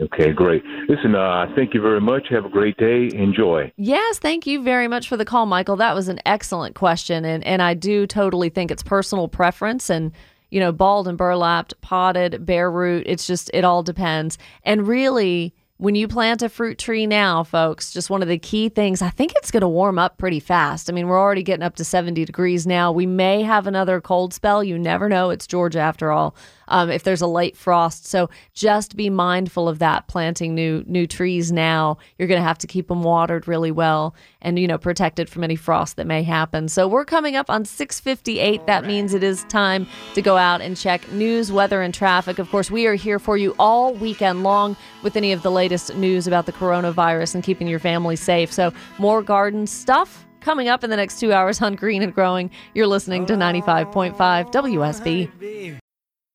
Okay, 0.00 0.30
great. 0.30 0.62
Listen, 0.88 1.16
uh, 1.16 1.46
thank 1.56 1.74
you 1.74 1.80
very 1.80 2.00
much. 2.00 2.28
Have 2.30 2.44
a 2.44 2.48
great 2.48 2.76
day. 2.76 3.10
Enjoy. 3.14 3.72
Yes, 3.76 4.20
thank 4.20 4.46
you 4.46 4.62
very 4.62 4.86
much 4.86 5.08
for 5.08 5.16
the 5.16 5.24
call, 5.24 5.44
Michael. 5.44 5.74
That 5.74 5.92
was 5.96 6.06
an 6.06 6.20
excellent 6.24 6.76
question, 6.76 7.24
and 7.24 7.42
and 7.42 7.60
I 7.60 7.74
do 7.74 8.06
totally 8.06 8.48
think 8.48 8.70
it's 8.70 8.82
personal 8.82 9.26
preference 9.26 9.90
and 9.90 10.12
you 10.50 10.60
know, 10.60 10.72
balled 10.72 11.08
and 11.08 11.18
burlapped, 11.18 11.78
potted, 11.80 12.44
bare 12.44 12.70
root. 12.70 13.04
It's 13.06 13.26
just, 13.26 13.50
it 13.52 13.64
all 13.64 13.82
depends. 13.82 14.38
And 14.64 14.86
really, 14.86 15.54
when 15.78 15.94
you 15.94 16.08
plant 16.08 16.42
a 16.42 16.48
fruit 16.48 16.76
tree 16.76 17.06
now, 17.06 17.44
folks, 17.44 17.92
just 17.92 18.10
one 18.10 18.20
of 18.20 18.26
the 18.26 18.36
key 18.36 18.68
things, 18.68 19.00
I 19.00 19.10
think 19.10 19.32
it's 19.36 19.52
going 19.52 19.60
to 19.60 19.68
warm 19.68 19.96
up 19.96 20.18
pretty 20.18 20.40
fast. 20.40 20.90
I 20.90 20.92
mean, 20.92 21.06
we're 21.06 21.20
already 21.20 21.44
getting 21.44 21.62
up 21.62 21.76
to 21.76 21.84
70 21.84 22.24
degrees 22.24 22.66
now. 22.66 22.90
We 22.90 23.06
may 23.06 23.42
have 23.42 23.68
another 23.68 24.00
cold 24.00 24.34
spell. 24.34 24.64
You 24.64 24.76
never 24.76 25.08
know. 25.08 25.30
It's 25.30 25.46
Georgia 25.46 25.78
after 25.78 26.10
all 26.10 26.34
um, 26.68 26.90
if 26.90 27.02
there's 27.02 27.20
a 27.20 27.26
late 27.26 27.56
frost. 27.56 28.06
So 28.06 28.30
just 28.54 28.96
be 28.96 29.10
mindful 29.10 29.68
of 29.68 29.78
that. 29.80 30.06
Planting 30.06 30.54
new 30.54 30.84
new 30.86 31.06
trees 31.06 31.50
now, 31.50 31.98
you're 32.18 32.28
going 32.28 32.40
to 32.40 32.46
have 32.46 32.58
to 32.58 32.66
keep 32.66 32.88
them 32.88 33.02
watered 33.02 33.48
really 33.48 33.70
well 33.70 34.14
and 34.40 34.58
you 34.58 34.66
know 34.66 34.78
protected 34.78 35.28
from 35.28 35.42
any 35.44 35.56
frost 35.56 35.96
that 35.96 36.06
may 36.06 36.22
happen. 36.22 36.68
So 36.68 36.86
we're 36.86 37.04
coming 37.04 37.36
up 37.36 37.50
on 37.50 37.64
6:58. 37.64 38.66
That 38.66 38.84
means 38.86 39.14
it 39.14 39.22
is 39.22 39.44
time 39.44 39.86
to 40.14 40.22
go 40.22 40.36
out 40.36 40.60
and 40.60 40.76
check 40.76 41.10
news, 41.12 41.50
weather, 41.50 41.82
and 41.82 41.92
traffic. 41.92 42.38
Of 42.38 42.50
course, 42.50 42.70
we 42.70 42.86
are 42.86 42.94
here 42.94 43.18
for 43.18 43.36
you 43.36 43.54
all 43.58 43.94
weekend 43.94 44.42
long 44.42 44.76
with 45.02 45.16
any 45.16 45.32
of 45.32 45.42
the 45.42 45.50
latest 45.68 45.94
news 45.96 46.26
about 46.26 46.46
the 46.46 46.52
coronavirus 46.52 47.34
and 47.34 47.44
keeping 47.44 47.68
your 47.68 47.78
family 47.78 48.16
safe. 48.16 48.50
So 48.50 48.72
more 48.96 49.22
garden 49.22 49.66
stuff 49.66 50.26
coming 50.40 50.66
up 50.66 50.82
in 50.82 50.88
the 50.88 50.96
next 50.96 51.20
two 51.20 51.30
hours 51.30 51.60
on 51.60 51.74
Green 51.74 52.02
and 52.02 52.14
Growing. 52.14 52.50
You're 52.72 52.86
listening 52.86 53.26
to 53.26 53.34
95.5 53.34 54.16
WSB. 54.50 55.78